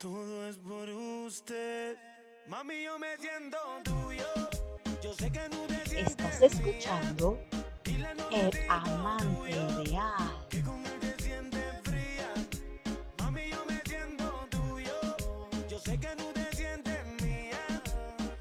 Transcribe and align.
Todo 0.00 0.48
es 0.48 0.56
por 0.56 0.88
usted. 0.88 1.94
Mami, 2.48 2.84
yo 2.84 2.98
me 2.98 3.18
siento 3.18 3.58
tuyo. 3.84 4.24
Yo 5.02 5.12
sé 5.12 5.30
que 5.30 5.46
no 5.50 5.66
te 5.66 5.90
sientes 5.90 6.12
Estás 6.12 6.40
escuchando 6.40 7.38
El 7.84 8.56
Amante 8.70 9.50
Ideal. 9.50 10.46
que 10.48 10.62
con 10.62 10.82
él 10.86 11.00
te 11.00 11.22
sientes 11.22 11.62
fría. 11.82 12.32
Mami, 13.18 13.42
yo 13.50 13.62
me 13.68 13.82
siento 13.84 14.48
tuyo. 14.48 14.94
Yo 15.68 15.78
sé 15.78 16.00
que 16.00 16.16
no 16.16 16.24
te 16.32 16.56
sientes 16.56 16.98
mía. 17.22 17.82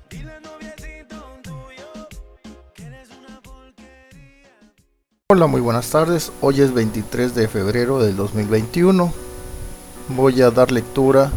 Dile 0.09 0.39
noviecito 0.39 1.39
tuyo 1.43 2.07
que 2.73 2.83
eres 2.83 3.09
una 3.09 3.41
porquería. 3.41 4.49
Hola, 5.29 5.47
muy 5.47 5.59
buenas 5.59 5.89
tardes. 5.89 6.31
Hoy 6.39 6.61
es 6.61 6.73
23 6.73 7.35
de 7.35 7.49
febrero 7.49 8.01
del 8.01 8.15
2021. 8.15 9.28
Voy 10.15 10.41
a 10.41 10.49
dar 10.49 10.71
lectura 10.71 11.29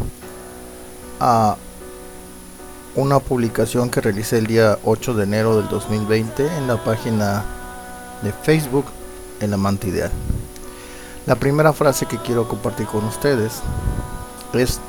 a 1.19 1.55
una 2.95 3.19
publicación 3.19 3.91
que 3.91 4.01
realicé 4.01 4.39
el 4.39 4.47
día 4.47 4.79
8 4.83 5.13
de 5.13 5.25
enero 5.25 5.57
del 5.57 5.69
2020 5.69 6.47
en 6.57 6.67
la 6.67 6.83
página 6.83 7.45
de 8.23 8.33
Facebook 8.33 8.85
El 9.39 9.53
Amante 9.53 9.89
Ideal. 9.89 10.09
La 11.27 11.35
primera 11.35 11.71
frase 11.71 12.07
que 12.07 12.17
quiero 12.17 12.47
compartir 12.47 12.87
con 12.87 13.05
ustedes 13.05 13.61
es 14.53 14.79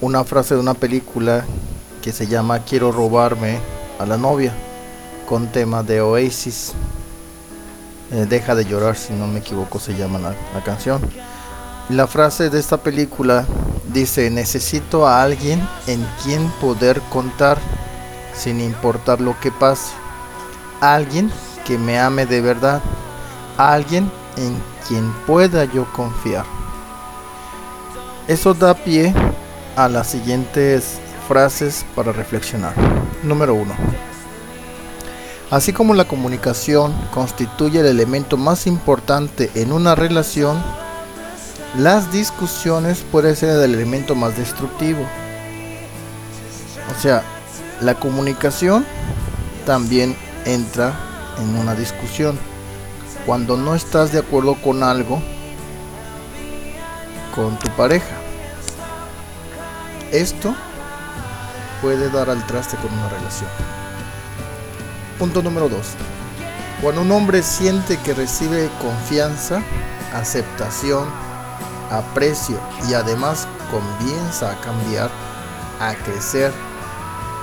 una 0.00 0.24
frase 0.24 0.54
de 0.54 0.60
una 0.60 0.74
película 0.74 1.44
que 2.02 2.10
se 2.10 2.26
llama 2.26 2.64
Quiero 2.64 2.90
robarme 2.90 3.60
a 4.00 4.06
la 4.06 4.18
novia 4.18 4.52
con 5.28 5.46
tema 5.52 5.84
de 5.84 6.00
Oasis. 6.00 6.72
Eh, 8.10 8.26
Deja 8.28 8.56
de 8.56 8.64
llorar, 8.64 8.96
si 8.96 9.12
no 9.12 9.28
me 9.28 9.38
equivoco, 9.38 9.78
se 9.78 9.94
llama 9.94 10.18
la, 10.18 10.34
la 10.52 10.64
canción. 10.64 11.00
La 11.92 12.06
frase 12.06 12.48
de 12.48 12.58
esta 12.58 12.78
película 12.78 13.44
dice, 13.92 14.30
necesito 14.30 15.06
a 15.06 15.22
alguien 15.22 15.60
en 15.86 16.02
quien 16.24 16.48
poder 16.52 17.02
contar 17.10 17.58
sin 18.34 18.62
importar 18.62 19.20
lo 19.20 19.38
que 19.40 19.52
pase. 19.52 19.92
Alguien 20.80 21.30
que 21.66 21.76
me 21.76 22.00
ame 22.00 22.24
de 22.24 22.40
verdad. 22.40 22.80
Alguien 23.58 24.10
en 24.38 24.56
quien 24.88 25.12
pueda 25.26 25.66
yo 25.66 25.84
confiar. 25.92 26.46
Eso 28.26 28.54
da 28.54 28.72
pie 28.72 29.12
a 29.76 29.86
las 29.86 30.06
siguientes 30.06 30.98
frases 31.28 31.84
para 31.94 32.10
reflexionar. 32.10 32.72
Número 33.22 33.52
1. 33.52 33.70
Así 35.50 35.74
como 35.74 35.92
la 35.92 36.06
comunicación 36.06 36.94
constituye 37.12 37.80
el 37.80 37.86
elemento 37.86 38.38
más 38.38 38.66
importante 38.66 39.50
en 39.56 39.72
una 39.72 39.94
relación, 39.94 40.56
las 41.76 42.12
discusiones 42.12 43.04
pueden 43.10 43.34
ser 43.36 43.50
el 43.50 43.74
elemento 43.74 44.14
más 44.14 44.36
destructivo. 44.36 45.06
O 46.94 47.00
sea, 47.00 47.22
la 47.80 47.94
comunicación 47.94 48.84
también 49.64 50.16
entra 50.44 50.92
en 51.38 51.56
una 51.56 51.74
discusión. 51.74 52.38
Cuando 53.26 53.56
no 53.56 53.74
estás 53.74 54.12
de 54.12 54.18
acuerdo 54.18 54.54
con 54.56 54.82
algo 54.82 55.22
con 57.34 57.58
tu 57.58 57.68
pareja. 57.70 58.14
Esto 60.12 60.54
puede 61.80 62.10
dar 62.10 62.30
al 62.30 62.46
traste 62.46 62.76
con 62.76 62.92
una 62.92 63.08
relación. 63.08 63.50
Punto 65.18 65.42
número 65.42 65.68
2. 65.68 65.78
Cuando 66.82 67.00
un 67.02 67.10
hombre 67.12 67.42
siente 67.42 67.96
que 67.98 68.12
recibe 68.12 68.68
confianza, 68.80 69.62
aceptación, 70.14 71.08
aprecio 71.92 72.58
y 72.88 72.94
además 72.94 73.46
comienza 73.70 74.52
a 74.52 74.60
cambiar, 74.60 75.10
a 75.80 75.94
crecer 75.94 76.52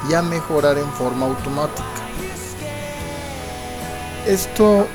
y 0.09 0.13
a 0.13 0.21
mejorar 0.21 0.77
en 0.77 0.91
forma 0.93 1.25
automática. 1.25 1.83
Esto 4.25 4.87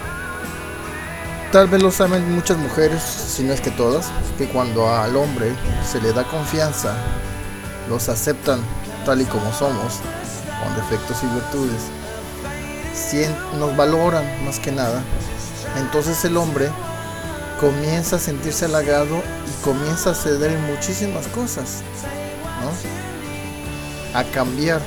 tal 1.52 1.68
vez 1.68 1.82
lo 1.82 1.90
saben 1.90 2.34
muchas 2.34 2.58
mujeres, 2.58 3.02
si 3.02 3.42
no 3.42 3.52
es 3.52 3.60
que 3.60 3.70
todas, 3.70 4.10
que 4.38 4.48
cuando 4.48 4.88
al 4.88 5.16
hombre 5.16 5.52
se 5.90 6.00
le 6.00 6.12
da 6.12 6.24
confianza, 6.24 6.94
los 7.88 8.08
aceptan 8.08 8.60
tal 9.04 9.20
y 9.20 9.24
como 9.24 9.52
somos, 9.52 10.00
con 10.62 10.74
defectos 10.76 11.22
y 11.22 11.26
virtudes, 11.26 11.82
nos 13.58 13.76
valoran 13.76 14.24
más 14.44 14.58
que 14.58 14.72
nada, 14.72 15.02
entonces 15.78 16.24
el 16.24 16.36
hombre 16.36 16.68
comienza 17.60 18.16
a 18.16 18.18
sentirse 18.18 18.64
halagado 18.64 19.22
comienza 19.64 20.10
a 20.10 20.14
ceder 20.14 20.52
en 20.52 20.62
muchísimas 20.66 21.26
cosas, 21.28 21.82
¿no? 22.60 24.18
A 24.18 24.22
cambiar, 24.24 24.80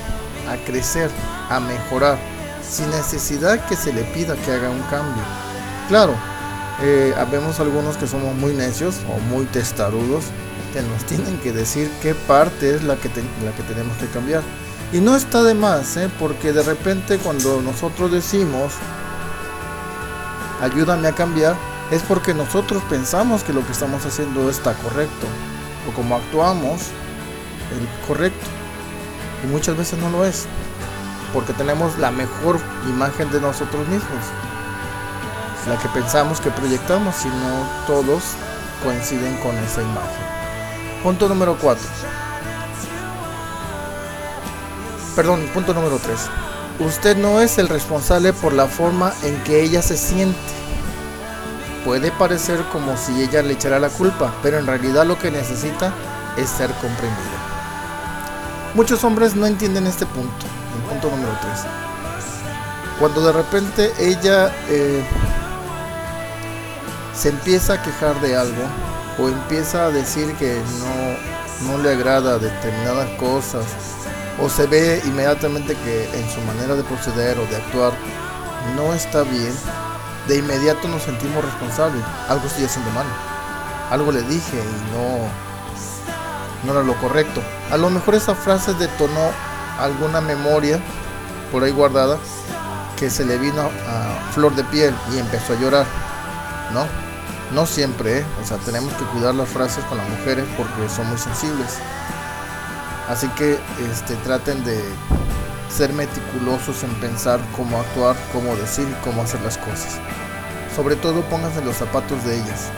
a 0.48 0.56
crecer, 0.66 1.10
a 1.50 1.60
mejorar, 1.60 2.18
sin 2.62 2.90
necesidad 2.92 3.66
que 3.68 3.76
se 3.76 3.92
le 3.92 4.04
pida 4.04 4.36
que 4.36 4.52
haga 4.52 4.70
un 4.70 4.82
cambio. 4.84 5.24
Claro, 5.90 6.14
eh, 6.82 7.14
habemos 7.18 7.60
algunos 7.60 7.98
que 7.98 8.06
somos 8.06 8.36
muy 8.36 8.54
necios 8.54 8.98
o 9.10 9.20
muy 9.34 9.46
testarudos 9.46 10.26
que 10.74 10.82
nos 10.84 11.04
tienen 11.06 11.40
que 11.40 11.52
decir 11.52 11.90
qué 12.04 12.14
parte 12.14 12.76
es 12.76 12.84
la 12.84 12.98
que, 12.98 13.10
la 13.44 13.52
que 13.56 13.64
tenemos 13.64 13.98
que 13.98 14.08
cambiar. 14.08 14.44
Y 14.94 15.00
no 15.00 15.16
está 15.16 15.44
de 15.44 15.54
más, 15.54 15.98
¿eh? 15.98 16.10
porque 16.20 16.54
de 16.54 16.62
repente 16.62 17.18
cuando 17.18 17.62
nosotros 17.62 18.12
decimos, 18.12 18.74
ayúdame 20.62 21.08
a 21.08 21.14
cambiar, 21.14 21.56
es 21.92 22.02
porque 22.04 22.34
nosotros 22.34 22.84
pensamos 22.90 23.44
que 23.44 23.54
lo 23.54 23.66
que 23.66 23.72
estamos 23.72 24.06
haciendo 24.06 24.50
está 24.50 24.74
correcto, 24.74 25.28
o 25.90 25.94
como 25.94 26.16
actuamos, 26.16 26.82
el 27.78 28.08
correcto. 28.08 28.46
Y 29.44 29.48
muchas 29.48 29.78
veces 29.78 30.00
no 30.00 30.10
lo 30.10 30.26
es, 30.26 30.46
porque 31.34 31.54
tenemos 31.54 31.98
la 31.98 32.12
mejor 32.12 32.60
imagen 32.88 33.32
de 33.32 33.40
nosotros 33.40 33.88
mismos, 33.88 34.24
la 35.68 35.78
que 35.78 35.88
pensamos 35.90 36.42
que 36.42 36.50
proyectamos, 36.52 37.26
y 37.26 37.30
no 37.30 37.68
todos 37.86 38.24
coinciden 38.84 39.38
con 39.38 39.56
esa 39.58 39.82
imagen. 39.82 40.28
Punto 41.04 41.30
número 41.30 41.58
4. 41.62 41.84
Perdón, 45.16 45.50
punto 45.54 45.74
número 45.74 45.98
3. 45.98 46.20
Usted 46.80 47.18
no 47.18 47.42
es 47.42 47.58
el 47.58 47.70
responsable 47.70 48.34
por 48.34 48.54
la 48.54 48.68
forma 48.68 49.14
en 49.24 49.42
que 49.44 49.64
ella 49.64 49.82
se 49.82 49.98
siente. 49.98 50.38
Puede 51.88 52.12
parecer 52.12 52.62
como 52.74 52.98
si 52.98 53.24
ella 53.24 53.42
le 53.42 53.54
echara 53.54 53.80
la 53.80 53.88
culpa, 53.88 54.34
pero 54.44 54.60
en 54.60 54.68
realidad 54.68 55.06
lo 55.06 55.18
que 55.18 55.32
necesita 55.32 55.94
es 56.36 56.50
ser 56.50 56.70
comprendida. 56.72 57.38
Muchos 58.74 59.06
hombres 59.06 59.38
no 59.38 59.46
entienden 59.46 59.88
este 59.88 60.06
punto, 60.06 60.46
el 60.76 60.90
punto 60.90 61.10
número 61.10 61.32
3. 61.40 61.54
Cuando 63.00 63.22
de 63.22 63.32
repente 63.32 63.94
ella 64.00 64.52
eh, 64.68 65.02
se 67.16 67.30
empieza 67.30 67.76
a 67.76 67.82
quejar 67.82 68.20
de 68.20 68.36
algo 68.36 68.64
o 69.18 69.30
empieza 69.30 69.86
a 69.86 69.90
decir 69.90 70.34
que 70.34 70.62
no, 71.62 71.72
no 71.72 71.82
le 71.82 71.92
agrada 71.92 72.38
determinadas 72.38 73.08
cosas 73.12 73.64
o 74.42 74.50
se 74.50 74.68
ve 74.68 75.02
inmediatamente 75.06 75.74
que 75.86 76.04
en 76.20 76.30
su 76.32 76.42
manera 76.42 76.76
de 76.76 76.84
proceder 76.84 77.40
o 77.40 77.46
de 77.46 77.56
actuar 77.56 77.94
no 78.76 78.94
está 78.94 79.24
bien, 79.24 79.54
de 80.28 80.38
inmediato 80.38 80.88
nos 80.88 81.04
sentimos 81.04 81.44
responsables. 81.44 82.04
Algo 82.28 82.46
estoy 82.48 82.66
haciendo 82.66 82.92
mal. 82.92 83.06
Algo 83.90 84.12
le 84.12 84.22
dije 84.24 84.58
y 84.58 84.94
no, 84.94 85.28
no 86.66 86.72
era 86.74 86.84
lo 86.84 86.96
correcto. 87.00 87.42
A 87.72 87.78
lo 87.78 87.90
mejor 87.90 88.16
esa 88.16 88.36
frase 88.36 88.74
detonó 88.74 89.32
alguna 89.80 90.22
memoria 90.22 90.80
por 91.52 91.64
ahí 91.64 91.72
guardada 91.72 92.18
que 92.98 93.10
se 93.10 93.26
le 93.26 93.38
vino 93.38 93.62
a 93.62 94.32
flor 94.32 94.56
de 94.56 94.64
piel 94.66 94.94
y 95.14 95.20
empezó 95.20 95.54
a 95.54 95.56
llorar. 95.58 95.86
¿No? 96.74 96.86
No 97.54 97.66
siempre, 97.66 98.20
¿eh? 98.20 98.26
O 98.44 98.46
sea, 98.46 98.58
tenemos 98.58 98.92
que 98.94 99.06
cuidar 99.06 99.34
las 99.34 99.48
frases 99.48 99.84
con 99.86 99.98
las 99.98 100.10
mujeres 100.10 100.46
porque 100.58 100.90
son 100.94 101.08
muy 101.08 101.18
sensibles. 101.18 101.78
Así 103.08 103.28
que 103.30 103.58
este, 103.90 104.16
traten 104.18 104.66
de 104.66 104.84
ser 105.70 105.94
meticulosos 105.94 106.84
en 106.84 106.94
pensar 106.96 107.40
cómo 107.56 107.80
actuar, 107.80 108.18
cómo 108.34 108.56
decir 108.58 108.86
y 108.90 109.06
cómo 109.06 109.22
hacer 109.22 109.40
las 109.42 109.58
cosas. 109.58 110.00
Sobre 110.78 110.96
todo 110.96 111.22
pónganse 111.24 111.66
los 111.66 111.76
zapatos 111.76 112.24
de 112.24 112.36
ellas. 112.36 112.70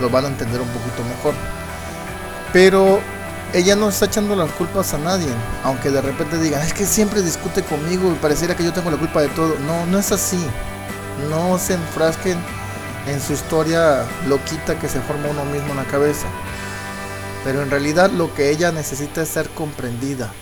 Lo 0.00 0.10
van 0.10 0.24
a 0.24 0.28
entender 0.28 0.60
un 0.60 0.68
poquito 0.68 1.04
mejor. 1.04 1.32
Pero 2.52 2.98
ella 3.52 3.76
no 3.76 3.88
está 3.88 4.06
echando 4.06 4.34
las 4.34 4.50
culpas 4.50 4.94
a 4.94 4.98
nadie. 4.98 5.28
Aunque 5.62 5.90
de 5.90 6.00
repente 6.00 6.40
digan, 6.40 6.60
es 6.62 6.74
que 6.74 6.84
siempre 6.84 7.22
discute 7.22 7.62
conmigo 7.62 8.10
y 8.10 8.16
pareciera 8.16 8.56
que 8.56 8.64
yo 8.64 8.72
tengo 8.72 8.90
la 8.90 8.96
culpa 8.96 9.22
de 9.22 9.28
todo. 9.28 9.54
No, 9.60 9.86
no 9.86 9.96
es 10.00 10.10
así. 10.10 10.44
No 11.30 11.56
se 11.56 11.74
enfrasquen 11.74 12.36
en 13.06 13.20
su 13.20 13.34
historia 13.34 14.04
loquita 14.26 14.76
que 14.80 14.88
se 14.88 15.00
forma 15.00 15.28
uno 15.28 15.44
mismo 15.44 15.70
en 15.70 15.76
la 15.76 15.84
cabeza. 15.84 16.26
Pero 17.44 17.62
en 17.62 17.70
realidad 17.70 18.10
lo 18.10 18.34
que 18.34 18.50
ella 18.50 18.72
necesita 18.72 19.22
es 19.22 19.28
ser 19.28 19.48
comprendida. 19.50 20.32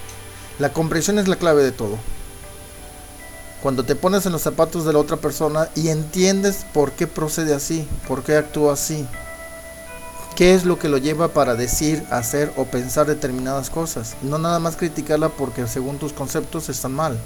La 0.59 0.73
comprensión 0.73 1.19
es 1.19 1.29
la 1.29 1.37
clave 1.37 1.63
de 1.65 1.73
todo. 1.73 1.99
Cuando 3.63 3.85
te 3.85 3.95
pones 3.95 4.27
en 4.27 4.33
los 4.33 4.43
zapatos 4.43 4.85
de 4.85 4.93
la 4.93 4.99
otra 4.99 5.17
persona 5.17 5.69
y 5.75 5.89
entiendes 5.89 6.67
por 6.73 6.93
qué 6.93 7.07
procede 7.07 7.55
así, 7.55 7.87
por 8.09 8.25
qué 8.25 8.37
actúa 8.37 8.73
así, 8.73 9.07
¿Qué 10.37 10.55
es 10.55 10.65
lo 10.65 10.79
que 10.79 10.89
lo 10.89 10.97
lleva 10.97 11.29
para 11.29 11.55
decir, 11.57 12.05
hacer 12.11 12.53
o 12.57 12.65
pensar 12.65 13.07
determinadas 13.07 13.69
cosas? 13.69 14.17
No 14.23 14.39
nada 14.39 14.59
más 14.59 14.77
criticarla 14.77 15.29
porque 15.29 15.67
según 15.67 15.99
tus 15.99 16.15
conceptos 16.15 16.71
están 16.71 16.93
mal. 16.93 17.19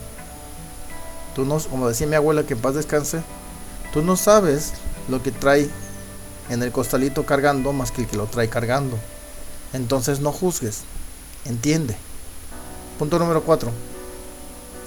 Tú 1.37 1.45
no, 1.45 1.61
como 1.61 1.89
decía 1.89 2.09
mi 2.09 2.17
abuela 2.17 2.43
que 2.43 2.55
en 2.55 2.61
paz 2.61 2.75
descanse, 2.75 3.23
tú 3.93 4.03
no 4.03 4.17
sabes 4.17 4.73
lo 5.09 5.23
que 5.23 5.31
trae 5.31 5.71
en 6.51 6.63
el 6.65 6.73
costalito 6.73 7.25
cargando 7.25 7.73
más 7.73 7.93
que 7.93 8.03
el 8.03 8.09
que 8.09 8.17
lo 8.17 8.27
trae 8.27 8.49
cargando. 8.49 8.99
Entonces 9.73 10.19
no 10.19 10.33
juzgues, 10.33 10.83
entiende. 11.45 11.97
Punto 12.99 13.21
número 13.21 13.45
4. 13.45 13.71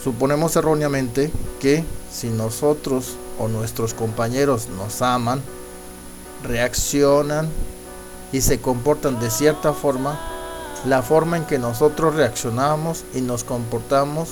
Suponemos 0.03 0.55
erróneamente 0.55 1.31
que 1.59 1.83
si 2.11 2.29
nosotros 2.29 3.17
o 3.37 3.47
nuestros 3.47 3.93
compañeros 3.93 4.67
nos 4.69 5.01
aman, 5.01 5.41
reaccionan 6.43 7.49
y 8.31 8.41
se 8.41 8.61
comportan 8.61 9.19
de 9.19 9.29
cierta 9.29 9.73
forma, 9.73 10.19
la 10.85 11.01
forma 11.01 11.35
en 11.35 11.45
que 11.45 11.59
nosotros 11.59 12.15
reaccionamos 12.15 13.03
y 13.13 13.21
nos 13.21 13.43
comportamos 13.43 14.29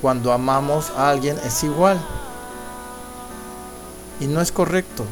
cuando 0.00 0.32
amamos 0.32 0.90
a 0.96 1.10
alguien 1.10 1.36
es 1.44 1.64
igual. 1.64 2.00
Y 4.20 4.26
no 4.26 4.40
es 4.40 4.52
correcto. 4.52 5.04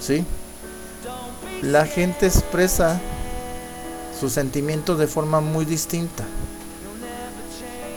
¿Sí? 0.00 0.24
La 1.62 1.86
gente 1.86 2.26
expresa 2.26 3.00
sus 4.18 4.32
sentimientos 4.32 4.98
de 4.98 5.06
forma 5.06 5.40
muy 5.40 5.64
distinta. 5.64 6.24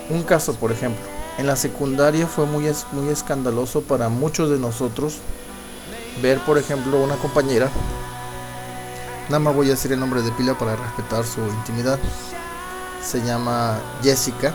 Un 0.09 0.23
caso, 0.23 0.53
por 0.55 0.71
ejemplo, 0.71 1.03
en 1.37 1.47
la 1.47 1.55
secundaria 1.55 2.27
fue 2.27 2.45
muy, 2.45 2.71
muy 2.91 3.09
escandaloso 3.09 3.81
para 3.81 4.09
muchos 4.09 4.49
de 4.49 4.57
nosotros 4.57 5.17
ver, 6.21 6.39
por 6.39 6.57
ejemplo, 6.57 7.01
una 7.03 7.15
compañera 7.15 7.69
Nada 9.29 9.39
más 9.39 9.55
voy 9.55 9.67
a 9.67 9.71
decir 9.71 9.91
el 9.91 9.99
nombre 9.99 10.21
de 10.21 10.31
pila 10.31 10.57
para 10.57 10.77
respetar 10.77 11.25
su 11.25 11.41
intimidad. 11.41 11.99
Se 13.03 13.21
llama 13.21 13.77
Jessica. 14.01 14.49
Eh, 14.49 14.53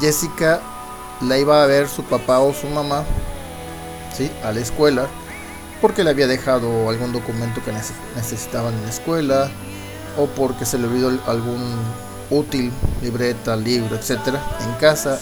Jessica 0.00 0.60
la 1.20 1.38
iba 1.38 1.62
a 1.62 1.66
ver 1.66 1.88
su 1.88 2.02
papá 2.02 2.40
o 2.40 2.52
su 2.52 2.66
mamá 2.66 3.04
¿sí? 4.12 4.30
a 4.44 4.50
la 4.52 4.60
escuela 4.60 5.06
porque 5.80 6.02
le 6.02 6.10
había 6.10 6.26
dejado 6.26 6.90
algún 6.90 7.12
documento 7.12 7.62
que 7.64 7.72
necesitaban 8.16 8.74
en 8.74 8.82
la 8.82 8.90
escuela 8.90 9.48
o 10.18 10.26
porque 10.26 10.66
se 10.66 10.78
le 10.78 10.88
olvidó 10.88 11.08
algún 11.26 11.62
útil, 12.30 12.72
libreta, 13.02 13.56
libro, 13.56 13.96
etcétera, 13.96 14.40
en 14.64 14.72
casa 14.74 15.18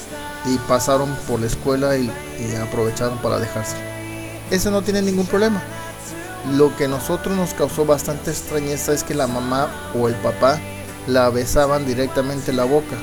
y 0.47 0.59
pasaron 0.69 1.15
por 1.29 1.41
la 1.41 1.47
escuela 1.47 1.97
y, 1.97 2.11
aprovecharon 2.63 3.19
para 3.19 3.39
dejarse. 3.39 3.77
Eso 4.51 4.71
no 4.71 4.83
tiene 4.83 5.03
ningún 5.03 5.27
problema. 5.27 5.63
Lo 6.57 6.77
que 6.77 6.85
a 6.85 6.89
nosotros 6.89 7.35
nos 7.37 7.55
causó 7.55 7.87
bastante 7.87 8.31
extrañeza 8.31 8.93
es 8.93 9.03
que 9.03 9.15
la 9.15 9.27
mamá 9.27 9.69
o 9.95 10.09
el 10.09 10.15
papá 10.17 10.59
la 11.07 11.31
besaban 11.31 11.87
directamente 11.87 12.51
en 12.51 12.59
la 12.59 12.65
boca. 12.65 12.97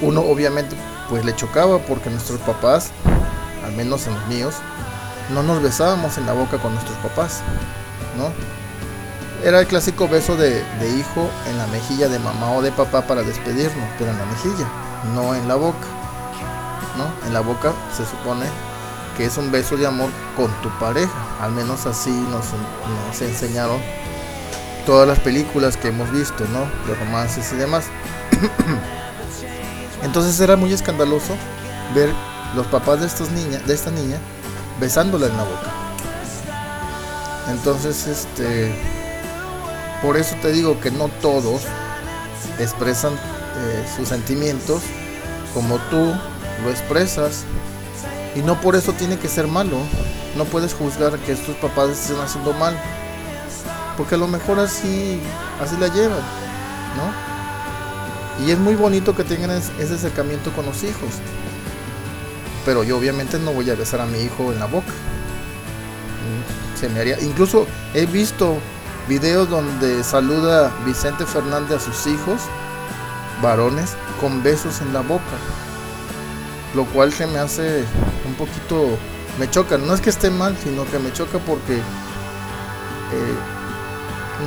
Uno 0.00 0.22
obviamente 0.22 0.74
pues 1.08 1.24
le 1.24 1.36
chocaba 1.36 1.78
porque 1.78 2.10
nuestros 2.10 2.40
papás, 2.40 2.90
al 3.64 3.72
menos 3.72 4.06
en 4.06 4.14
los 4.14 4.26
míos, 4.26 4.54
no 5.32 5.42
nos 5.42 5.62
besábamos 5.62 6.18
en 6.18 6.26
la 6.26 6.32
boca 6.32 6.58
con 6.58 6.74
nuestros 6.74 6.98
papás, 6.98 7.40
¿no? 8.18 8.32
Era 9.44 9.60
el 9.60 9.66
clásico 9.66 10.08
beso 10.08 10.36
de, 10.36 10.64
hijo 10.98 11.30
en 11.50 11.58
la 11.58 11.66
mejilla 11.66 12.08
de 12.08 12.18
mamá 12.18 12.52
o 12.52 12.62
de 12.62 12.72
papá 12.72 13.02
para 13.02 13.22
despedirnos, 13.22 13.90
pero 13.98 14.10
en 14.10 14.16
la 14.16 14.24
mejilla, 14.24 14.66
no 15.14 15.34
en 15.34 15.46
la 15.46 15.54
boca, 15.54 15.86
¿no? 16.96 17.26
En 17.26 17.34
la 17.34 17.40
boca 17.40 17.74
se 17.94 18.06
supone 18.06 18.46
que 19.18 19.26
es 19.26 19.36
un 19.36 19.52
beso 19.52 19.76
de 19.76 19.86
amor 19.86 20.08
con 20.34 20.50
tu 20.62 20.70
pareja. 20.78 21.12
Al 21.42 21.52
menos 21.52 21.84
así 21.84 22.08
nos, 22.08 22.46
nos 22.54 23.20
enseñaron 23.20 23.82
todas 24.86 25.06
las 25.06 25.18
películas 25.18 25.76
que 25.76 25.88
hemos 25.88 26.10
visto, 26.10 26.46
¿no? 26.46 26.60
De 26.88 26.98
romances 26.98 27.52
y 27.52 27.56
demás. 27.56 27.84
Entonces 30.02 30.40
era 30.40 30.56
muy 30.56 30.72
escandaloso 30.72 31.36
ver 31.94 32.08
los 32.56 32.66
papás 32.68 33.00
de 33.00 33.06
estas 33.08 33.30
niñas, 33.30 33.66
de 33.66 33.74
esta 33.74 33.90
niña, 33.90 34.16
besándola 34.80 35.26
en 35.26 35.36
la 35.36 35.42
boca. 35.42 35.70
Entonces, 37.50 38.06
este, 38.06 39.03
por 40.04 40.18
eso 40.18 40.36
te 40.42 40.52
digo 40.52 40.78
que 40.80 40.90
no 40.90 41.08
todos 41.22 41.62
expresan 42.58 43.14
eh, 43.14 43.86
sus 43.96 44.08
sentimientos 44.08 44.82
como 45.54 45.78
tú 45.88 46.12
lo 46.62 46.70
expresas 46.70 47.44
y 48.34 48.40
no 48.40 48.60
por 48.60 48.76
eso 48.76 48.92
tiene 48.92 49.18
que 49.18 49.28
ser 49.28 49.46
malo. 49.46 49.78
No 50.36 50.44
puedes 50.44 50.74
juzgar 50.74 51.18
que 51.20 51.32
estos 51.32 51.56
papás 51.56 51.88
estén 51.88 52.18
haciendo 52.18 52.52
mal. 52.52 52.78
Porque 53.96 54.16
a 54.16 54.18
lo 54.18 54.26
mejor 54.26 54.58
así, 54.58 55.20
así 55.58 55.74
la 55.78 55.88
llevan, 55.88 56.20
¿no? 56.98 58.44
Y 58.44 58.50
es 58.50 58.58
muy 58.58 58.74
bonito 58.74 59.16
que 59.16 59.24
tengan 59.24 59.52
ese 59.52 59.94
acercamiento 59.94 60.52
con 60.52 60.66
los 60.66 60.82
hijos. 60.82 61.14
Pero 62.66 62.84
yo 62.84 62.98
obviamente 62.98 63.38
no 63.38 63.52
voy 63.52 63.70
a 63.70 63.74
besar 63.74 64.02
a 64.02 64.06
mi 64.06 64.18
hijo 64.18 64.52
en 64.52 64.58
la 64.58 64.66
boca. 64.66 64.92
Mm, 66.26 66.78
se 66.78 66.90
me 66.90 67.00
haría. 67.00 67.18
Incluso 67.20 67.66
he 67.94 68.04
visto 68.04 68.58
videos 69.08 69.48
donde 69.50 70.02
saluda 70.02 70.72
Vicente 70.84 71.26
Fernández 71.26 71.76
a 71.76 71.80
sus 71.80 72.06
hijos, 72.06 72.40
varones, 73.42 73.96
con 74.20 74.42
besos 74.42 74.80
en 74.80 74.92
la 74.92 75.00
boca. 75.00 75.22
Lo 76.74 76.84
cual 76.86 77.12
se 77.12 77.26
me 77.26 77.38
hace 77.38 77.84
un 78.26 78.34
poquito, 78.34 78.98
me 79.38 79.48
choca, 79.50 79.78
no 79.78 79.94
es 79.94 80.00
que 80.00 80.10
esté 80.10 80.30
mal, 80.30 80.56
sino 80.62 80.84
que 80.86 80.98
me 80.98 81.12
choca 81.12 81.38
porque 81.38 81.76
eh, 81.76 83.36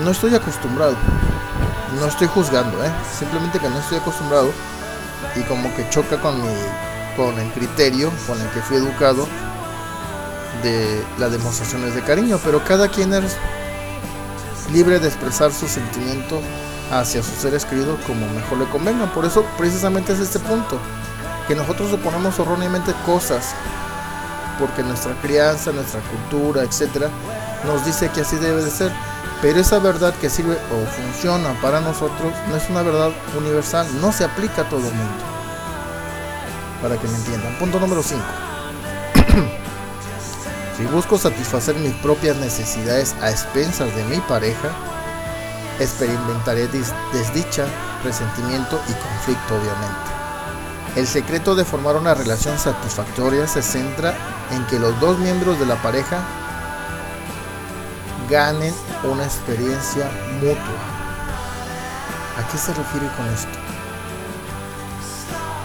no 0.03 0.11
estoy 0.11 0.35
acostumbrado, 0.35 0.95
no 1.99 2.05
estoy 2.05 2.27
juzgando, 2.27 2.83
¿eh? 2.83 2.91
simplemente 3.17 3.59
que 3.59 3.69
no 3.69 3.79
estoy 3.79 3.99
acostumbrado 3.99 4.51
y 5.35 5.41
como 5.43 5.73
que 5.75 5.87
choca 5.89 6.19
con 6.19 6.41
mi, 6.41 6.53
con 7.15 7.39
el 7.39 7.49
criterio 7.51 8.11
con 8.25 8.39
el 8.41 8.47
que 8.49 8.61
fui 8.61 8.77
educado 8.77 9.27
de 10.63 11.03
las 11.17 11.31
demostraciones 11.31 11.95
de 11.95 12.01
cariño, 12.01 12.39
pero 12.43 12.63
cada 12.63 12.89
quien 12.89 13.13
es 13.13 13.37
libre 14.71 14.99
de 14.99 15.07
expresar 15.07 15.51
sus 15.51 15.71
sentimientos 15.71 16.39
hacia 16.91 17.21
sus 17.23 17.35
seres 17.35 17.65
queridos 17.65 17.99
como 18.05 18.27
mejor 18.29 18.59
le 18.59 18.65
convenga. 18.65 19.11
Por 19.13 19.25
eso 19.25 19.45
precisamente 19.57 20.13
es 20.13 20.19
este 20.19 20.39
punto 20.39 20.79
que 21.47 21.55
nosotros 21.55 21.89
suponemos 21.91 22.37
erróneamente 22.39 22.93
cosas, 23.05 23.53
porque 24.59 24.83
nuestra 24.83 25.13
crianza, 25.21 25.71
nuestra 25.71 26.01
cultura, 26.01 26.63
etcétera, 26.63 27.09
nos 27.65 27.85
dice 27.85 28.09
que 28.09 28.21
así 28.21 28.35
debe 28.37 28.63
de 28.63 28.71
ser. 28.71 28.91
Pero 29.41 29.59
esa 29.59 29.77
verdad 29.79 30.13
que 30.15 30.29
sirve 30.29 30.55
o 30.55 30.85
funciona 30.87 31.53
para 31.61 31.79
nosotros 31.79 32.33
no 32.49 32.55
es 32.55 32.69
una 32.69 32.81
verdad 32.81 33.11
universal, 33.37 33.87
no 34.01 34.11
se 34.11 34.23
aplica 34.23 34.63
a 34.63 34.69
todo 34.69 34.79
el 34.79 34.93
mundo. 34.93 35.23
Para 36.81 36.97
que 36.97 37.07
me 37.07 37.15
entiendan. 37.15 37.57
Punto 37.59 37.79
número 37.79 38.01
5. 38.01 38.21
Si 40.77 40.85
busco 40.85 41.17
satisfacer 41.17 41.75
mis 41.77 41.93
propias 41.95 42.37
necesidades 42.37 43.15
a 43.19 43.31
expensas 43.31 43.95
de 43.95 44.03
mi 44.03 44.17
pareja, 44.21 44.69
experimentaré 45.79 46.67
desdicha, 46.67 47.65
resentimiento 48.03 48.79
y 48.87 48.93
conflicto 48.93 49.55
obviamente. 49.55 50.11
El 50.95 51.07
secreto 51.07 51.55
de 51.55 51.65
formar 51.65 51.95
una 51.95 52.13
relación 52.13 52.59
satisfactoria 52.59 53.47
se 53.47 53.63
centra 53.63 54.15
en 54.51 54.63
que 54.67 54.77
los 54.77 54.99
dos 54.99 55.17
miembros 55.17 55.59
de 55.59 55.65
la 55.65 55.81
pareja 55.81 56.19
ganen 58.29 58.73
una 59.03 59.23
experiencia 59.23 60.11
mutua. 60.39 60.79
¿A 62.37 62.47
qué 62.51 62.57
se 62.57 62.73
refiere 62.73 63.07
con 63.15 63.25
esto? 63.27 63.76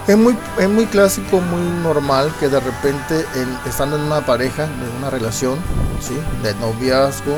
Es 0.07 0.17
muy, 0.17 0.37
es 0.59 0.69
muy 0.69 0.85
clásico, 0.85 1.39
muy 1.39 1.61
normal 1.81 2.33
que 2.39 2.49
de 2.49 2.59
repente 2.59 3.25
estando 3.65 3.95
en 3.95 4.03
una 4.03 4.25
pareja, 4.25 4.65
en 4.65 4.97
una 4.97 5.09
relación, 5.09 5.57
¿sí? 6.01 6.15
de 6.43 6.53
noviazgo, 6.55 7.37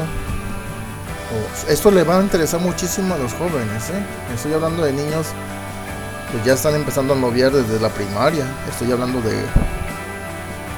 esto 1.67 1.91
le 1.91 2.03
va 2.03 2.19
a 2.19 2.21
interesar 2.21 2.59
muchísimo 2.59 3.13
a 3.13 3.17
los 3.17 3.33
jóvenes. 3.33 3.89
¿eh? 3.89 4.05
Estoy 4.33 4.53
hablando 4.53 4.83
de 4.83 4.93
niños 4.93 5.27
pues 6.31 6.43
ya 6.43 6.53
están 6.53 6.75
empezando 6.75 7.13
a 7.13 7.17
noviar 7.17 7.51
desde 7.51 7.79
la 7.79 7.89
primaria. 7.89 8.45
Estoy 8.69 8.91
hablando 8.91 9.21
de, 9.21 9.45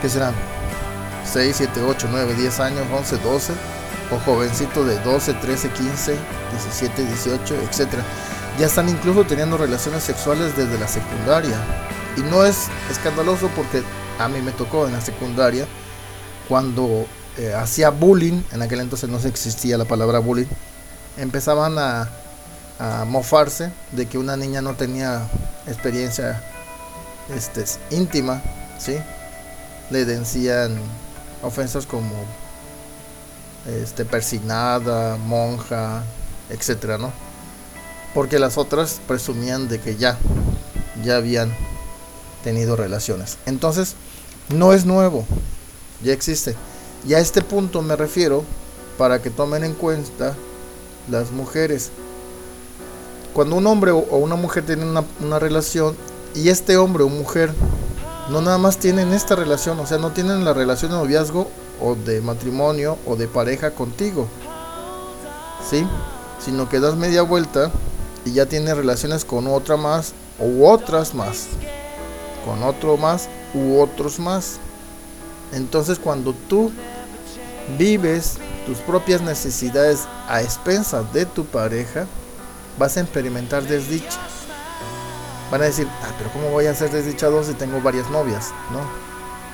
¿qué 0.01 0.09
serán? 0.09 0.33
6, 1.25 1.55
7, 1.57 1.81
8, 1.81 2.07
9, 2.11 2.33
10 2.35 2.59
años, 2.59 2.85
11, 2.93 3.17
12, 3.17 3.53
o 4.11 4.19
jovencito 4.19 4.83
de 4.85 4.99
12, 4.99 5.33
13, 5.33 5.69
15, 5.69 6.17
17, 6.51 7.05
18, 7.05 7.55
etc. 7.55 7.93
Ya 8.57 8.65
están 8.65 8.89
incluso 8.89 9.23
teniendo 9.25 9.57
relaciones 9.57 10.03
sexuales 10.03 10.55
desde 10.57 10.79
la 10.79 10.87
secundaria. 10.87 11.57
Y 12.17 12.21
no 12.21 12.43
es 12.43 12.67
escandaloso 12.89 13.49
porque 13.55 13.83
a 14.17 14.27
mí 14.27 14.41
me 14.41 14.51
tocó 14.51 14.87
en 14.87 14.93
la 14.93 15.01
secundaria, 15.01 15.67
cuando 16.49 17.05
eh, 17.37 17.53
hacía 17.53 17.91
bullying, 17.91 18.41
en 18.51 18.61
aquel 18.61 18.79
entonces 18.79 19.09
no 19.09 19.19
existía 19.19 19.77
la 19.77 19.85
palabra 19.85 20.19
bullying, 20.19 20.47
empezaban 21.17 21.77
a 21.77 22.09
mofarse 23.07 23.71
de 23.91 24.05
que 24.05 24.17
una 24.17 24.37
niña 24.37 24.61
no 24.61 24.75
tenía 24.75 25.27
experiencia 25.67 26.41
este, 27.35 27.65
íntima, 27.91 28.41
¿sí? 28.79 28.97
Le 29.89 30.05
decían 30.05 30.77
ofensas 31.43 31.85
como 31.85 32.11
este, 33.65 34.05
monja, 35.25 36.03
etcétera, 36.49 36.97
¿no? 36.97 37.11
Porque 38.17 38.39
las 38.39 38.57
otras 38.57 38.99
presumían 39.07 39.67
de 39.67 39.79
que 39.79 39.95
ya, 39.95 40.17
ya 41.03 41.17
habían 41.17 41.55
tenido 42.43 42.75
relaciones. 42.75 43.37
Entonces, 43.45 43.93
no 44.49 44.73
es 44.73 44.87
nuevo, 44.87 45.23
ya 46.03 46.13
existe. 46.13 46.55
Y 47.07 47.13
a 47.13 47.19
este 47.19 47.43
punto 47.43 47.83
me 47.83 47.95
refiero 47.95 48.43
para 48.97 49.21
que 49.21 49.29
tomen 49.29 49.63
en 49.63 49.75
cuenta 49.75 50.33
las 51.11 51.29
mujeres. 51.29 51.91
Cuando 53.33 53.55
un 53.55 53.67
hombre 53.67 53.91
o 53.91 54.17
una 54.17 54.35
mujer 54.35 54.65
tienen 54.65 54.87
una, 54.87 55.03
una 55.19 55.37
relación 55.37 55.95
y 56.33 56.49
este 56.49 56.75
hombre 56.75 57.03
o 57.03 57.09
mujer 57.09 57.53
no 58.31 58.41
nada 58.41 58.57
más 58.57 58.79
tienen 58.79 59.13
esta 59.13 59.35
relación, 59.35 59.79
o 59.79 59.85
sea, 59.85 59.99
no 59.99 60.11
tienen 60.11 60.43
la 60.43 60.53
relación 60.53 60.89
de 60.89 60.97
noviazgo 60.97 61.51
o 61.79 61.93
de 61.93 62.21
matrimonio 62.21 62.97
o 63.05 63.15
de 63.15 63.27
pareja 63.27 63.75
contigo, 63.75 64.27
¿sí? 65.69 65.85
Sino 66.43 66.67
que 66.67 66.79
das 66.79 66.95
media 66.95 67.21
vuelta 67.21 67.71
y 68.27 68.33
ya 68.33 68.45
tienes 68.45 68.75
relaciones 68.75 69.23
con 69.23 69.47
otra 69.47 69.77
más 69.77 70.13
u 70.37 70.65
otras 70.65 71.13
más, 71.13 71.47
con 72.45 72.61
otro 72.61 72.97
más 72.97 73.29
u 73.53 73.79
otros 73.79 74.19
más. 74.19 74.57
Entonces 75.53 75.97
cuando 75.97 76.33
tú 76.33 76.71
vives 77.77 78.33
tus 78.65 78.79
propias 78.79 79.21
necesidades 79.21 80.07
a 80.27 80.41
expensas 80.41 81.11
de 81.13 81.25
tu 81.25 81.45
pareja, 81.45 82.05
vas 82.77 82.97
a 82.97 83.01
experimentar 83.01 83.63
desdicha. 83.63 84.19
Van 85.49 85.61
a 85.61 85.65
decir, 85.65 85.87
ah, 86.03 86.11
pero 86.17 86.29
¿cómo 86.31 86.49
voy 86.49 86.65
a 86.65 86.75
ser 86.75 86.91
desdichado 86.91 87.41
si 87.45 87.53
tengo 87.53 87.79
varias 87.79 88.09
novias? 88.09 88.51
No. 88.73 88.81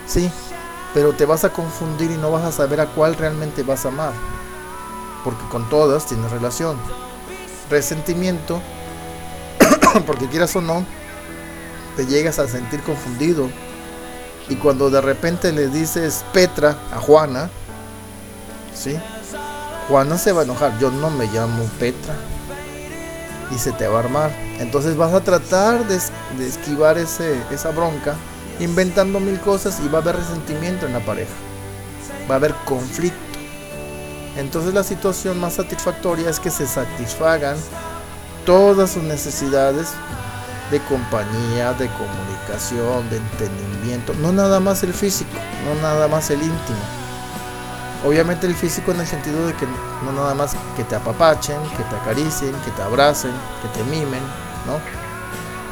Sí, 0.07 0.31
pero 0.95 1.13
te 1.13 1.25
vas 1.25 1.43
a 1.43 1.53
confundir 1.53 2.09
y 2.09 2.17
no 2.17 2.31
vas 2.31 2.43
a 2.43 2.51
saber 2.51 2.81
a 2.81 2.87
cuál 2.87 3.15
realmente 3.15 3.61
vas 3.61 3.85
a 3.85 3.89
amar. 3.89 4.13
Porque 5.23 5.47
con 5.49 5.69
todas 5.69 6.07
tienes 6.07 6.31
relación. 6.31 6.77
Resentimiento, 7.69 8.61
porque 10.05 10.27
quieras 10.27 10.55
o 10.55 10.61
no, 10.61 10.85
te 11.95 12.05
llegas 12.05 12.39
a 12.39 12.47
sentir 12.47 12.81
confundido. 12.81 13.49
Y 14.49 14.55
cuando 14.55 14.89
de 14.89 15.01
repente 15.01 15.51
le 15.51 15.67
dices 15.67 16.25
Petra 16.33 16.77
a 16.91 16.99
Juana, 16.99 17.49
¿sí? 18.75 18.97
Juana 19.87 20.17
se 20.17 20.31
va 20.31 20.41
a 20.41 20.43
enojar. 20.43 20.77
Yo 20.79 20.91
no 20.91 21.09
me 21.09 21.27
llamo 21.27 21.63
Petra. 21.79 22.15
Y 23.51 23.57
se 23.57 23.71
te 23.71 23.87
va 23.87 23.97
a 23.97 24.03
armar. 24.03 24.31
Entonces 24.59 24.97
vas 24.97 25.13
a 25.13 25.21
tratar 25.21 25.85
de, 25.87 25.99
esquivar 26.45 26.97
ese, 26.97 27.37
esa 27.51 27.69
bronca 27.69 28.15
inventando 28.59 29.19
mil 29.19 29.39
cosas 29.39 29.79
y 29.83 29.87
va 29.87 29.99
a 29.99 30.01
haber 30.01 30.17
resentimiento 30.17 30.85
en 30.85 30.93
la 30.93 30.99
pareja. 30.99 31.33
Va 32.29 32.35
a 32.35 32.37
haber 32.37 32.53
conflicto. 32.65 33.22
Entonces 34.35 34.73
la 34.73 34.83
situación 34.83 35.39
más 35.39 35.53
satisfactoria 35.53 36.29
es 36.29 36.39
que 36.39 36.49
se 36.49 36.65
satisfagan 36.65 37.55
todas 38.45 38.91
sus 38.91 39.03
necesidades 39.03 39.89
de 40.71 40.79
compañía, 40.81 41.73
de 41.73 41.87
comunicación, 41.89 43.09
de 43.09 43.17
entendimiento. 43.17 44.13
No 44.15 44.31
nada 44.31 44.59
más 44.59 44.83
el 44.83 44.93
físico, 44.93 45.37
no 45.65 45.81
nada 45.81 46.07
más 46.07 46.29
el 46.31 46.41
íntimo. 46.41 46.79
Obviamente 48.05 48.47
el 48.47 48.55
físico 48.55 48.91
en 48.91 48.99
el 48.99 49.07
sentido 49.07 49.45
de 49.45 49.53
que 49.53 49.65
no 50.03 50.11
nada 50.11 50.33
más 50.33 50.55
que 50.75 50.83
te 50.83 50.95
apapachen, 50.95 51.61
que 51.77 51.83
te 51.83 51.95
acaricien, 51.95 52.53
que 52.65 52.71
te 52.71 52.81
abracen, 52.81 53.31
que 53.61 53.67
te 53.69 53.83
mimen, 53.85 54.21
¿no? 54.65 54.79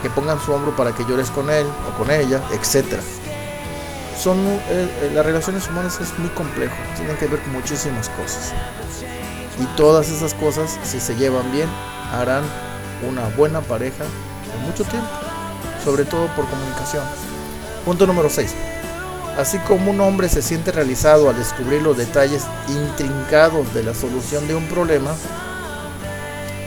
Que 0.02 0.10
pongan 0.10 0.40
su 0.40 0.54
hombro 0.54 0.76
para 0.76 0.94
que 0.94 1.04
llores 1.04 1.30
con 1.30 1.50
él 1.50 1.66
o 1.90 1.98
con 1.98 2.10
ella, 2.10 2.42
etc. 2.54 3.00
Son, 4.22 4.38
eh, 4.38 4.60
eh, 4.70 5.12
las 5.16 5.26
relaciones 5.26 5.68
humanas 5.68 6.00
es 6.00 6.16
muy 6.20 6.30
complejo, 6.30 6.76
tienen 6.96 7.18
que 7.18 7.26
ver 7.26 7.40
con 7.42 7.54
muchísimas 7.54 8.08
cosas. 8.10 8.54
Y 9.60 9.66
todas 9.76 10.12
esas 10.12 10.36
cosas, 10.36 10.78
si 10.84 11.00
se 11.00 11.16
llevan 11.16 11.52
bien, 11.52 11.68
harán 12.12 12.44
una 13.10 13.30
buena 13.30 13.62
pareja 13.62 14.04
por 14.46 14.60
mucho 14.60 14.84
tiempo, 14.84 15.10
sobre 15.84 16.06
todo 16.06 16.28
por 16.36 16.48
comunicación. 16.48 17.04
Punto 17.84 18.06
número 18.06 18.30
6. 18.30 18.54
Así 19.40 19.58
como 19.60 19.90
un 19.90 20.00
hombre 20.02 20.30
se 20.30 20.44
siente 20.44 20.72
realizado 20.72 21.28
al 21.28 21.36
descubrir 21.36 21.82
los 21.82 21.98
detalles 21.98 22.44
intrincados 22.68 23.74
de 23.74 23.82
la 23.82 23.96
solución 23.96 24.48
de 24.48 24.54
un 24.54 24.68
problema, 24.68 25.16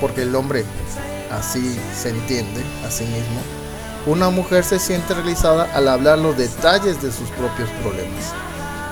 porque 0.01 0.23
el 0.23 0.35
hombre 0.35 0.65
así 1.31 1.79
se 1.97 2.09
entiende 2.09 2.65
a 2.85 2.91
sí 2.91 3.05
mismo, 3.05 3.41
una 4.07 4.29
mujer 4.29 4.65
se 4.65 4.79
siente 4.79 5.15
realizada 5.15 5.69
al 5.75 5.89
hablar 5.89 6.19
los 6.19 6.37
detalles 6.37 7.01
de 7.01 7.11
sus 7.11 7.31
propios 7.31 7.71
problemas. 7.83 8.33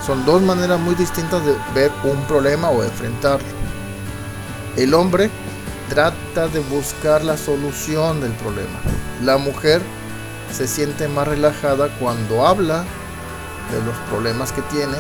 Son 0.06 0.24
dos 0.24 0.40
maneras 0.40 0.80
muy 0.80 0.94
distintas 0.94 1.44
de 1.44 1.54
ver 1.74 1.90
un 2.04 2.20
problema 2.24 2.70
o 2.70 2.82
enfrentarlo. 2.82 3.46
El 4.76 4.94
hombre 4.94 5.30
trata 5.90 6.48
de 6.48 6.60
buscar 6.60 7.22
la 7.22 7.36
solución 7.36 8.20
del 8.22 8.32
problema. 8.32 8.80
La 9.22 9.36
mujer 9.36 9.82
se 10.50 10.66
siente 10.66 11.08
más 11.08 11.28
relajada 11.28 11.88
cuando 12.00 12.46
habla 12.46 12.84
de 13.70 13.82
los 13.84 13.96
problemas 14.08 14.50
que 14.50 14.62
tiene 14.62 14.96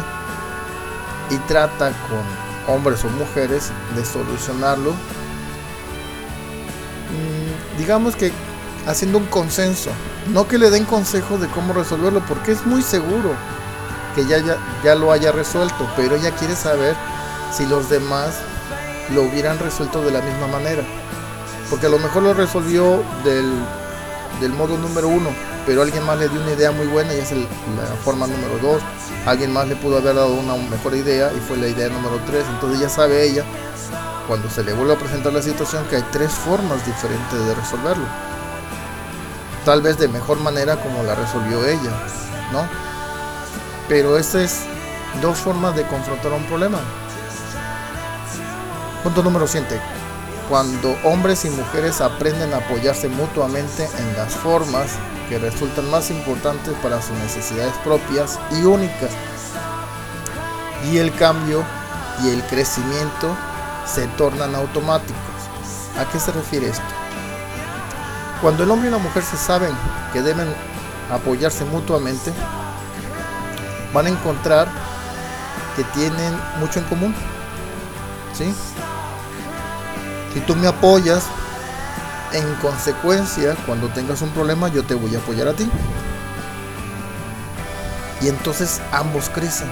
y 1.30 1.36
trata 1.48 1.90
con 2.08 2.74
hombres 2.74 3.02
o 3.04 3.08
mujeres 3.08 3.70
de 3.96 4.04
solucionarlo. 4.04 4.92
Mm, 7.10 7.78
digamos 7.78 8.14
que 8.14 8.30
haciendo 8.86 9.18
un 9.18 9.26
consenso, 9.26 9.90
no 10.28 10.46
que 10.48 10.58
le 10.58 10.70
den 10.70 10.84
consejos 10.84 11.40
de 11.40 11.48
cómo 11.48 11.72
resolverlo, 11.72 12.20
porque 12.26 12.52
es 12.52 12.66
muy 12.66 12.82
seguro 12.82 13.30
que 14.14 14.26
ya, 14.26 14.38
ya, 14.38 14.56
ya 14.84 14.94
lo 14.94 15.12
haya 15.12 15.32
resuelto, 15.32 15.88
pero 15.96 16.16
ella 16.16 16.30
quiere 16.32 16.56
saber 16.56 16.94
si 17.52 17.66
los 17.66 17.88
demás 17.88 18.34
lo 19.14 19.22
hubieran 19.22 19.58
resuelto 19.58 20.02
de 20.02 20.10
la 20.10 20.20
misma 20.20 20.46
manera. 20.46 20.82
Porque 21.70 21.86
a 21.86 21.90
lo 21.90 21.98
mejor 21.98 22.22
lo 22.22 22.34
resolvió 22.34 23.02
del, 23.24 23.50
del 24.40 24.52
modo 24.52 24.76
número 24.76 25.08
uno, 25.08 25.30
pero 25.66 25.82
alguien 25.82 26.04
más 26.04 26.18
le 26.18 26.28
dio 26.28 26.40
una 26.40 26.52
idea 26.52 26.72
muy 26.72 26.86
buena 26.86 27.14
y 27.14 27.18
es 27.18 27.32
la 27.32 27.96
forma 28.04 28.26
número 28.26 28.58
2. 28.60 28.82
Alguien 29.26 29.52
más 29.52 29.68
le 29.68 29.76
pudo 29.76 29.98
haber 29.98 30.16
dado 30.16 30.34
una 30.34 30.56
mejor 30.56 30.94
idea 30.94 31.32
y 31.32 31.40
fue 31.40 31.56
la 31.56 31.68
idea 31.68 31.88
número 31.88 32.20
3. 32.26 32.44
Entonces 32.54 32.80
ya 32.80 32.88
sabe 32.88 33.24
ella, 33.24 33.44
cuando 34.26 34.50
se 34.50 34.64
le 34.64 34.72
vuelve 34.72 34.94
a 34.94 34.98
presentar 34.98 35.32
la 35.32 35.42
situación, 35.42 35.84
que 35.88 35.96
hay 35.96 36.04
tres 36.10 36.32
formas 36.32 36.84
diferentes 36.84 37.46
de 37.46 37.54
resolverlo. 37.54 38.31
Tal 39.64 39.82
vez 39.82 39.98
de 39.98 40.08
mejor 40.08 40.40
manera 40.40 40.76
como 40.76 41.02
la 41.02 41.14
resolvió 41.14 41.64
ella, 41.66 41.92
¿no? 42.52 42.66
Pero 43.88 44.18
estas 44.18 44.42
es 44.42 44.60
dos 45.20 45.38
formas 45.38 45.76
de 45.76 45.86
confrontar 45.86 46.32
un 46.32 46.44
problema. 46.44 46.80
Punto 49.02 49.22
número 49.22 49.46
7 49.46 49.80
cuando 50.52 50.94
hombres 51.04 51.46
y 51.46 51.50
mujeres 51.50 52.02
aprenden 52.02 52.52
a 52.52 52.58
apoyarse 52.58 53.08
mutuamente 53.08 53.88
en 53.98 54.16
las 54.18 54.34
formas 54.34 54.90
que 55.30 55.38
resultan 55.38 55.90
más 55.90 56.10
importantes 56.10 56.74
para 56.82 57.00
sus 57.00 57.16
necesidades 57.16 57.72
propias 57.84 58.38
y 58.50 58.62
únicas. 58.64 59.10
Y 60.90 60.98
el 60.98 61.14
cambio 61.14 61.64
y 62.22 62.28
el 62.28 62.42
crecimiento 62.42 63.34
se 63.86 64.06
tornan 64.08 64.54
automáticos. 64.54 65.16
¿A 65.98 66.04
qué 66.12 66.20
se 66.20 66.32
refiere 66.32 66.68
esto? 66.68 66.91
Cuando 68.42 68.64
el 68.64 68.70
hombre 68.70 68.88
y 68.88 68.92
la 68.92 68.98
mujer 68.98 69.22
se 69.22 69.38
saben 69.38 69.72
que 70.12 70.20
deben 70.20 70.52
apoyarse 71.10 71.64
mutuamente, 71.64 72.32
van 73.94 74.06
a 74.06 74.08
encontrar 74.10 74.68
que 75.76 75.84
tienen 75.84 76.36
mucho 76.60 76.80
en 76.80 76.84
común. 76.86 77.14
¿Sí? 78.36 78.52
Si 80.34 80.40
tú 80.40 80.56
me 80.56 80.66
apoyas, 80.66 81.24
en 82.32 82.54
consecuencia, 82.56 83.54
cuando 83.66 83.88
tengas 83.88 84.22
un 84.22 84.30
problema, 84.30 84.68
yo 84.68 84.82
te 84.84 84.94
voy 84.94 85.14
a 85.14 85.18
apoyar 85.18 85.48
a 85.48 85.52
ti. 85.52 85.68
Y 88.22 88.28
entonces 88.28 88.80
ambos 88.92 89.28
crecen. 89.28 89.68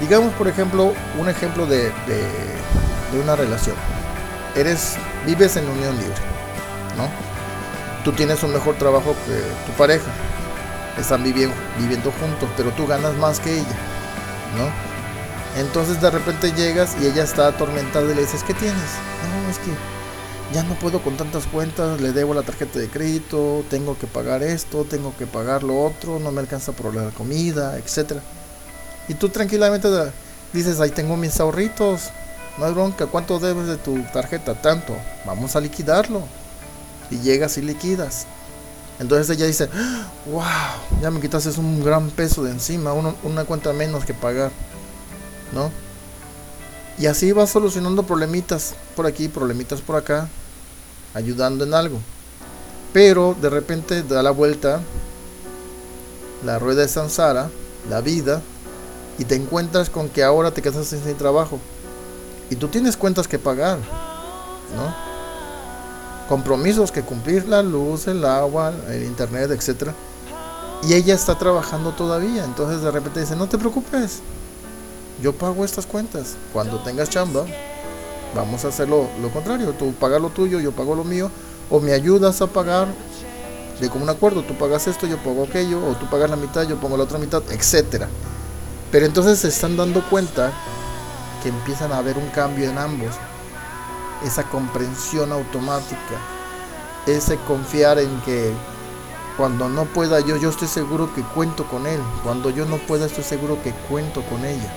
Digamos, 0.00 0.32
por 0.34 0.48
ejemplo, 0.48 0.92
un 1.18 1.28
ejemplo 1.28 1.66
de, 1.66 1.92
una 3.22 3.36
relación. 3.36 3.76
Eres, 4.56 4.96
vives 5.26 5.56
en 5.56 5.68
unión 5.68 5.96
libre, 5.96 6.14
Tú 8.04 8.12
tienes 8.12 8.42
un 8.42 8.52
mejor 8.52 8.76
trabajo 8.76 9.14
que 9.26 9.70
tu 9.70 9.76
pareja. 9.76 10.10
Están 10.98 11.22
viviendo, 11.22 11.54
viviendo 11.78 12.12
juntos, 12.12 12.48
pero 12.56 12.70
tú 12.72 12.86
ganas 12.86 13.14
más 13.14 13.40
que 13.40 13.54
ella, 13.54 13.76
¿no? 14.56 15.60
Entonces 15.60 16.00
de 16.00 16.10
repente 16.10 16.52
llegas 16.52 16.96
y 17.00 17.06
ella 17.06 17.24
está 17.24 17.48
atormentada 17.48 18.10
y 18.10 18.14
le 18.14 18.22
dices, 18.22 18.42
¿qué 18.44 18.54
tienes? 18.54 18.76
No, 18.76 19.50
es 19.50 19.58
que 19.58 19.70
ya 20.52 20.62
no 20.62 20.74
puedo 20.74 21.00
con 21.02 21.16
tantas 21.16 21.46
cuentas, 21.46 22.00
le 22.00 22.12
debo 22.12 22.34
la 22.34 22.42
tarjeta 22.42 22.78
de 22.78 22.88
crédito, 22.88 23.64
tengo 23.70 23.96
que 23.98 24.06
pagar 24.06 24.42
esto, 24.42 24.84
tengo 24.84 25.14
que 25.16 25.26
pagar 25.26 25.62
lo 25.62 25.84
otro, 25.84 26.18
no 26.18 26.32
me 26.32 26.40
alcanza 26.40 26.72
por 26.72 26.94
la 26.94 27.10
comida, 27.10 27.78
etc. 27.78 28.14
Y 29.08 29.14
tú 29.14 29.28
tranquilamente 29.28 29.88
dices, 30.52 30.80
ahí 30.80 30.90
tengo 30.90 31.16
mis 31.16 31.38
ahorritos, 31.40 32.10
no 32.58 32.64
hay 32.64 32.72
bronca, 32.72 33.06
¿cuánto 33.06 33.38
debes 33.38 33.66
de 33.66 33.76
tu 33.76 34.02
tarjeta? 34.12 34.60
Tanto, 34.60 34.96
vamos 35.24 35.54
a 35.56 35.60
liquidarlo. 35.60 36.22
Y 37.10 37.18
llegas 37.18 37.58
y 37.58 37.62
liquidas. 37.62 38.26
Entonces 38.98 39.34
ella 39.34 39.46
dice, 39.46 39.68
wow, 40.26 40.42
ya 41.00 41.10
me 41.10 41.20
quitaste 41.20 41.58
un 41.58 41.82
gran 41.82 42.10
peso 42.10 42.42
de 42.42 42.50
encima, 42.50 42.92
una 42.92 43.44
cuenta 43.44 43.72
menos 43.72 44.04
que 44.04 44.14
pagar. 44.14 44.50
¿no? 45.52 45.70
Y 46.98 47.06
así 47.06 47.32
vas 47.32 47.50
solucionando 47.50 48.02
problemitas 48.02 48.74
por 48.94 49.06
aquí, 49.06 49.28
problemitas 49.28 49.80
por 49.80 49.96
acá, 49.96 50.28
ayudando 51.14 51.64
en 51.64 51.74
algo. 51.74 51.98
Pero 52.92 53.36
de 53.40 53.48
repente 53.48 54.02
da 54.02 54.22
la 54.22 54.30
vuelta 54.30 54.80
la 56.44 56.58
rueda 56.58 56.82
de 56.82 56.88
Sansara, 56.88 57.50
la 57.88 58.00
vida, 58.00 58.42
y 59.18 59.24
te 59.24 59.34
encuentras 59.34 59.90
con 59.90 60.08
que 60.08 60.22
ahora 60.22 60.50
te 60.50 60.62
quedas 60.62 60.86
sin 60.86 61.16
trabajo. 61.16 61.58
Y 62.48 62.56
tú 62.56 62.68
tienes 62.68 62.96
cuentas 62.96 63.28
que 63.28 63.38
pagar, 63.38 63.78
¿no? 64.76 65.09
Compromisos 66.30 66.92
que 66.92 67.02
cumplir, 67.02 67.48
la 67.48 67.60
luz, 67.60 68.06
el 68.06 68.24
agua, 68.24 68.72
el 68.88 69.02
internet, 69.02 69.50
etc. 69.50 69.90
Y 70.84 70.94
ella 70.94 71.12
está 71.12 71.36
trabajando 71.36 71.90
todavía. 71.90 72.44
Entonces 72.44 72.82
de 72.82 72.90
repente 72.92 73.18
dice, 73.18 73.34
no 73.34 73.48
te 73.48 73.58
preocupes, 73.58 74.20
yo 75.20 75.32
pago 75.32 75.64
estas 75.64 75.86
cuentas. 75.86 76.36
Cuando 76.52 76.78
tengas 76.84 77.10
chamba, 77.10 77.46
vamos 78.32 78.64
a 78.64 78.68
hacer 78.68 78.88
lo, 78.88 79.08
contrario. 79.32 79.72
Tú 79.72 79.92
pagas 79.94 80.22
lo 80.22 80.28
tuyo, 80.30 80.60
yo 80.60 80.70
pago 80.70 80.94
lo 80.94 81.02
mío. 81.02 81.32
O 81.68 81.80
me 81.80 81.92
ayudas 81.92 82.40
a 82.40 82.46
pagar 82.46 82.86
de 83.80 83.90
como 83.90 84.04
un 84.04 84.10
acuerdo. 84.10 84.42
Tú 84.42 84.54
pagas 84.56 84.86
esto, 84.86 85.08
yo 85.08 85.16
pago 85.18 85.42
aquello. 85.42 85.84
O 85.84 85.96
tú 85.96 86.08
pagas 86.08 86.30
la 86.30 86.36
mitad, 86.36 86.62
yo 86.62 86.76
pongo 86.76 86.96
la 86.96 87.02
otra 87.02 87.18
mitad, 87.18 87.42
etcétera. 87.50 88.08
Pero 88.92 89.04
entonces 89.04 89.40
se 89.40 89.48
están 89.48 89.76
dando 89.76 90.08
cuenta 90.08 90.52
que 91.42 91.48
empiezan 91.48 91.90
a 91.90 91.98
haber 91.98 92.18
un 92.18 92.28
cambio 92.28 92.70
en 92.70 92.78
ambos. 92.78 93.16
Esa 94.24 94.44
comprensión 94.44 95.32
automática. 95.32 96.18
Ese 97.06 97.36
confiar 97.38 97.98
en 97.98 98.20
que 98.22 98.52
cuando 99.36 99.68
no 99.68 99.86
pueda 99.86 100.20
yo, 100.20 100.36
yo 100.36 100.50
estoy 100.50 100.68
seguro 100.68 101.14
que 101.14 101.22
cuento 101.22 101.66
con 101.66 101.86
él. 101.86 102.00
Cuando 102.22 102.50
yo 102.50 102.66
no 102.66 102.76
pueda, 102.78 103.06
estoy 103.06 103.24
seguro 103.24 103.62
que 103.62 103.72
cuento 103.88 104.22
con 104.22 104.44
ella 104.44 104.70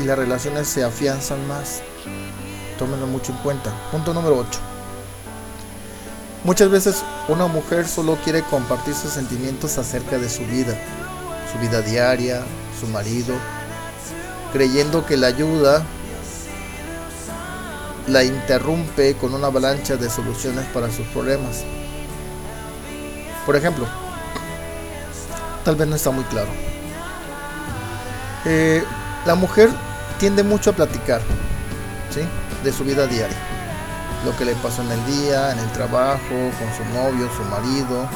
y 0.00 0.04
las 0.04 0.18
relaciones 0.18 0.68
se 0.68 0.84
afianzan 0.84 1.46
más. 1.46 1.80
Tómenlo 2.78 3.06
mucho 3.06 3.32
en 3.32 3.38
cuenta. 3.38 3.72
Punto 3.90 4.14
número 4.14 4.38
8. 4.38 4.60
Muchas 6.44 6.70
veces 6.70 7.02
una 7.28 7.46
mujer 7.46 7.86
solo 7.88 8.16
quiere 8.22 8.42
compartir 8.42 8.94
sus 8.94 9.12
sentimientos 9.12 9.76
acerca 9.78 10.18
de 10.18 10.30
su 10.30 10.44
vida, 10.46 10.78
su 11.52 11.58
vida 11.58 11.82
diaria, 11.82 12.42
su 12.78 12.86
marido, 12.86 13.34
creyendo 14.52 15.04
que 15.04 15.16
la 15.16 15.26
ayuda 15.26 15.84
la 18.08 18.24
interrumpe 18.24 19.14
con 19.14 19.34
una 19.34 19.48
avalancha 19.48 19.96
de 19.96 20.08
soluciones 20.08 20.64
para 20.66 20.90
sus 20.90 21.06
problemas. 21.08 21.62
Por 23.44 23.54
ejemplo, 23.54 23.86
tal 25.64 25.76
vez 25.76 25.86
no 25.86 25.96
está 25.96 26.10
muy 26.10 26.24
claro. 26.24 26.48
Eh, 28.44 28.82
la 29.26 29.34
mujer 29.34 29.68
tiende 30.18 30.42
mucho 30.42 30.70
a 30.70 30.72
platicar 30.72 31.20
¿sí? 32.10 32.20
de 32.64 32.72
su 32.72 32.84
vida 32.84 33.06
diaria. 33.06 33.36
Lo 34.24 34.36
que 34.36 34.44
le 34.44 34.54
pasó 34.56 34.82
en 34.82 34.90
el 34.90 35.06
día, 35.06 35.52
en 35.52 35.58
el 35.58 35.70
trabajo, 35.72 36.18
con 36.28 36.74
su 36.76 36.84
novio, 36.94 37.28
su 37.36 37.42
marido. 37.44 38.08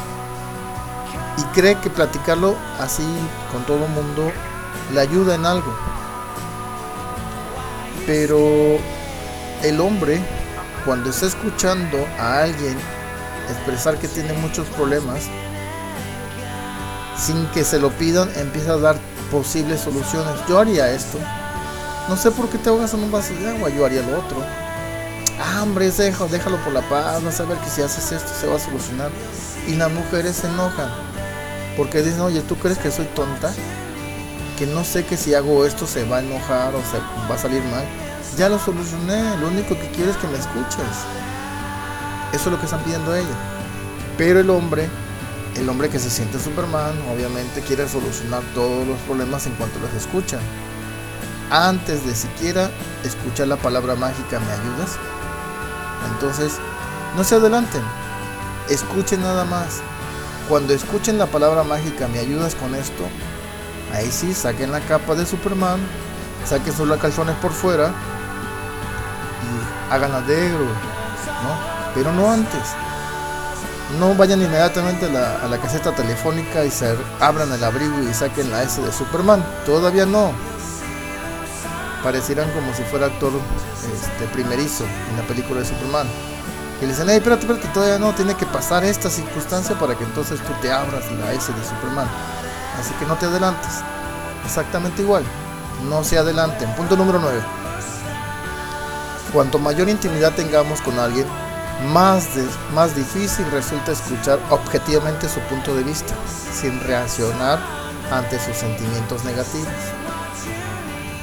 Y 1.37 1.43
cree 1.55 1.79
que 1.81 1.91
platicarlo 1.91 2.57
así 2.81 3.07
con 3.53 3.65
todo 3.65 3.85
el 3.85 3.91
mundo 3.93 4.33
le 4.93 5.01
ayuda 5.01 5.35
en 5.35 5.47
algo. 5.47 5.77
Pero 8.07 8.79
el 9.63 9.81
hombre, 9.81 10.21
cuando 10.85 11.11
está 11.11 11.27
escuchando 11.27 12.07
a 12.19 12.43
alguien 12.43 12.77
expresar 13.51 13.97
que 13.99 14.09
tiene 14.09 14.33
muchos 14.35 14.67
problemas, 14.69 15.23
sin 17.17 17.47
que 17.49 17.65
se 17.65 17.79
lo 17.79 17.91
pidan, 17.91 18.31
empieza 18.37 18.73
a 18.73 18.79
dar 18.79 18.97
posibles 19.31 19.81
soluciones. 19.81 20.35
Yo 20.49 20.59
haría 20.59 20.91
esto. 20.91 21.19
No 22.09 22.17
sé 22.17 22.31
por 22.31 22.49
qué 22.49 22.59
te 22.59 22.69
ahogas 22.69 22.95
en 22.95 23.05
un 23.05 23.13
vaso 23.13 23.33
de 23.35 23.49
agua, 23.49 23.69
yo 23.69 23.87
haría 23.87 24.03
lo 24.03 24.19
otro. 24.19 24.37
Ah, 25.41 25.63
hombre, 25.63 25.91
déjalo, 25.91 26.29
déjalo 26.29 26.57
por 26.59 26.73
la 26.73 26.83
paz, 26.89 27.23
vas 27.23 27.41
a 27.41 27.45
ver 27.45 27.59
que 27.59 27.71
si 27.71 27.83
haces 27.83 28.13
esto 28.13 28.33
se 28.41 28.47
va 28.47 28.57
a 28.57 28.59
solucionar. 28.59 29.11
Y 29.69 29.75
las 29.75 29.91
mujeres 29.91 30.37
se 30.37 30.49
enojan. 30.49 30.91
Porque 31.77 32.03
dicen, 32.03 32.21
oye, 32.21 32.41
¿tú 32.43 32.57
crees 32.57 32.79
que 32.79 32.91
soy 32.91 33.07
tonta? 33.07 33.53
Que 34.59 34.67
no 34.67 34.85
sé 34.85 35.05
que 35.05 35.17
si 35.17 35.35
hago 35.35 35.65
esto 35.65 35.87
se 35.87 36.05
va 36.05 36.19
a 36.19 36.21
enojar 36.21 36.75
o 36.75 36.81
se 36.91 36.99
va 37.31 37.35
a 37.35 37.39
salir 37.39 37.63
mal. 37.65 37.85
Ya 38.37 38.49
lo 38.49 38.59
solucioné, 38.59 39.37
lo 39.39 39.49
único 39.49 39.75
que 39.75 39.91
quiero 39.91 40.11
es 40.11 40.17
que 40.17 40.27
me 40.27 40.39
escuches. 40.39 40.97
Eso 42.33 42.45
es 42.45 42.47
lo 42.47 42.59
que 42.59 42.65
están 42.65 42.83
pidiendo 42.83 43.15
ellos. 43.15 43.37
Pero 44.17 44.41
el 44.41 44.51
hombre 44.51 44.89
el 45.57 45.69
hombre 45.69 45.91
que 45.91 45.99
se 45.99 46.09
siente 46.09 46.39
Superman 46.39 46.95
obviamente 47.13 47.61
quiere 47.61 47.87
solucionar 47.87 48.43
todos 48.55 48.87
los 48.87 48.99
problemas 49.01 49.47
en 49.47 49.53
cuanto 49.55 49.79
los 49.81 49.93
escucha. 49.93 50.39
Antes 51.51 52.07
de 52.07 52.15
siquiera 52.15 52.71
escuchar 53.05 53.49
la 53.49 53.57
palabra 53.57 53.95
mágica, 53.95 54.41
¿me 54.41 54.51
ayudas? 54.51 54.97
Entonces, 56.11 56.55
no 57.17 57.25
se 57.25 57.35
adelanten. 57.35 57.83
Escuchen 58.71 59.21
nada 59.21 59.45
más. 59.45 59.81
Cuando 60.49 60.73
escuchen 60.73 61.19
la 61.19 61.27
palabra 61.27 61.63
mágica, 61.63 62.09
¿me 62.09 62.19
ayudas 62.19 62.55
con 62.55 62.75
esto? 62.75 63.05
Ahí 63.93 64.11
sí, 64.11 64.33
saquen 64.33 64.73
la 64.73 64.81
capa 64.81 65.15
de 65.15 65.27
Superman, 65.27 65.81
saquen 66.47 66.75
sus 66.75 66.89
calzones 66.97 67.37
por 67.37 67.53
fuera 67.53 67.93
la 69.99 70.21
de 70.23 70.47
héroe, 70.47 70.67
¿no? 70.67 71.93
Pero 71.95 72.13
no 72.13 72.31
antes 72.31 72.75
no 73.99 74.15
vayan 74.15 74.41
inmediatamente 74.41 75.07
a 75.07 75.49
la, 75.49 75.59
caseta 75.59 75.93
telefónica 75.93 76.65
y 76.65 76.71
se 76.71 76.97
abran 77.21 77.53
el 77.53 77.63
abrigo 77.63 78.03
y 78.03 78.13
saquen 78.15 78.51
la 78.51 78.63
S 78.63 78.81
de 78.81 78.93
Superman. 78.93 79.45
Todavía 79.67 80.07
no. 80.07 80.33
Parecieran 82.03 82.51
como 82.53 82.75
si 82.75 82.83
fuera 82.85 83.07
actor 83.07 83.33
este, 83.95 84.27
primerizo 84.33 84.85
en 84.85 85.17
la 85.17 85.23
película 85.25 85.61
de 85.61 85.67
Superman. 85.67 86.07
Y 86.81 86.83
le 86.83 86.89
dicen, 86.89 87.07
hey, 87.09 87.19
espérate, 87.19 87.43
espérate, 87.43 87.69
todavía 87.69 87.99
no, 87.99 88.13
tiene 88.13 88.35
que 88.35 88.47
pasar 88.47 88.85
esta 88.85 89.09
circunstancia 89.09 89.79
para 89.79 89.97
que 89.97 90.05
entonces 90.05 90.41
tú 90.41 90.53
te 90.61 90.73
abras 90.73 91.05
la 91.13 91.33
S 91.33 91.53
de 91.53 91.65
Superman. 91.65 92.09
Así 92.81 92.93
que 92.95 93.07
no 93.07 93.17
te 93.17 93.27
adelantes. 93.27 93.71
Exactamente 94.45 95.03
igual. 95.03 95.23
No 95.89 96.03
se 96.03 96.19
adelanten. 96.19 96.75
Punto 96.75 96.97
número 96.97 97.21
9. 97.21 97.62
Cuanto 99.33 99.59
mayor 99.59 99.89
intimidad 99.89 100.35
tengamos 100.35 100.83
con 100.83 100.99
alguien, 100.99 101.27
más, 101.91 102.95
difícil 102.95 103.51
resulta 103.51 103.93
escuchar 103.93 104.39
objetivamente 104.51 105.29
su 105.29 105.41
punto 105.41 105.75
de 105.75 105.83
vista, 105.83 106.15
sin 106.53 106.79
reaccionar 106.81 107.59
ante 108.11 108.39
sus 108.39 108.57
sentimientos 108.57 109.25
negativos. 109.25 109.73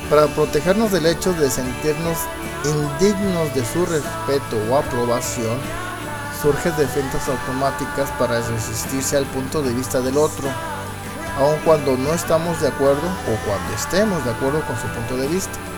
Para 0.10 0.26
protegernos 0.28 0.92
del 0.92 1.06
hecho 1.06 1.34
de 1.34 1.52
sentirnos 1.52 2.18
indignos 2.66 3.54
de 3.54 3.64
su 3.64 3.86
respeto 3.86 4.58
o 4.70 4.78
aprobación, 4.78 5.60
surgen 6.42 6.76
defensas 6.78 7.28
automáticas 7.30 8.10
para 8.18 8.42
resistirse 8.42 9.18
al 9.18 9.26
punto 9.26 9.62
de 9.62 9.72
vista 9.72 10.02
del 10.02 10.18
otro, 10.18 10.50
aun 11.38 11.58
cuando 11.64 11.96
no 11.96 12.12
estamos 12.14 12.60
de 12.60 12.70
acuerdo 12.70 13.08
o 13.08 13.48
cuando 13.48 13.76
estemos 13.76 14.26
de 14.26 14.32
acuerdo 14.32 14.62
con 14.66 14.76
su 14.78 14.88
punto 14.88 15.16
de 15.16 15.28
vista. 15.28 15.69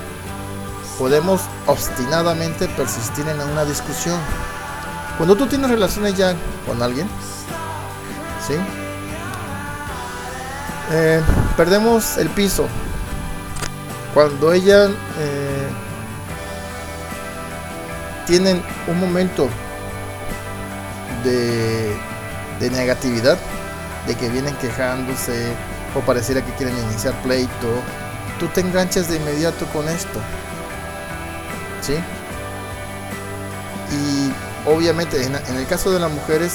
Podemos 1.02 1.42
obstinadamente 1.66 2.68
persistir 2.68 3.28
en 3.28 3.42
una 3.42 3.66
discusión, 3.66 4.20
cuando 5.18 5.36
tú 5.36 5.48
tienes 5.48 5.72
relaciones 5.72 6.16
ya 6.16 6.36
con 6.68 6.80
alguien, 6.84 7.08
¿sí? 8.48 8.54
Eh, 10.92 11.20
perdemos 11.58 12.20
el 12.20 12.30
piso. 12.30 12.68
Cuando 14.14 14.54
ella 14.54 14.90
eh, 15.18 15.70
tienen 18.28 18.62
un 18.86 19.00
momento 19.00 19.50
de, 21.24 21.98
de 22.60 22.70
negatividad, 22.70 23.40
de 24.06 24.14
que 24.14 24.30
vienen 24.30 24.56
quejándose 24.58 25.52
o 25.96 26.02
pareciera 26.02 26.46
que 26.46 26.54
quieren 26.54 26.78
iniciar 26.78 27.20
pleito, 27.24 27.82
tú 28.40 28.46
te 28.50 28.62
enganchas 28.62 29.10
de 29.10 29.16
inmediato 29.16 29.66
con 29.74 29.90
esto. 29.90 30.20
Y 33.92 34.70
obviamente 34.70 35.24
en, 35.24 35.36
el 35.36 35.68
caso 35.68 35.92
de 35.92 36.00
las 36.00 36.12
mujeres 36.12 36.54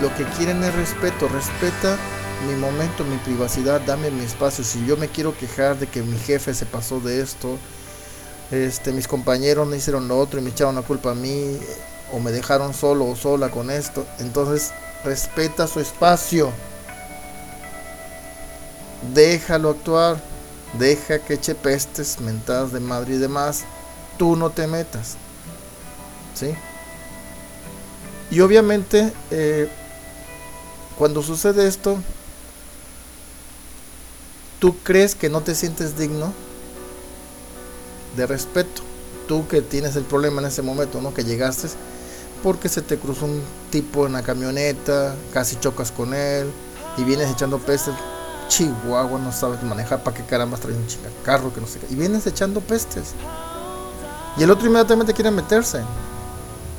lo 0.00 0.14
que 0.16 0.24
quieren 0.36 0.62
es 0.62 0.74
respeto, 0.74 1.28
respeta 1.28 1.96
mi 2.46 2.54
momento, 2.54 3.04
mi 3.04 3.16
privacidad, 3.18 3.80
dame 3.82 4.10
mi 4.10 4.24
espacio. 4.24 4.64
Si 4.64 4.86
yo 4.86 4.96
me 4.96 5.08
quiero 5.08 5.36
quejar 5.36 5.78
de 5.78 5.86
que 5.86 6.02
mi 6.02 6.18
jefe 6.18 6.54
se 6.54 6.64
pasó 6.64 7.00
de 7.00 7.20
esto, 7.20 7.58
este, 8.50 8.92
mis 8.92 9.06
compañeros 9.06 9.66
me 9.68 9.76
hicieron 9.76 10.08
lo 10.08 10.18
otro 10.18 10.40
y 10.40 10.42
me 10.42 10.50
echaron 10.50 10.74
la 10.74 10.82
culpa 10.82 11.10
a 11.10 11.14
mí, 11.14 11.58
o 12.12 12.18
me 12.18 12.32
dejaron 12.32 12.74
solo 12.74 13.06
o 13.06 13.16
sola 13.16 13.50
con 13.50 13.70
esto, 13.70 14.06
entonces 14.18 14.72
respeta 15.04 15.66
su 15.66 15.80
espacio. 15.80 16.50
Déjalo 19.14 19.70
actuar, 19.70 20.16
deja 20.78 21.18
que 21.18 21.34
eche 21.34 21.54
pestes, 21.54 22.20
mentadas 22.20 22.72
de 22.72 22.80
madre 22.80 23.14
y 23.14 23.18
demás. 23.18 23.64
Tú 24.20 24.36
no 24.36 24.50
te 24.50 24.66
metas. 24.66 25.16
¿Sí? 26.34 26.54
Y 28.30 28.40
obviamente, 28.40 29.14
eh, 29.30 29.66
cuando 30.98 31.22
sucede 31.22 31.66
esto, 31.66 31.96
tú 34.58 34.76
crees 34.84 35.14
que 35.14 35.30
no 35.30 35.40
te 35.40 35.54
sientes 35.54 35.96
digno 35.96 36.34
de 38.14 38.26
respeto. 38.26 38.82
Tú 39.26 39.48
que 39.48 39.62
tienes 39.62 39.96
el 39.96 40.04
problema 40.04 40.42
en 40.42 40.48
ese 40.48 40.60
momento, 40.60 41.00
¿no? 41.00 41.14
Que 41.14 41.24
llegaste 41.24 41.68
porque 42.42 42.68
se 42.68 42.82
te 42.82 42.98
cruzó 42.98 43.24
un 43.24 43.42
tipo 43.70 44.06
en 44.06 44.12
la 44.12 44.22
camioneta, 44.22 45.14
casi 45.32 45.56
chocas 45.56 45.92
con 45.92 46.12
él 46.12 46.52
y 46.98 47.04
vienes 47.04 47.30
echando 47.30 47.58
pestes. 47.58 47.94
Chihuahua, 48.48 49.18
no 49.18 49.32
sabes 49.32 49.62
manejar, 49.62 50.02
¿para 50.02 50.14
qué 50.14 50.24
caramba 50.24 50.58
traes 50.58 50.76
un 50.76 50.86
carro 51.24 51.54
que 51.54 51.62
no 51.62 51.66
sé 51.66 51.78
qué? 51.78 51.86
Y 51.88 51.94
vienes 51.94 52.26
echando 52.26 52.60
pestes. 52.60 53.14
Y 54.36 54.42
el 54.42 54.50
otro 54.50 54.66
inmediatamente 54.66 55.14
quiere 55.14 55.30
meterse. 55.30 55.82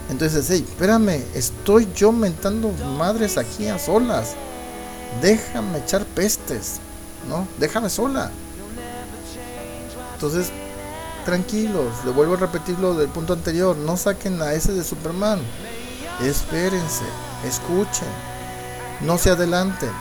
Entonces, 0.10 0.48
hey, 0.50 0.66
espérame, 0.68 1.24
estoy 1.34 1.88
yo 1.96 2.12
mentando 2.12 2.72
madres 2.98 3.38
aquí 3.38 3.68
a 3.68 3.80
solas. 3.80 4.36
Déjame 5.22 5.80
echar 5.80 6.06
pestes, 6.06 6.80
¿no? 7.30 7.48
Déjame 7.60 7.90
sola. 7.90 8.32
Entonces, 10.14 10.52
tranquilos, 11.26 11.94
le 12.06 12.12
vuelvo 12.12 12.34
a 12.34 12.38
repetir 12.38 12.78
lo 12.80 12.94
del 12.94 13.10
punto 13.10 13.34
anterior, 13.34 13.76
no 13.78 13.98
saquen 13.98 14.42
a 14.42 14.54
ese 14.54 14.74
de 14.74 14.84
Superman. 14.84 15.40
Espérense, 16.22 17.04
escuchen, 17.46 18.08
no 19.02 19.18
se 19.18 19.32
adelanten. 19.32 19.92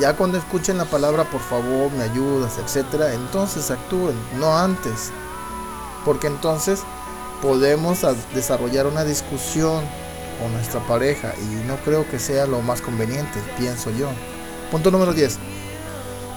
Ya 0.00 0.14
cuando 0.16 0.38
escuchen 0.38 0.78
la 0.78 0.84
palabra 0.84 1.24
por 1.24 1.40
favor, 1.40 1.90
me 1.92 2.04
ayudas, 2.04 2.58
etcétera, 2.58 3.12
entonces 3.14 3.70
actúen, 3.70 4.16
no 4.38 4.56
antes. 4.56 5.10
Porque 6.04 6.26
entonces 6.26 6.80
podemos 7.42 8.00
desarrollar 8.34 8.86
una 8.86 9.04
discusión 9.04 9.84
con 10.40 10.52
nuestra 10.52 10.80
pareja 10.86 11.34
y 11.40 11.66
no 11.66 11.76
creo 11.84 12.08
que 12.08 12.18
sea 12.18 12.46
lo 12.46 12.62
más 12.62 12.80
conveniente, 12.80 13.40
pienso 13.58 13.90
yo. 13.90 14.08
Punto 14.70 14.90
número 14.90 15.12
10. 15.12 15.38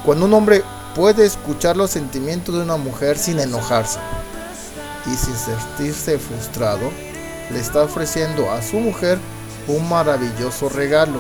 Cuando 0.06 0.26
un 0.26 0.34
hombre 0.34 0.63
puede 0.95 1.26
escuchar 1.26 1.78
los 1.78 1.91
sentimientos 1.91 2.56
de 2.56 2.62
una 2.62 2.78
mujer 2.78 3.17
sin 3.17 3.39
enojarse 3.39 4.00
y 5.06 5.15
sin 5.15 5.36
sentirse 5.36 6.17
frustrado, 6.17 6.91
le 7.52 7.60
está 7.60 7.84
ofreciendo 7.84 8.52
a 8.52 8.62
su 8.62 8.78
mujer 8.78 9.19
un 9.67 9.88
maravilloso 9.88 10.69
regalo. 10.69 11.19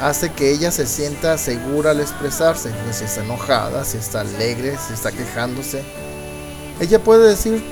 Hace 0.00 0.32
que 0.32 0.50
ella 0.50 0.70
se 0.72 0.86
sienta 0.86 1.38
segura 1.38 1.92
al 1.92 2.00
expresarse, 2.00 2.72
si 2.92 3.04
está 3.04 3.22
enojada, 3.22 3.84
si 3.84 3.98
está 3.98 4.22
alegre, 4.22 4.76
si 4.84 4.94
está 4.94 5.12
quejándose. 5.12 5.84
Ella 6.82 6.98
puede 6.98 7.28
decir 7.28 7.64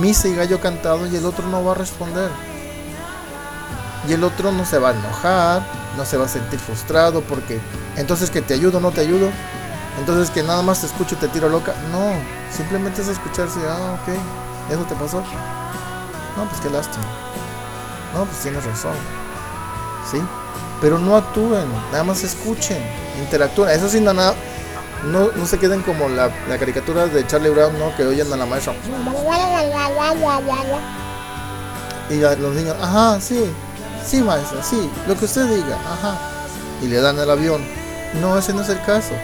misa 0.00 0.26
y 0.26 0.34
gallo 0.34 0.60
cantado 0.60 1.06
y 1.06 1.14
el 1.14 1.24
otro 1.24 1.46
no 1.46 1.64
va 1.64 1.70
a 1.70 1.74
responder. 1.76 2.28
Y 4.08 4.12
el 4.12 4.24
otro 4.24 4.50
no 4.50 4.64
se 4.66 4.78
va 4.78 4.88
a 4.88 4.92
enojar, 4.92 5.62
no 5.96 6.04
se 6.04 6.16
va 6.16 6.24
a 6.24 6.28
sentir 6.28 6.58
frustrado 6.58 7.20
porque 7.20 7.60
entonces 7.96 8.28
que 8.30 8.42
te 8.42 8.54
ayudo, 8.54 8.80
no 8.80 8.90
te 8.90 9.02
ayudo. 9.02 9.30
Entonces 10.00 10.30
que 10.30 10.42
nada 10.42 10.62
más 10.62 10.80
te 10.80 10.86
escucho 10.86 11.14
y 11.14 11.18
te 11.18 11.28
tiro 11.28 11.48
loca. 11.48 11.74
No, 11.92 12.10
simplemente 12.50 13.02
es 13.02 13.08
escucharse, 13.08 13.60
ah, 13.68 14.00
ok, 14.02 14.72
eso 14.72 14.82
te 14.82 14.96
pasó. 14.96 15.22
No, 16.36 16.44
pues 16.48 16.60
qué 16.60 16.70
lástima. 16.70 17.04
No, 18.14 18.24
pues 18.24 18.38
tienes 18.38 18.64
razón. 18.64 18.96
¿Sí? 20.10 20.20
Pero 20.80 20.98
no 20.98 21.16
actúen, 21.16 21.68
nada 21.92 22.02
más 22.02 22.24
escuchen, 22.24 22.82
interactúen. 23.20 23.70
Eso 23.70 23.88
sin 23.88 24.02
nada, 24.02 24.34
no, 25.04 25.30
no 25.32 25.46
se 25.46 25.58
queden 25.58 25.82
como 25.82 26.08
la, 26.08 26.30
la 26.48 26.58
caricatura 26.58 27.06
de 27.06 27.26
Charlie 27.26 27.50
Brown, 27.50 27.78
¿no? 27.78 27.94
Que 27.96 28.04
oyen 28.06 28.32
a 28.32 28.36
la 28.36 28.46
maestra. 28.46 28.74
Y 32.10 32.20
los 32.20 32.54
niños, 32.54 32.76
ajá, 32.80 33.20
sí, 33.20 33.44
sí, 34.06 34.22
maestra, 34.22 34.62
sí, 34.62 34.90
lo 35.06 35.16
que 35.16 35.26
usted 35.26 35.46
diga, 35.46 35.76
ajá. 35.76 36.18
Y 36.82 36.88
le 36.88 37.00
dan 37.00 37.18
el 37.18 37.30
avión. 37.30 37.62
No, 38.20 38.38
ese 38.38 38.52
no 38.52 38.62
es 38.62 38.68
el 38.68 38.80
caso. 38.82 39.14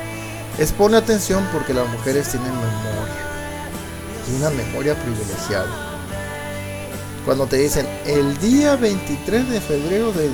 Es 0.59 0.73
pone 0.73 0.97
atención 0.97 1.47
porque 1.53 1.75
las 1.75 1.89
mujeres 1.89 2.29
tienen 2.29 2.51
memoria. 2.51 3.15
Y 4.31 4.37
una 4.37 4.51
memoria 4.51 4.95
privilegiada. 4.95 5.95
Cuando 7.25 7.47
te 7.47 7.57
dicen, 7.57 7.89
el 8.05 8.37
día 8.39 8.77
23 8.77 9.49
de 9.49 9.61
febrero 9.61 10.13
del 10.13 10.31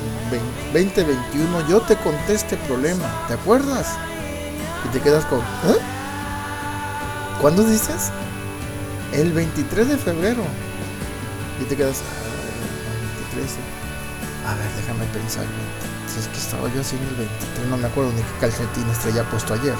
2021 0.73 1.69
yo 1.69 1.79
te 1.81 1.95
conté 1.95 2.33
este 2.33 2.57
problema, 2.57 3.05
¿te 3.29 3.35
acuerdas? 3.35 3.87
Y 4.85 4.89
te 4.89 4.99
quedas 4.99 5.25
con, 5.25 5.39
¿eh? 5.39 5.79
¿Cuándo 7.39 7.63
dices? 7.63 8.11
El 9.11 9.31
23 9.33 9.89
de 9.89 9.97
febrero. 9.97 10.43
Y 11.59 11.65
te 11.65 11.75
quedas, 11.75 12.01
ah, 12.01 13.33
23. 13.33 13.57
A 14.47 14.55
ver, 14.55 14.71
déjame 14.77 15.05
pensar. 15.05 15.45
Si 16.07 16.19
es 16.19 16.27
que 16.27 16.37
estaba 16.37 16.71
yo 16.73 16.81
haciendo 16.81 17.09
el 17.09 17.15
23, 17.15 17.67
no 17.69 17.77
me 17.77 17.87
acuerdo 17.87 18.11
ni 18.11 18.21
qué 18.21 18.39
calcetines 18.39 18.99
traía 18.99 19.23
puesto 19.29 19.53
ayer. 19.53 19.75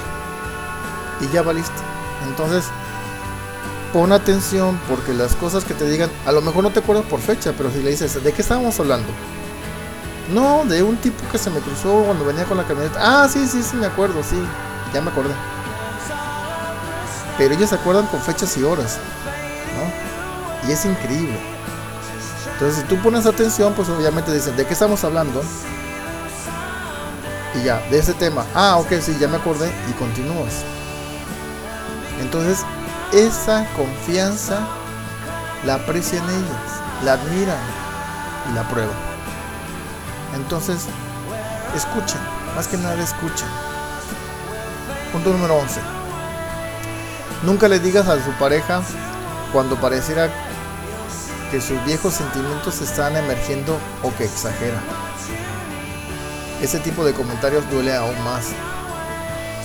Y 1.20 1.32
ya 1.32 1.42
va 1.42 1.52
listo. 1.52 1.82
Entonces, 2.26 2.64
pon 3.92 4.12
atención 4.12 4.78
porque 4.88 5.12
las 5.12 5.34
cosas 5.36 5.64
que 5.64 5.74
te 5.74 5.88
digan, 5.88 6.10
a 6.26 6.32
lo 6.32 6.40
mejor 6.42 6.64
no 6.64 6.70
te 6.70 6.80
acuerdas 6.80 7.04
por 7.06 7.20
fecha, 7.20 7.52
pero 7.56 7.70
si 7.70 7.82
le 7.82 7.90
dices, 7.90 8.22
¿de 8.22 8.32
qué 8.32 8.42
estábamos 8.42 8.78
hablando? 8.80 9.08
No, 10.32 10.64
de 10.64 10.82
un 10.82 10.96
tipo 10.96 11.22
que 11.30 11.38
se 11.38 11.50
me 11.50 11.60
cruzó 11.60 12.04
cuando 12.04 12.24
venía 12.24 12.44
con 12.44 12.56
la 12.56 12.64
camioneta. 12.64 12.98
Ah, 13.00 13.28
sí, 13.28 13.46
sí, 13.46 13.62
sí, 13.62 13.76
me 13.76 13.86
acuerdo, 13.86 14.22
sí 14.22 14.38
ya 14.92 15.00
me 15.00 15.10
acordé. 15.10 15.34
Pero 17.38 17.54
ellos 17.54 17.70
se 17.70 17.76
acuerdan 17.76 18.06
con 18.06 18.20
fechas 18.20 18.56
y 18.56 18.62
horas. 18.62 18.98
Y 20.68 20.72
es 20.72 20.84
increíble. 20.84 21.40
Entonces, 22.52 22.82
si 22.82 22.88
tú 22.88 22.96
pones 23.02 23.26
atención, 23.26 23.72
pues 23.74 23.88
obviamente 23.88 24.32
dicen, 24.32 24.56
¿de 24.56 24.64
qué 24.64 24.72
estamos 24.72 25.02
hablando? 25.02 25.42
Y 27.54 27.64
ya, 27.64 27.80
de 27.90 27.98
ese 27.98 28.14
tema. 28.14 28.44
Ah, 28.54 28.76
ok, 28.76 28.92
sí, 29.00 29.16
ya 29.18 29.26
me 29.26 29.38
acordé 29.38 29.72
y 29.90 29.92
continúas. 29.94 30.62
Entonces, 32.20 32.64
esa 33.12 33.66
confianza 33.76 34.60
la 35.64 35.74
aprecian 35.74 36.24
ellas, 36.30 36.80
la 37.04 37.14
admiran 37.14 37.58
y 38.50 38.54
la 38.54 38.62
prueban. 38.68 38.96
Entonces, 40.34 40.86
escuchen, 41.74 42.20
más 42.54 42.68
que 42.68 42.76
nada 42.76 43.02
escuchen. 43.02 43.48
Punto 45.12 45.30
número 45.30 45.56
11. 45.56 45.78
Nunca 47.42 47.68
le 47.68 47.78
digas 47.78 48.08
a 48.08 48.24
su 48.24 48.30
pareja 48.38 48.80
cuando 49.52 49.76
pareciera 49.76 50.30
que 51.50 51.60
sus 51.60 51.84
viejos 51.84 52.14
sentimientos 52.14 52.80
están 52.80 53.14
emergiendo 53.14 53.76
o 54.02 54.14
que 54.16 54.24
exagera. 54.24 54.80
Ese 56.62 56.78
tipo 56.78 57.04
de 57.04 57.12
comentarios 57.12 57.68
duele 57.70 57.94
aún 57.94 58.24
más. 58.24 58.46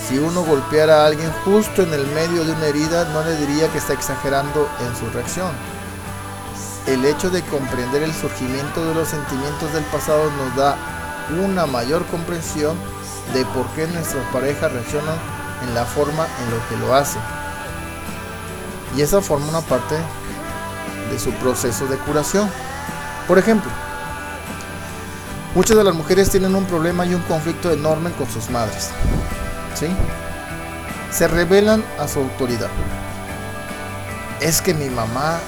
Si 0.06 0.18
uno 0.18 0.42
golpeara 0.42 1.04
a 1.04 1.06
alguien 1.06 1.32
justo 1.46 1.82
en 1.82 1.94
el 1.94 2.06
medio 2.08 2.44
de 2.44 2.52
una 2.52 2.66
herida, 2.66 3.06
no 3.06 3.24
le 3.24 3.34
diría 3.36 3.68
que 3.68 3.78
está 3.78 3.94
exagerando 3.94 4.68
en 4.80 4.94
su 4.96 5.08
reacción. 5.14 5.52
El 6.86 7.06
hecho 7.06 7.30
de 7.30 7.40
comprender 7.42 8.02
el 8.02 8.12
surgimiento 8.12 8.84
de 8.84 8.94
los 8.94 9.08
sentimientos 9.08 9.72
del 9.72 9.84
pasado 9.84 10.30
nos 10.30 10.56
da 10.56 10.76
una 11.42 11.64
mayor 11.64 12.04
comprensión 12.06 12.76
de 13.32 13.46
por 13.46 13.66
qué 13.68 13.86
nuestras 13.86 14.26
parejas 14.30 14.72
reaccionan 14.72 15.37
en 15.62 15.74
la 15.74 15.84
forma 15.84 16.26
en 16.42 16.50
lo 16.50 16.68
que 16.68 16.76
lo 16.76 16.94
hace. 16.94 17.18
Y 18.96 19.02
esa 19.02 19.20
forma 19.20 19.48
una 19.48 19.60
parte 19.60 19.96
de 21.10 21.18
su 21.18 21.30
proceso 21.32 21.86
de 21.86 21.96
curación. 21.98 22.50
Por 23.26 23.38
ejemplo, 23.38 23.70
muchas 25.54 25.76
de 25.76 25.84
las 25.84 25.94
mujeres 25.94 26.30
tienen 26.30 26.54
un 26.54 26.64
problema 26.64 27.04
y 27.06 27.14
un 27.14 27.22
conflicto 27.22 27.70
enorme 27.72 28.10
con 28.12 28.28
sus 28.30 28.50
madres. 28.50 28.90
¿Sí? 29.74 29.88
Se 31.10 31.28
revelan 31.28 31.84
a 31.98 32.08
su 32.08 32.20
autoridad. 32.20 32.70
Es 34.40 34.62
que 34.62 34.74
mi 34.74 34.88
mamá 34.88 35.38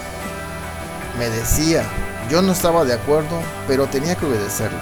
me 1.19 1.29
decía, 1.29 1.85
yo 2.31 2.43
no 2.43 2.53
estaba 2.53 2.85
de 2.85 2.95
acuerdo, 2.95 3.41
pero 3.67 3.87
tenía 3.87 4.15
que 4.15 4.27
obedecerla. 4.27 4.81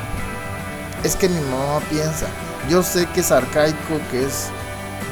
Es 1.02 1.14
que 1.14 1.28
mi 1.28 1.40
mamá 1.40 1.80
piensa, 1.88 2.26
yo 2.68 2.82
sé 2.82 3.06
que 3.06 3.20
es 3.20 3.30
arcaico, 3.30 4.00
que 4.10 4.26
es 4.26 4.48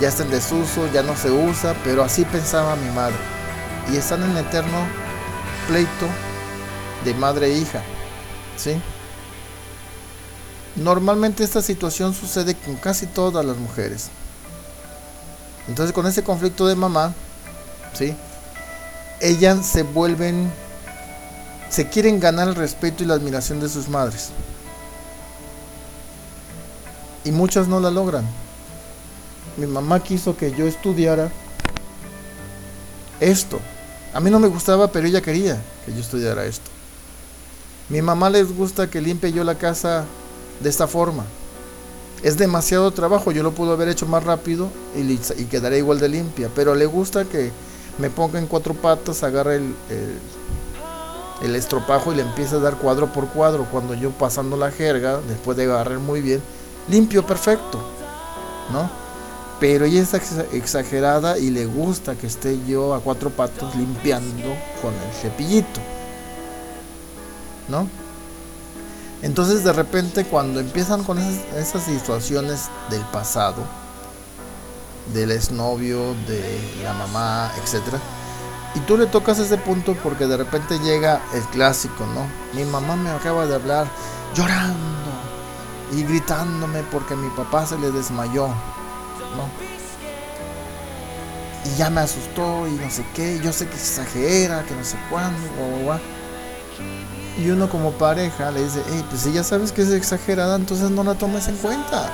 ya 0.00 0.08
está 0.08 0.24
en 0.24 0.30
desuso, 0.30 0.90
ya 0.92 1.02
no 1.02 1.16
se 1.16 1.30
usa, 1.30 1.74
pero 1.84 2.02
así 2.02 2.24
pensaba 2.24 2.76
mi 2.76 2.90
madre. 2.90 3.16
Y 3.90 3.96
están 3.96 4.22
en 4.22 4.36
eterno 4.36 4.86
pleito 5.68 6.06
de 7.04 7.14
madre 7.14 7.46
e 7.46 7.58
hija. 7.58 7.82
¿Sí? 8.56 8.80
Normalmente 10.76 11.44
esta 11.44 11.62
situación 11.62 12.12
sucede 12.14 12.54
con 12.54 12.76
casi 12.76 13.06
todas 13.06 13.44
las 13.44 13.56
mujeres. 13.56 14.08
Entonces 15.68 15.94
con 15.94 16.06
ese 16.06 16.22
conflicto 16.22 16.66
de 16.66 16.76
mamá, 16.76 17.14
¿sí? 17.94 18.14
Ellas 19.20 19.66
se 19.66 19.82
vuelven, 19.82 20.52
se 21.70 21.88
quieren 21.88 22.20
ganar 22.20 22.48
el 22.48 22.54
respeto 22.54 23.02
y 23.02 23.06
la 23.06 23.14
admiración 23.14 23.60
de 23.60 23.68
sus 23.68 23.88
madres. 23.88 24.30
Y 27.24 27.32
muchas 27.32 27.66
no 27.66 27.80
la 27.80 27.90
logran 27.90 28.26
mi 29.56 29.66
mamá 29.66 30.00
quiso 30.00 30.36
que 30.36 30.52
yo 30.52 30.66
estudiara 30.66 31.30
esto. 33.20 33.60
A 34.12 34.20
mí 34.20 34.30
no 34.30 34.38
me 34.38 34.48
gustaba, 34.48 34.88
pero 34.88 35.06
ella 35.06 35.20
quería 35.20 35.60
que 35.84 35.92
yo 35.92 36.00
estudiara 36.00 36.44
esto. 36.46 36.70
Mi 37.88 38.02
mamá 38.02 38.30
les 38.30 38.54
gusta 38.54 38.90
que 38.90 39.00
limpie 39.00 39.32
yo 39.32 39.44
la 39.44 39.56
casa 39.56 40.04
de 40.60 40.68
esta 40.68 40.86
forma. 40.86 41.24
Es 42.22 42.36
demasiado 42.36 42.90
trabajo, 42.90 43.30
yo 43.30 43.42
lo 43.42 43.52
puedo 43.52 43.72
haber 43.72 43.88
hecho 43.88 44.06
más 44.06 44.24
rápido 44.24 44.70
y, 44.96 45.00
y 45.00 45.76
igual 45.76 46.00
de 46.00 46.08
limpia, 46.08 46.50
pero 46.54 46.74
le 46.74 46.86
gusta 46.86 47.24
que 47.26 47.52
me 47.98 48.10
ponga 48.10 48.38
en 48.38 48.46
cuatro 48.46 48.74
patas, 48.74 49.22
agarra 49.22 49.54
el, 49.54 49.74
el, 51.42 51.56
estropajo 51.56 52.12
y 52.12 52.16
le 52.16 52.22
empieza 52.22 52.56
a 52.56 52.60
dar 52.60 52.76
cuadro 52.76 53.12
por 53.12 53.28
cuadro. 53.28 53.66
Cuando 53.70 53.94
yo 53.94 54.10
pasando 54.10 54.56
la 54.56 54.70
jerga, 54.70 55.20
después 55.28 55.56
de 55.56 55.64
agarrar 55.64 55.98
muy 55.98 56.20
bien, 56.20 56.42
limpio 56.88 57.26
perfecto, 57.26 57.80
¿no? 58.72 59.05
Pero 59.58 59.86
ella 59.86 60.02
es 60.02 60.12
exa- 60.12 60.46
exagerada 60.52 61.38
y 61.38 61.50
le 61.50 61.64
gusta 61.66 62.14
que 62.14 62.26
esté 62.26 62.58
yo 62.66 62.94
a 62.94 63.00
cuatro 63.00 63.30
patas 63.30 63.74
limpiando 63.74 64.48
con 64.82 64.92
el 64.94 65.12
cepillito, 65.20 65.80
¿no? 67.68 67.88
Entonces 69.22 69.64
de 69.64 69.72
repente 69.72 70.24
cuando 70.26 70.60
empiezan 70.60 71.02
con 71.04 71.18
esas, 71.18 71.56
esas 71.56 71.82
situaciones 71.84 72.68
del 72.90 73.00
pasado, 73.06 73.62
del 75.14 75.30
exnovio, 75.30 76.14
de 76.28 76.60
la 76.82 76.92
mamá, 76.92 77.50
etcétera, 77.62 77.98
y 78.74 78.80
tú 78.80 78.98
le 78.98 79.06
tocas 79.06 79.38
ese 79.38 79.56
punto 79.56 79.96
porque 80.02 80.26
de 80.26 80.36
repente 80.36 80.78
llega 80.80 81.22
el 81.32 81.42
clásico, 81.44 82.04
¿no? 82.06 82.26
Mi 82.52 82.64
mamá 82.70 82.94
me 82.94 83.08
acaba 83.08 83.46
de 83.46 83.54
hablar 83.54 83.86
llorando 84.34 84.76
y 85.92 86.02
gritándome 86.02 86.82
porque 86.92 87.16
mi 87.16 87.30
papá 87.30 87.66
se 87.66 87.78
le 87.78 87.90
desmayó, 87.90 88.48
Y 91.64 91.76
ya 91.78 91.90
me 91.90 92.00
asustó 92.00 92.66
y 92.68 92.72
no 92.72 92.90
sé 92.90 93.04
qué, 93.14 93.40
yo 93.42 93.52
sé 93.52 93.66
que 93.66 93.74
exagera, 93.74 94.62
que 94.64 94.74
no 94.74 94.84
sé 94.84 94.96
cuándo. 95.10 95.38
Y 97.38 97.50
uno 97.50 97.68
como 97.68 97.90
pareja 97.92 98.50
le 98.50 98.62
dice, 98.64 98.82
hey, 98.90 99.04
pues 99.10 99.22
si 99.22 99.32
ya 99.32 99.42
sabes 99.44 99.72
que 99.72 99.82
es 99.82 99.90
exagerada, 99.90 100.56
entonces 100.56 100.90
no 100.90 101.02
la 101.04 101.14
tomes 101.14 101.48
en 101.48 101.56
cuenta. 101.56 102.10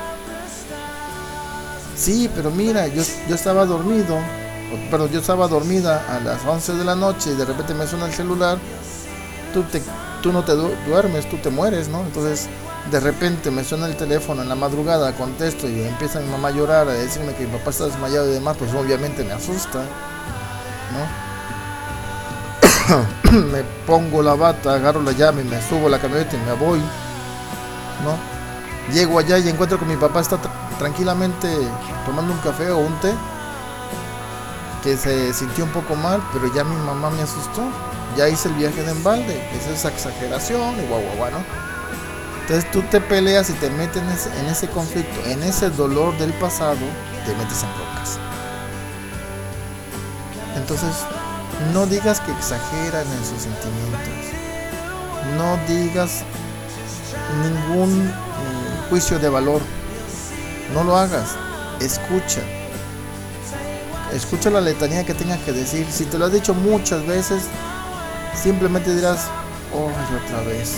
Sí, 1.97 2.29
pero 2.35 2.51
mira, 2.51 2.89
yo, 2.89 3.03
yo 3.29 3.35
estaba 3.35 3.65
dormido, 3.67 4.17
o- 4.17 4.91
perdón, 4.91 5.11
yo 5.11 5.21
estaba 5.21 5.47
dormida 5.47 6.05
a 6.09 6.19
las 6.21 6.45
11 6.45 6.73
de 6.73 6.85
la 6.85 6.97
noche 6.97 7.31
y 7.31 7.35
de 7.37 7.45
repente 7.45 7.75
me 7.75 7.87
suena 7.87 8.07
el 8.07 8.13
celular, 8.13 8.59
tú, 9.53 9.63
te, 9.65 9.81
tú 10.23 10.33
no 10.33 10.43
te 10.45 10.53
du- 10.53 10.75
duermes, 10.87 11.29
tú 11.31 11.37
te 11.37 11.51
mueres, 11.51 11.89
¿no? 11.89 12.01
Entonces, 12.01 12.49
de 12.91 13.01
repente 13.01 13.51
me 13.51 13.65
suena 13.65 13.87
el 13.87 13.97
teléfono 13.97 14.43
en 14.43 14.49
la 14.49 14.55
madrugada, 14.55 15.13
contesto 15.15 15.69
y 15.69 15.83
empieza 15.83 16.21
mi 16.21 16.29
mamá 16.29 16.49
a 16.49 16.53
llorar, 16.53 16.89
a 16.89 16.93
decirme 16.93 17.35
que 17.35 17.47
mi 17.47 17.57
papá 17.57 17.71
está 17.71 17.85
desmayado 17.87 18.29
y 18.29 18.35
demás, 18.35 18.57
pues 18.59 18.73
obviamente 18.75 19.25
me 19.25 19.33
asusta, 19.33 19.79
¿no? 20.93 21.23
me 23.53 23.63
pongo 23.87 24.23
la 24.23 24.35
bata, 24.35 24.75
agarro 24.75 25.03
la 25.03 25.13
llave, 25.13 25.45
me 25.45 25.61
subo 25.63 25.87
a 25.87 25.91
la 25.91 25.99
camioneta 26.01 26.37
y 26.37 26.41
me 26.41 26.53
voy, 26.55 26.81
¿no? 28.05 28.19
Llego 28.93 29.19
allá 29.19 29.39
y 29.39 29.49
encuentro 29.49 29.79
que 29.79 29.85
mi 29.85 29.97
papá 29.97 30.21
está 30.21 30.37
tra- 30.37 30.51
tranquilamente 30.79 31.49
tomando 32.05 32.33
un 32.33 32.41
café 32.41 32.71
o 32.71 32.79
un 32.79 32.99
té, 33.01 33.15
que 34.83 34.97
se 34.97 35.33
sintió 35.33 35.65
un 35.65 35.71
poco 35.71 35.95
mal, 35.95 36.21
pero 36.33 36.53
ya 36.53 36.65
mi 36.65 36.75
mamá 36.85 37.11
me 37.11 37.23
asustó, 37.23 37.63
ya 38.17 38.29
hice 38.29 38.49
el 38.49 38.55
viaje 38.55 38.83
de 38.83 38.91
embalde, 38.91 39.41
esa 39.57 39.71
es 39.71 39.85
exageración 39.85 40.75
y 40.83 40.87
guau 40.89 41.01
guau 41.01 41.17
guau, 41.17 41.31
¿no? 41.31 41.72
Entonces 42.53 42.71
tú 42.71 42.83
te 42.83 43.01
peleas 43.01 43.49
y 43.49 43.55
te 43.55 43.71
metes 43.71 44.03
en 44.39 44.45
ese, 44.45 44.69
conflicto, 44.69 45.25
en 45.25 45.43
ese 45.43 45.71
dolor 45.71 46.15
del 46.19 46.35
pasado, 46.35 46.77
te 47.25 47.35
metes 47.37 47.63
en 47.63 47.75
broncas. 47.75 48.19
Entonces, 50.55 50.91
no 51.73 51.87
digas 51.87 52.21
que 52.21 52.31
exageran 52.31 53.07
en 53.07 53.25
sus 53.25 53.45
sentimientos. 53.45 54.37
No 55.39 55.57
digas 55.67 56.25
ningún 57.43 58.05
mm, 58.09 58.91
juicio 58.91 59.19
de 59.19 59.31
valor. 59.31 59.63
No 60.75 60.85
lo 60.85 60.95
hagas. 60.95 61.31
Escucha. 61.81 62.43
Escucha 64.13 64.51
la 64.51 64.61
letanía 64.61 65.07
que 65.07 65.15
tengas 65.15 65.39
que 65.39 65.53
decir. 65.53 65.87
Si 65.91 66.05
te 66.05 66.19
lo 66.19 66.27
has 66.27 66.33
dicho 66.33 66.53
muchas 66.53 67.07
veces, 67.07 67.45
simplemente 68.35 68.95
dirás, 68.95 69.29
oh, 69.73 69.89
otra 70.23 70.43
vez. 70.43 70.77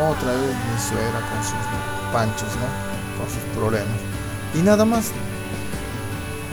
Otra 0.00 0.32
vez 0.32 0.56
mi 0.56 0.80
suegra 0.88 1.20
con 1.28 1.44
sus 1.44 2.12
panchos, 2.12 2.48
¿no? 2.56 3.18
Con 3.18 3.28
sus 3.28 3.42
problemas. 3.54 3.98
Y 4.54 4.62
nada 4.62 4.86
más. 4.86 5.10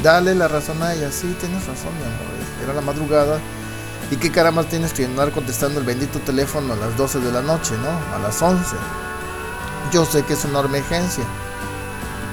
Dale 0.04 0.36
la 0.36 0.50
razón 0.50 0.84
a 0.84 0.94
ella. 0.94 1.10
Sí, 1.12 1.34
tienes 1.40 1.66
razón, 1.66 1.94
mi 1.98 2.04
amor. 2.04 2.28
Era 2.64 2.74
la 2.74 2.82
madrugada. 2.82 3.40
¿Y 4.12 4.18
qué 4.18 4.32
caramba 4.32 4.64
tienes 4.64 4.92
que 4.92 5.06
andar 5.06 5.32
contestando 5.32 5.80
el 5.80 5.86
bendito 5.86 6.20
teléfono 6.20 6.74
a 6.74 6.76
las 6.76 6.98
12 6.98 7.20
de 7.20 7.32
la 7.32 7.42
noche, 7.42 7.74
¿no? 7.78 8.16
A 8.16 8.20
las 8.20 8.42
11. 8.42 8.76
Yo 9.94 10.06
sé 10.06 10.24
que 10.24 10.34
es 10.34 10.44
una 10.44 10.60
emergencia, 10.60 11.24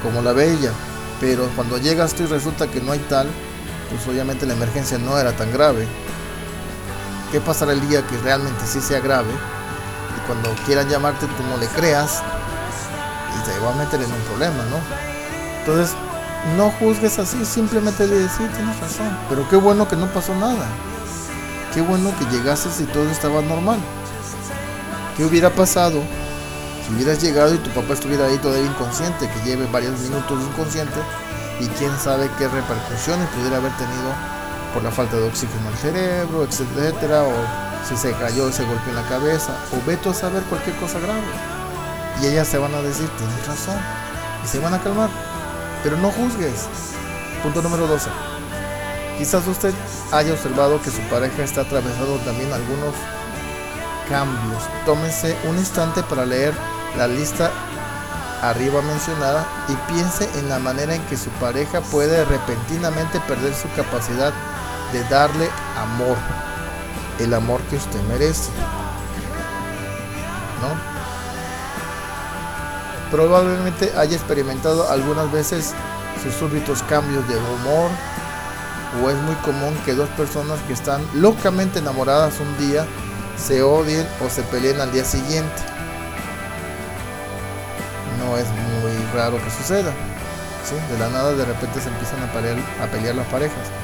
como 0.02 0.20
la 0.20 0.32
bella, 0.32 0.72
pero 1.20 1.48
cuando 1.54 1.78
llegas 1.78 2.14
tú 2.14 2.24
y 2.24 2.26
resulta 2.26 2.66
que 2.66 2.80
no 2.80 2.90
hay 2.92 2.98
tal, 3.08 3.28
pues 3.90 4.06
obviamente 4.08 4.46
la 4.46 4.54
emergencia 4.54 4.98
no 4.98 5.16
era 5.18 5.32
tan 5.32 5.52
grave. 5.52 5.86
¿Qué 7.30 7.40
pasará 7.40 7.72
el 7.72 7.88
día 7.88 8.04
que 8.06 8.18
realmente 8.18 8.66
sí 8.66 8.80
sea 8.80 9.00
grave? 9.00 9.30
Cuando 10.26 10.54
quieran 10.64 10.88
llamarte 10.88 11.26
tú 11.26 11.42
no 11.50 11.56
le 11.56 11.66
creas 11.68 12.22
y 13.36 13.50
te 13.50 13.58
va 13.60 13.72
a 13.72 13.76
meter 13.76 14.00
en 14.00 14.12
un 14.12 14.20
problema, 14.22 14.64
¿no? 14.70 14.78
Entonces, 15.60 15.94
no 16.56 16.70
juzgues 16.72 17.18
así, 17.18 17.44
simplemente 17.44 18.06
le 18.06 18.16
decís, 18.16 18.50
tienes 18.54 18.78
razón, 18.80 19.18
pero 19.28 19.48
qué 19.48 19.56
bueno 19.56 19.88
que 19.88 19.96
no 19.96 20.06
pasó 20.08 20.34
nada. 20.34 20.66
Qué 21.72 21.80
bueno 21.80 22.12
que 22.18 22.24
llegases 22.26 22.80
y 22.80 22.84
todo 22.84 23.10
estaba 23.10 23.42
normal. 23.42 23.78
¿Qué 25.16 25.24
hubiera 25.24 25.50
pasado 25.50 26.00
si 26.86 26.94
hubieras 26.94 27.22
llegado 27.22 27.54
y 27.54 27.58
tu 27.58 27.70
papá 27.70 27.94
estuviera 27.94 28.26
ahí 28.26 28.36
todavía 28.38 28.66
inconsciente, 28.66 29.28
que 29.28 29.48
lleve 29.48 29.66
varios 29.72 29.98
minutos 30.00 30.38
inconsciente 30.50 31.00
y 31.60 31.66
quién 31.78 31.90
sabe 31.98 32.28
qué 32.36 32.46
repercusiones 32.46 33.28
pudiera 33.30 33.56
haber 33.56 33.72
tenido 33.76 34.12
por 34.74 34.82
la 34.82 34.90
falta 34.90 35.16
de 35.16 35.26
oxígeno 35.26 35.68
al 35.68 35.76
cerebro, 35.76 36.44
etcétera, 36.44 37.22
o 37.22 37.32
si 37.88 37.96
se 37.96 38.12
cayó, 38.12 38.50
se 38.52 38.64
golpeó 38.64 38.90
en 38.90 38.96
la 38.96 39.08
cabeza, 39.08 39.52
o 39.72 39.86
veto 39.86 40.10
a 40.10 40.14
saber 40.14 40.42
cualquier 40.44 40.76
cosa 40.76 40.98
grave. 41.00 41.20
Y 42.22 42.26
ellas 42.26 42.48
se 42.48 42.58
van 42.58 42.74
a 42.74 42.82
decir, 42.82 43.08
tienes 43.18 43.46
razón, 43.46 43.76
y 44.44 44.48
se 44.48 44.58
van 44.58 44.74
a 44.74 44.82
calmar. 44.82 45.10
Pero 45.82 45.96
no 45.96 46.10
juzgues. 46.10 46.66
Punto 47.42 47.60
número 47.62 47.86
12. 47.86 48.08
Quizás 49.18 49.46
usted 49.46 49.72
haya 50.12 50.32
observado 50.32 50.80
que 50.80 50.90
su 50.90 51.00
pareja 51.02 51.42
está 51.42 51.62
atravesando 51.62 52.16
también 52.18 52.52
algunos 52.52 52.94
cambios. 54.08 54.62
Tómese 54.86 55.36
un 55.44 55.56
instante 55.58 56.02
para 56.02 56.24
leer 56.24 56.54
la 56.96 57.06
lista 57.06 57.50
arriba 58.42 58.82
mencionada 58.82 59.46
y 59.68 59.92
piense 59.92 60.28
en 60.38 60.48
la 60.48 60.58
manera 60.58 60.94
en 60.94 61.02
que 61.06 61.16
su 61.16 61.30
pareja 61.30 61.80
puede 61.80 62.24
repentinamente 62.24 63.20
perder 63.20 63.54
su 63.54 63.70
capacidad 63.74 64.32
de 64.92 65.02
darle 65.04 65.48
amor, 65.76 66.16
el 67.18 67.34
amor 67.34 67.60
que 67.62 67.76
usted 67.76 68.00
merece. 68.08 68.50
¿No? 70.60 70.94
Probablemente 73.10 73.92
haya 73.96 74.16
experimentado 74.16 74.90
algunas 74.90 75.30
veces 75.30 75.74
sus 76.22 76.34
súbitos 76.34 76.82
cambios 76.84 77.26
de 77.28 77.36
humor 77.36 77.90
o 79.02 79.10
es 79.10 79.16
muy 79.16 79.34
común 79.36 79.76
que 79.84 79.94
dos 79.94 80.08
personas 80.10 80.60
que 80.66 80.72
están 80.72 81.02
locamente 81.14 81.80
enamoradas 81.80 82.34
un 82.40 82.68
día 82.68 82.86
se 83.36 83.62
odien 83.62 84.06
o 84.24 84.30
se 84.30 84.42
peleen 84.42 84.80
al 84.80 84.92
día 84.92 85.04
siguiente. 85.04 85.62
No 88.18 88.36
es 88.36 88.46
muy 88.48 89.12
raro 89.14 89.36
que 89.42 89.50
suceda. 89.50 89.92
¿sí? 90.64 90.74
De 90.92 90.98
la 90.98 91.08
nada 91.08 91.32
de 91.34 91.44
repente 91.44 91.80
se 91.80 91.88
empiezan 91.88 92.22
a 92.22 92.32
pelear, 92.32 92.56
a 92.80 92.86
pelear 92.86 93.14
las 93.14 93.26
parejas. 93.26 93.83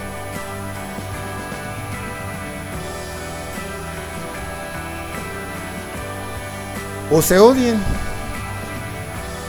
O 7.13 7.21
se 7.21 7.41
odien. 7.41 7.83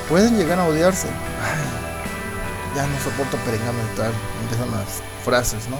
Pueden 0.10 0.36
llegar 0.36 0.60
a 0.60 0.68
odiarse. 0.68 1.08
Ay, 1.08 2.76
ya 2.76 2.88
no 2.88 3.00
soporto 3.00 3.38
perengame 3.46 3.80
tal. 3.96 4.12
Empiezan 4.42 4.72
las 4.72 4.88
frases, 5.24 5.70
¿no? 5.70 5.78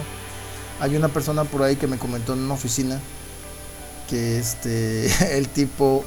Hay 0.80 0.96
una 0.96 1.10
persona 1.10 1.44
por 1.44 1.64
ahí 1.64 1.76
que 1.76 1.88
me 1.88 1.98
comentó 1.98 2.34
en 2.34 2.40
una 2.40 2.54
oficina 2.54 3.00
que 4.10 4.38
este 4.38 5.12
el 5.38 5.48
tipo 5.48 6.06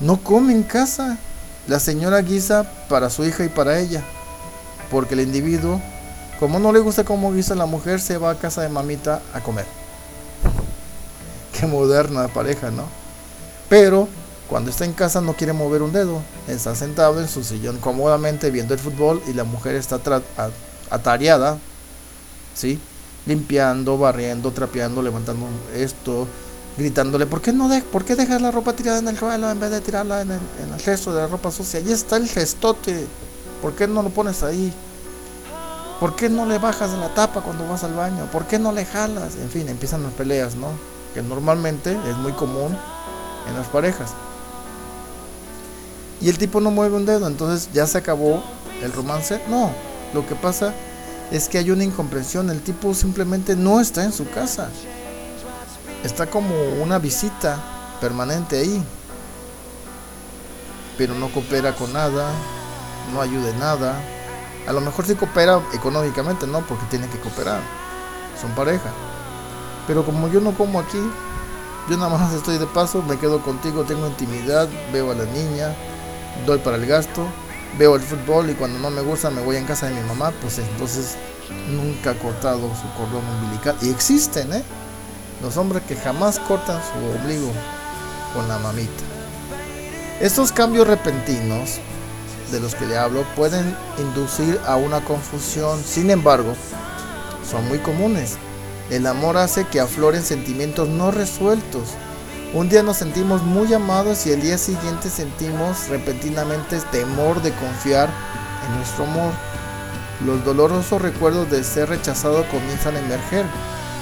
no 0.00 0.18
come 0.18 0.52
en 0.52 0.62
casa. 0.62 1.18
La 1.66 1.80
señora 1.80 2.20
guisa 2.20 2.64
para 2.88 3.10
su 3.10 3.24
hija 3.24 3.44
y 3.44 3.48
para 3.48 3.80
ella. 3.80 4.04
Porque 4.90 5.14
el 5.14 5.20
individuo, 5.20 5.80
como 6.38 6.60
no 6.60 6.72
le 6.72 6.78
gusta 6.78 7.02
cómo 7.02 7.32
guisa 7.32 7.56
la 7.56 7.66
mujer, 7.66 8.00
se 8.00 8.16
va 8.16 8.30
a 8.30 8.38
casa 8.38 8.62
de 8.62 8.68
mamita 8.68 9.22
a 9.32 9.40
comer. 9.40 9.64
Qué 11.58 11.66
moderna 11.66 12.28
pareja, 12.28 12.70
¿no? 12.70 12.84
Pero 13.68 14.08
cuando 14.48 14.70
está 14.70 14.84
en 14.84 14.92
casa 14.92 15.20
no 15.20 15.34
quiere 15.34 15.52
mover 15.52 15.82
un 15.82 15.92
dedo. 15.92 16.20
Está 16.48 16.74
sentado 16.74 17.20
en 17.20 17.28
su 17.28 17.42
sillón 17.42 17.78
cómodamente 17.78 18.50
viendo 18.50 18.74
el 18.74 18.80
fútbol 18.80 19.22
y 19.26 19.32
la 19.32 19.44
mujer 19.44 19.74
está 19.74 20.00
atareada, 20.90 21.58
¿sí? 22.54 22.78
Limpiando, 23.26 23.96
barriendo, 23.96 24.52
trapeando, 24.52 25.02
levantando 25.02 25.46
esto, 25.74 26.28
gritándole, 26.76 27.26
¿por 27.26 27.40
qué 27.40 27.52
no 27.52 27.68
de 27.68 27.80
por 27.80 28.04
qué 28.04 28.16
dejas 28.16 28.42
la 28.42 28.50
ropa 28.50 28.74
tirada 28.74 28.98
en 28.98 29.08
el 29.08 29.18
suelo 29.18 29.50
en 29.50 29.58
vez 29.58 29.70
de 29.70 29.80
tirarla 29.80 30.20
en 30.20 30.32
el, 30.32 30.40
en 30.62 30.74
el 30.74 30.80
gesto 30.80 31.14
de 31.14 31.22
la 31.22 31.26
ropa 31.26 31.50
sucia? 31.50 31.80
Ahí 31.80 31.90
está 31.90 32.16
el 32.16 32.28
gestote, 32.28 33.06
¿por 33.62 33.74
qué 33.74 33.88
no 33.88 34.02
lo 34.02 34.10
pones 34.10 34.42
ahí? 34.42 34.72
¿Por 36.00 36.16
qué 36.16 36.28
no 36.28 36.44
le 36.44 36.58
bajas 36.58 36.90
la 36.98 37.14
tapa 37.14 37.40
cuando 37.40 37.66
vas 37.66 37.84
al 37.84 37.94
baño? 37.94 38.28
¿Por 38.30 38.46
qué 38.46 38.58
no 38.58 38.72
le 38.72 38.84
jalas? 38.84 39.36
En 39.36 39.48
fin, 39.48 39.68
empiezan 39.68 40.02
las 40.02 40.12
peleas, 40.12 40.54
¿no? 40.56 40.68
Que 41.14 41.22
normalmente 41.22 41.92
es 41.92 42.16
muy 42.16 42.32
común 42.32 42.76
en 43.48 43.56
las 43.56 43.68
parejas. 43.68 44.10
Y 46.20 46.28
el 46.28 46.38
tipo 46.38 46.60
no 46.60 46.70
mueve 46.70 46.96
un 46.96 47.06
dedo, 47.06 47.26
entonces 47.26 47.68
ya 47.72 47.86
se 47.86 47.98
acabó 47.98 48.42
el 48.82 48.92
romance. 48.92 49.40
No, 49.48 49.70
lo 50.12 50.26
que 50.26 50.34
pasa 50.34 50.74
es 51.30 51.48
que 51.48 51.58
hay 51.58 51.70
una 51.70 51.84
incomprensión. 51.84 52.50
El 52.50 52.60
tipo 52.60 52.94
simplemente 52.94 53.56
no 53.56 53.80
está 53.80 54.04
en 54.04 54.12
su 54.12 54.28
casa. 54.30 54.68
Está 56.02 56.26
como 56.26 56.54
una 56.82 56.98
visita 56.98 57.58
permanente 58.00 58.58
ahí. 58.58 58.82
Pero 60.96 61.14
no 61.14 61.28
coopera 61.30 61.74
con 61.74 61.92
nada, 61.92 62.30
no 63.12 63.20
ayuda 63.20 63.50
en 63.50 63.58
nada. 63.58 64.00
A 64.66 64.72
lo 64.72 64.80
mejor 64.80 65.06
sí 65.06 65.14
coopera 65.14 65.60
económicamente, 65.72 66.46
no, 66.46 66.60
porque 66.66 66.86
tiene 66.86 67.08
que 67.08 67.18
cooperar. 67.18 67.60
Son 68.40 68.50
pareja. 68.52 68.90
Pero 69.86 70.04
como 70.04 70.28
yo 70.28 70.40
no 70.40 70.52
como 70.52 70.80
aquí, 70.80 71.00
yo 71.90 71.96
nada 71.96 72.08
más 72.08 72.32
estoy 72.32 72.58
de 72.58 72.66
paso, 72.66 73.02
me 73.02 73.18
quedo 73.18 73.42
contigo, 73.42 73.84
tengo 73.84 74.06
intimidad, 74.06 74.68
veo 74.92 75.10
a 75.10 75.14
la 75.14 75.24
niña, 75.24 75.74
doy 76.46 76.58
para 76.58 76.76
el 76.76 76.86
gasto, 76.86 77.26
veo 77.78 77.96
el 77.96 78.02
fútbol 78.02 78.50
y 78.50 78.54
cuando 78.54 78.78
no 78.78 78.90
me 78.90 79.02
gusta 79.02 79.30
me 79.30 79.42
voy 79.42 79.56
en 79.56 79.64
casa 79.64 79.86
de 79.86 79.94
mi 79.94 80.06
mamá, 80.06 80.32
pues 80.40 80.58
entonces 80.58 81.16
nunca 81.70 82.10
ha 82.10 82.14
cortado 82.14 82.60
su 82.60 82.88
cordón 82.98 83.24
umbilical. 83.36 83.76
Y 83.82 83.90
existen, 83.90 84.52
¿eh? 84.52 84.62
Los 85.42 85.56
hombres 85.56 85.82
que 85.86 85.96
jamás 85.96 86.38
cortan 86.38 86.80
su 86.80 87.18
ombligo 87.18 87.52
con 88.32 88.48
la 88.48 88.58
mamita. 88.58 89.04
Estos 90.20 90.52
cambios 90.52 90.86
repentinos 90.86 91.80
de 92.52 92.60
los 92.60 92.74
que 92.74 92.86
le 92.86 92.96
hablo 92.96 93.24
pueden 93.34 93.76
inducir 93.98 94.60
a 94.66 94.76
una 94.76 95.04
confusión, 95.04 95.82
sin 95.82 96.10
embargo, 96.10 96.54
son 97.48 97.66
muy 97.68 97.78
comunes. 97.78 98.36
El 98.90 99.06
amor 99.06 99.36
hace 99.36 99.66
que 99.66 99.80
afloren 99.80 100.22
sentimientos 100.22 100.88
no 100.88 101.10
resueltos. 101.10 101.88
Un 102.54 102.68
día 102.68 102.84
nos 102.84 102.98
sentimos 102.98 103.42
muy 103.42 103.74
amados 103.74 104.28
y 104.28 104.30
el 104.30 104.40
día 104.40 104.56
siguiente 104.58 105.10
sentimos 105.10 105.88
repentinamente 105.88 106.78
temor 106.92 107.42
de 107.42 107.50
confiar 107.50 108.08
en 108.68 108.76
nuestro 108.76 109.06
amor. 109.06 109.32
Los 110.24 110.44
dolorosos 110.44 111.02
recuerdos 111.02 111.50
de 111.50 111.64
ser 111.64 111.88
rechazado 111.88 112.46
comienzan 112.50 112.94
a 112.94 113.00
emerger 113.00 113.44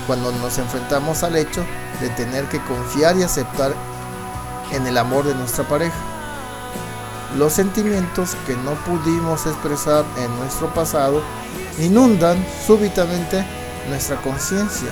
cuando 0.07 0.31
nos 0.33 0.59
enfrentamos 0.59 1.23
al 1.23 1.37
hecho 1.37 1.65
de 2.03 2.11
tener 2.11 2.45
que 2.45 2.61
confiar 2.65 3.17
y 3.17 3.23
aceptar 3.23 3.73
en 4.71 4.87
el 4.87 4.99
amor 4.99 5.25
de 5.25 5.35
nuestra 5.35 5.67
pareja. 5.67 5.97
Los 7.39 7.55
sentimientos 7.55 8.37
que 8.47 8.55
no 8.55 8.75
pudimos 8.85 9.47
expresar 9.47 10.05
en 10.19 10.37
nuestro 10.37 10.69
pasado 10.75 11.23
inundan 11.79 12.45
súbitamente 12.67 13.47
nuestra 13.89 14.17
conciencia 14.17 14.91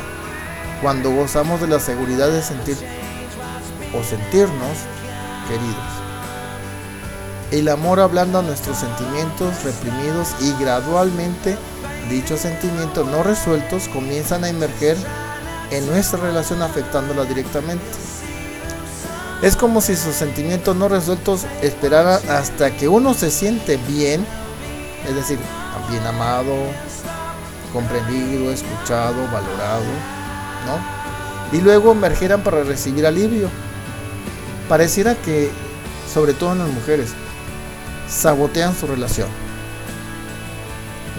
cuando 0.81 1.11
gozamos 1.11 1.61
de 1.61 1.69
la 1.69 1.79
seguridad 1.79 2.29
de 2.29 2.41
sentir 2.41 2.79
o 3.95 4.03
sentirnos 4.03 4.79
queridos. 5.49 6.01
El 7.51 7.69
amor 7.69 7.99
ablanda 7.99 8.43
nuestros 8.43 8.79
sentimientos 8.79 9.65
reprimidos 9.65 10.29
y 10.41 10.53
gradualmente 10.63 11.57
dichos 12.09 12.41
sentimientos 12.41 13.07
no 13.07 13.23
resueltos 13.23 13.89
comienzan 13.89 14.45
a 14.45 14.49
emerger 14.49 14.97
en 15.71 15.87
nuestra 15.87 16.21
relación 16.21 16.63
afectándola 16.63 17.25
directamente. 17.25 17.85
Es 19.43 19.57
como 19.57 19.81
si 19.81 19.97
sus 19.97 20.15
sentimientos 20.15 20.77
no 20.77 20.89
resueltos 20.89 21.47
esperaran 21.63 22.21
hasta 22.29 22.71
que 22.73 22.89
uno 22.89 23.15
se 23.15 23.31
siente 23.31 23.79
bien, 23.89 24.25
es 25.09 25.15
decir, 25.15 25.39
bien 25.91 26.07
amado, 26.07 26.55
comprendido, 27.73 28.53
escuchado, 28.53 29.25
valorado, 29.33 29.85
¿no? 30.67 31.57
Y 31.57 31.61
luego 31.61 31.93
emergieran 31.93 32.43
para 32.43 32.63
recibir 32.63 33.07
alivio. 33.07 33.49
Pareciera 34.71 35.17
que, 35.17 35.51
sobre 36.15 36.33
todo 36.33 36.53
en 36.53 36.61
las 36.61 36.69
mujeres, 36.69 37.11
sabotean 38.09 38.73
su 38.73 38.87
relación. 38.87 39.27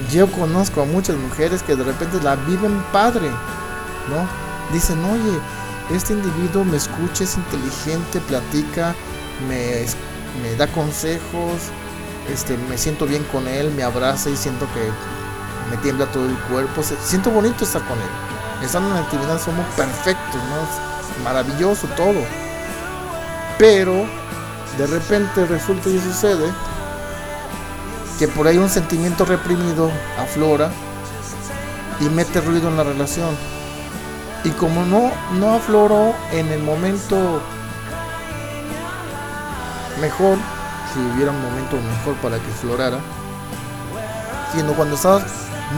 Yo 0.09 0.31
conozco 0.31 0.81
a 0.81 0.85
muchas 0.85 1.17
mujeres 1.17 1.61
que 1.61 1.75
de 1.75 1.83
repente 1.83 2.21
la 2.23 2.37
viven 2.37 2.81
padre, 2.93 3.27
¿no? 4.07 4.25
Dicen, 4.71 5.03
oye, 5.03 5.37
este 5.93 6.13
individuo 6.13 6.63
me 6.63 6.77
escucha, 6.77 7.25
es 7.25 7.35
inteligente, 7.35 8.21
platica, 8.21 8.95
me, 9.49 10.55
da 10.55 10.67
consejos, 10.67 11.59
este, 12.31 12.55
me 12.69 12.77
siento 12.77 13.05
bien 13.05 13.25
con 13.33 13.49
él, 13.49 13.69
me 13.71 13.83
abraza 13.83 14.29
y 14.29 14.37
siento 14.37 14.65
que 14.73 15.75
me 15.75 15.75
tiembla 15.83 16.05
todo 16.05 16.25
el 16.25 16.37
cuerpo. 16.49 16.83
Siento 17.03 17.31
bonito 17.31 17.65
estar 17.65 17.85
con 17.85 17.97
él. 17.97 18.63
Estando 18.63 18.87
en 18.91 18.95
la 18.95 19.01
actividad 19.01 19.41
somos 19.41 19.65
perfectos, 19.75 20.39
maravilloso 21.21 21.85
todo. 21.97 22.40
Pero 23.61 24.07
de 24.79 24.87
repente 24.87 25.45
resulta 25.45 25.87
y 25.87 25.99
sucede 25.99 26.51
que 28.17 28.27
por 28.27 28.47
ahí 28.47 28.57
un 28.57 28.71
sentimiento 28.71 29.23
reprimido 29.23 29.91
aflora 30.17 30.71
y 31.99 32.05
mete 32.05 32.41
ruido 32.41 32.69
en 32.69 32.77
la 32.77 32.83
relación. 32.83 33.37
Y 34.43 34.49
como 34.49 34.83
no, 34.83 35.11
no 35.33 35.53
afloró 35.53 36.15
en 36.31 36.47
el 36.47 36.63
momento 36.63 37.39
mejor, 40.01 40.39
si 40.91 40.99
hubiera 40.99 41.29
un 41.29 41.43
momento 41.43 41.75
mejor 41.75 42.15
para 42.15 42.37
que 42.37 42.51
florara, 42.61 42.97
sino 44.55 44.73
cuando 44.73 44.95
estás 44.95 45.21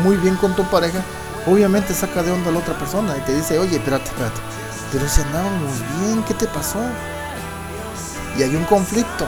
muy 0.05 0.15
bien 0.15 0.37
con 0.37 0.55
tu 0.55 0.63
pareja, 0.69 1.01
obviamente 1.45 1.93
saca 1.93 2.23
de 2.23 2.31
onda 2.31 2.49
a 2.49 2.53
la 2.53 2.59
otra 2.59 2.79
persona 2.79 3.13
y 3.17 3.21
te 3.25 3.35
dice, 3.35 3.59
oye, 3.59 3.75
espérate, 3.75 4.05
espérate, 4.05 4.39
pero 4.89 5.05
si 5.05 5.21
andábamos 5.21 5.73
bien, 5.99 6.23
¿qué 6.23 6.33
te 6.33 6.47
pasó? 6.47 6.79
Y 8.37 8.43
hay 8.43 8.55
un 8.55 8.65
conflicto, 8.65 9.27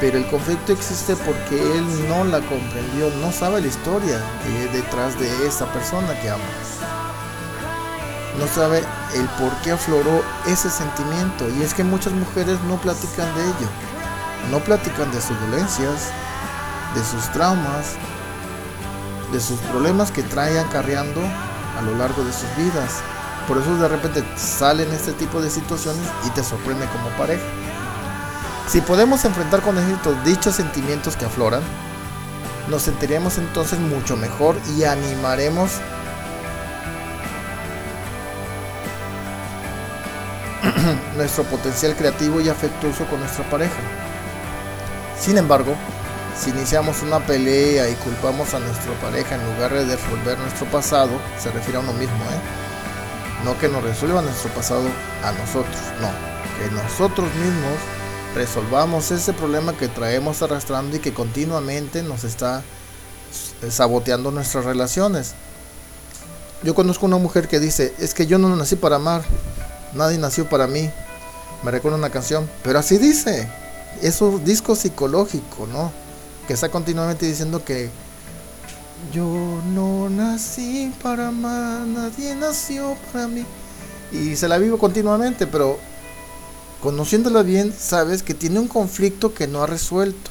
pero 0.00 0.18
el 0.18 0.26
conflicto 0.28 0.72
existe 0.72 1.14
porque 1.16 1.60
él 1.60 2.08
no 2.08 2.24
la 2.24 2.40
comprendió, 2.40 3.10
no 3.20 3.30
sabe 3.30 3.60
la 3.60 3.68
historia 3.68 4.20
que 4.42 4.48
hay 4.48 4.68
detrás 4.68 5.18
de 5.18 5.46
esa 5.46 5.72
persona 5.72 6.18
que 6.20 6.30
ama. 6.30 6.44
No 8.38 8.46
sabe 8.46 8.84
el 9.14 9.26
por 9.40 9.52
qué 9.62 9.72
afloró 9.72 10.22
ese 10.46 10.70
sentimiento 10.70 11.48
y 11.58 11.62
es 11.62 11.74
que 11.74 11.84
muchas 11.84 12.12
mujeres 12.12 12.58
no 12.68 12.76
platican 12.80 13.32
de 13.34 13.42
ello, 13.42 13.68
no 14.50 14.58
platican 14.60 15.10
de 15.10 15.20
sus 15.20 15.38
dolencias, 15.40 16.10
de 16.94 17.04
sus 17.04 17.30
traumas, 17.32 17.94
de 19.32 19.40
sus 19.40 19.58
problemas 19.60 20.10
que 20.10 20.22
traen 20.22 20.58
acarreando 20.58 21.20
a 21.20 21.82
lo 21.82 21.96
largo 21.96 22.24
de 22.24 22.32
sus 22.32 22.48
vidas. 22.56 23.00
Por 23.46 23.58
eso 23.58 23.76
de 23.76 23.88
repente 23.88 24.24
salen 24.36 24.90
este 24.92 25.12
tipo 25.12 25.40
de 25.40 25.50
situaciones 25.50 26.06
y 26.26 26.30
te 26.30 26.42
sorprende 26.42 26.86
como 26.86 27.08
pareja. 27.16 27.42
Si 28.68 28.82
podemos 28.82 29.24
enfrentar 29.24 29.62
con 29.62 29.78
éxito 29.78 30.14
dichos 30.26 30.56
sentimientos 30.56 31.16
que 31.16 31.24
afloran, 31.24 31.62
nos 32.68 32.82
sentiremos 32.82 33.38
entonces 33.38 33.78
mucho 33.78 34.14
mejor 34.14 34.56
y 34.76 34.84
animaremos 34.84 35.70
nuestro 41.16 41.44
potencial 41.44 41.96
creativo 41.96 42.42
y 42.42 42.50
afectuoso 42.50 43.06
con 43.06 43.20
nuestra 43.20 43.48
pareja. 43.48 43.78
Sin 45.18 45.38
embargo, 45.38 45.74
si 46.38 46.50
iniciamos 46.50 47.00
una 47.00 47.20
pelea 47.20 47.88
y 47.88 47.94
culpamos 47.94 48.52
a 48.52 48.60
nuestra 48.60 48.92
pareja 49.00 49.36
en 49.36 49.46
lugar 49.46 49.72
de 49.72 49.96
resolver 49.96 50.38
nuestro 50.38 50.66
pasado, 50.66 51.12
se 51.38 51.50
refiere 51.52 51.78
a 51.78 51.80
uno 51.80 51.94
mismo, 51.94 52.16
¿eh? 52.16 53.44
No 53.46 53.56
que 53.56 53.68
nos 53.68 53.82
resuelva 53.82 54.20
nuestro 54.20 54.50
pasado 54.50 54.84
a 55.24 55.32
nosotros, 55.32 55.80
no. 56.02 56.10
Que 56.58 56.70
nosotros 56.70 57.34
mismos 57.34 57.97
resolvamos 58.34 59.10
ese 59.10 59.32
problema 59.32 59.72
que 59.72 59.88
traemos 59.88 60.42
arrastrando 60.42 60.96
y 60.96 61.00
que 61.00 61.12
continuamente 61.12 62.02
nos 62.02 62.24
está 62.24 62.62
saboteando 63.68 64.30
nuestras 64.30 64.64
relaciones. 64.64 65.34
Yo 66.62 66.74
conozco 66.74 67.06
una 67.06 67.18
mujer 67.18 67.48
que 67.48 67.60
dice, 67.60 67.94
es 67.98 68.14
que 68.14 68.26
yo 68.26 68.38
no 68.38 68.54
nací 68.56 68.76
para 68.76 68.96
amar, 68.96 69.22
nadie 69.94 70.18
nació 70.18 70.48
para 70.48 70.66
mí. 70.66 70.90
Me 71.62 71.70
recuerda 71.70 71.98
una 71.98 72.10
canción, 72.10 72.48
pero 72.62 72.78
así 72.78 72.98
dice. 72.98 73.48
Es 74.02 74.20
un 74.20 74.44
disco 74.44 74.76
psicológico, 74.76 75.66
¿no? 75.66 75.92
que 76.48 76.54
está 76.54 76.70
continuamente 76.70 77.26
diciendo 77.26 77.62
que 77.62 77.90
yo 79.12 79.60
no 79.66 80.08
nací 80.08 80.90
para 81.02 81.28
amar, 81.28 81.86
nadie 81.86 82.34
nació 82.34 82.96
para 83.12 83.28
mí. 83.28 83.44
Y 84.12 84.34
se 84.34 84.48
la 84.48 84.56
vivo 84.56 84.78
continuamente, 84.78 85.46
pero 85.46 85.78
conociéndola 86.82 87.42
bien, 87.42 87.74
sabes 87.76 88.22
que 88.22 88.34
tiene 88.34 88.60
un 88.60 88.68
conflicto 88.68 89.34
que 89.34 89.46
no 89.46 89.62
ha 89.62 89.66
resuelto. 89.66 90.30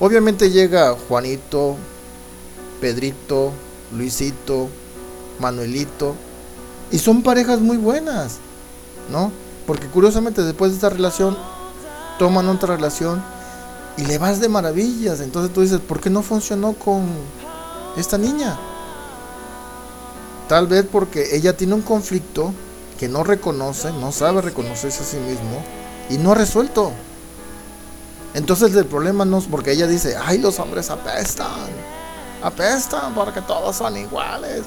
Obviamente 0.00 0.50
llega 0.50 0.96
Juanito, 1.08 1.76
Pedrito, 2.80 3.52
Luisito, 3.96 4.68
Manuelito, 5.38 6.14
y 6.90 6.98
son 6.98 7.22
parejas 7.22 7.60
muy 7.60 7.76
buenas, 7.76 8.38
¿no? 9.10 9.30
Porque 9.66 9.86
curiosamente 9.86 10.42
después 10.42 10.72
de 10.72 10.76
esta 10.76 10.90
relación 10.90 11.36
toman 12.18 12.48
otra 12.48 12.76
relación 12.76 13.22
y 13.96 14.04
le 14.04 14.18
vas 14.18 14.40
de 14.40 14.48
maravillas. 14.48 15.20
Entonces 15.20 15.52
tú 15.52 15.60
dices, 15.62 15.80
¿por 15.80 16.00
qué 16.00 16.10
no 16.10 16.22
funcionó 16.22 16.72
con, 16.72 17.06
esta 17.96 18.18
niña. 18.18 18.58
Tal 20.48 20.66
vez 20.66 20.84
porque 20.90 21.36
ella 21.36 21.56
tiene 21.56 21.74
un 21.74 21.82
conflicto 21.82 22.52
que 23.02 23.08
no 23.08 23.24
reconoce, 23.24 23.90
no 23.90 24.12
sabe 24.12 24.42
reconocerse 24.42 25.02
a 25.02 25.04
sí 25.04 25.16
mismo 25.16 25.60
y 26.08 26.18
no 26.18 26.30
ha 26.30 26.34
resuelto. 26.36 26.92
Entonces 28.32 28.72
el 28.76 28.86
problema 28.86 29.24
no 29.24 29.38
es 29.38 29.46
porque 29.46 29.72
ella 29.72 29.88
dice, 29.88 30.14
ay, 30.24 30.38
los 30.38 30.60
hombres 30.60 30.88
apestan, 30.88 31.66
apestan 32.44 33.12
porque 33.12 33.40
todos 33.40 33.74
son 33.74 33.96
iguales. 33.96 34.62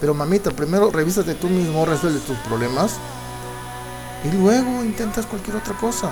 Pero 0.00 0.14
mamita, 0.14 0.50
primero 0.50 0.90
revísate 0.90 1.34
tú 1.34 1.48
mismo, 1.50 1.84
resuelve 1.84 2.20
tus 2.20 2.38
problemas 2.38 2.92
y 4.24 4.34
luego 4.34 4.82
intentas 4.82 5.26
cualquier 5.26 5.56
otra 5.56 5.74
cosa. 5.74 6.08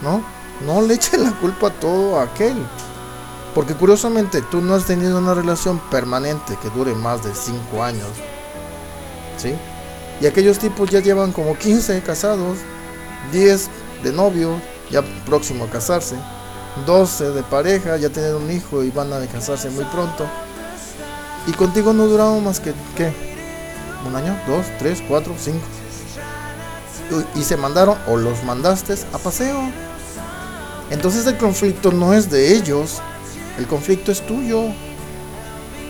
¿No? 0.00 0.22
No 0.64 0.80
le 0.80 0.94
eches 0.94 1.20
la 1.20 1.32
culpa 1.32 1.66
a 1.66 1.72
todo 1.72 2.18
a 2.18 2.22
aquel. 2.22 2.56
Porque 3.54 3.74
curiosamente 3.74 4.40
tú 4.40 4.62
no 4.62 4.74
has 4.74 4.86
tenido 4.86 5.18
una 5.18 5.34
relación 5.34 5.78
permanente 5.90 6.56
que 6.62 6.70
dure 6.70 6.94
más 6.94 7.22
de 7.22 7.34
5 7.34 7.84
años. 7.84 8.08
¿Sí? 9.36 9.54
Y 10.20 10.26
aquellos 10.26 10.58
tipos 10.58 10.90
ya 10.90 11.00
llevan 11.00 11.32
como 11.32 11.56
15 11.56 12.00
casados, 12.02 12.58
10 13.32 13.68
de 14.02 14.12
novio, 14.12 14.60
ya 14.90 15.02
próximo 15.24 15.64
a 15.64 15.68
casarse, 15.68 16.16
12 16.86 17.32
de 17.32 17.42
pareja, 17.42 17.96
ya 17.96 18.08
tienen 18.08 18.34
un 18.34 18.50
hijo 18.50 18.82
y 18.82 18.90
van 18.90 19.12
a 19.12 19.26
casarse 19.26 19.70
muy 19.70 19.84
pronto. 19.86 20.26
Y 21.46 21.52
contigo 21.52 21.92
no 21.92 22.06
duraron 22.06 22.42
más 22.44 22.60
que, 22.60 22.72
¿qué? 22.96 23.12
¿Un 24.06 24.16
año? 24.16 24.36
¿Dos? 24.46 24.66
¿Tres? 24.78 25.02
¿Cuatro? 25.08 25.34
¿Cinco? 25.38 25.64
Y 27.34 27.42
se 27.42 27.56
mandaron 27.56 27.96
o 28.08 28.16
los 28.16 28.42
mandaste 28.44 28.94
a 29.12 29.18
paseo. 29.18 29.70
Entonces 30.90 31.26
el 31.26 31.36
conflicto 31.36 31.92
no 31.92 32.14
es 32.14 32.30
de 32.30 32.54
ellos, 32.54 33.00
el 33.58 33.66
conflicto 33.66 34.12
es 34.12 34.24
tuyo, 34.24 34.62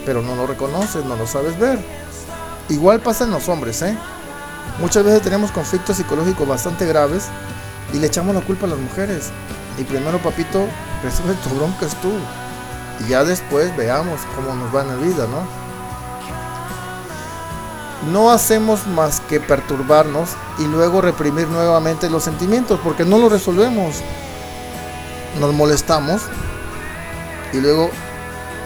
pero 0.04 0.22
no 0.22 0.34
lo 0.36 0.46
reconoces, 0.46 1.04
no 1.04 1.16
lo 1.16 1.26
sabes 1.26 1.58
ver. 1.58 1.78
Igual 2.68 3.00
pasa 3.00 3.24
en 3.24 3.30
los 3.30 3.48
hombres, 3.48 3.82
¿eh? 3.82 3.96
Muchas 4.78 5.04
veces 5.04 5.22
tenemos 5.22 5.50
conflictos 5.50 5.96
psicológicos 5.96 6.46
bastante 6.46 6.84
graves 6.86 7.24
y 7.92 7.98
le 7.98 8.06
echamos 8.06 8.34
la 8.34 8.42
culpa 8.42 8.66
a 8.66 8.70
las 8.70 8.78
mujeres. 8.78 9.30
Y 9.78 9.84
primero, 9.84 10.18
papito, 10.18 10.66
resuelve 11.02 11.34
tu 11.42 11.50
bronca 11.54 11.86
es 11.86 11.94
tú. 12.00 12.12
Y 13.00 13.10
ya 13.10 13.24
después 13.24 13.74
veamos 13.76 14.20
cómo 14.34 14.54
nos 14.54 14.74
va 14.74 14.82
en 14.82 14.88
la 14.88 14.96
vida, 14.96 15.26
¿no? 15.26 15.66
No 18.12 18.30
hacemos 18.30 18.86
más 18.86 19.20
que 19.20 19.40
perturbarnos 19.40 20.30
y 20.58 20.66
luego 20.66 21.00
reprimir 21.00 21.48
nuevamente 21.48 22.08
los 22.10 22.24
sentimientos 22.24 22.78
porque 22.84 23.04
no 23.04 23.18
lo 23.18 23.28
resolvemos. 23.28 23.96
Nos 25.40 25.52
molestamos 25.54 26.22
y 27.52 27.58
luego 27.58 27.90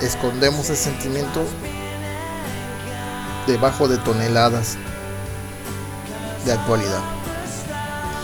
escondemos 0.01 0.69
el 0.71 0.77
sentimiento 0.77 1.45
debajo 3.47 3.89
de 3.89 3.99
toneladas 3.99 4.77
de 6.45 6.53
actualidad. 6.53 7.01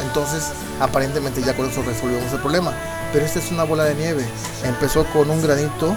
Entonces, 0.02 0.44
aparentemente 0.80 1.42
ya 1.42 1.56
con 1.56 1.68
eso 1.68 1.82
resolvemos 1.82 2.32
el 2.32 2.40
problema. 2.40 2.72
Pero 3.12 3.24
esta 3.24 3.38
es 3.38 3.50
una 3.50 3.64
bola 3.64 3.84
de 3.84 3.94
nieve. 3.94 4.26
Empezó 4.64 5.04
con 5.06 5.30
un 5.30 5.42
granito 5.42 5.96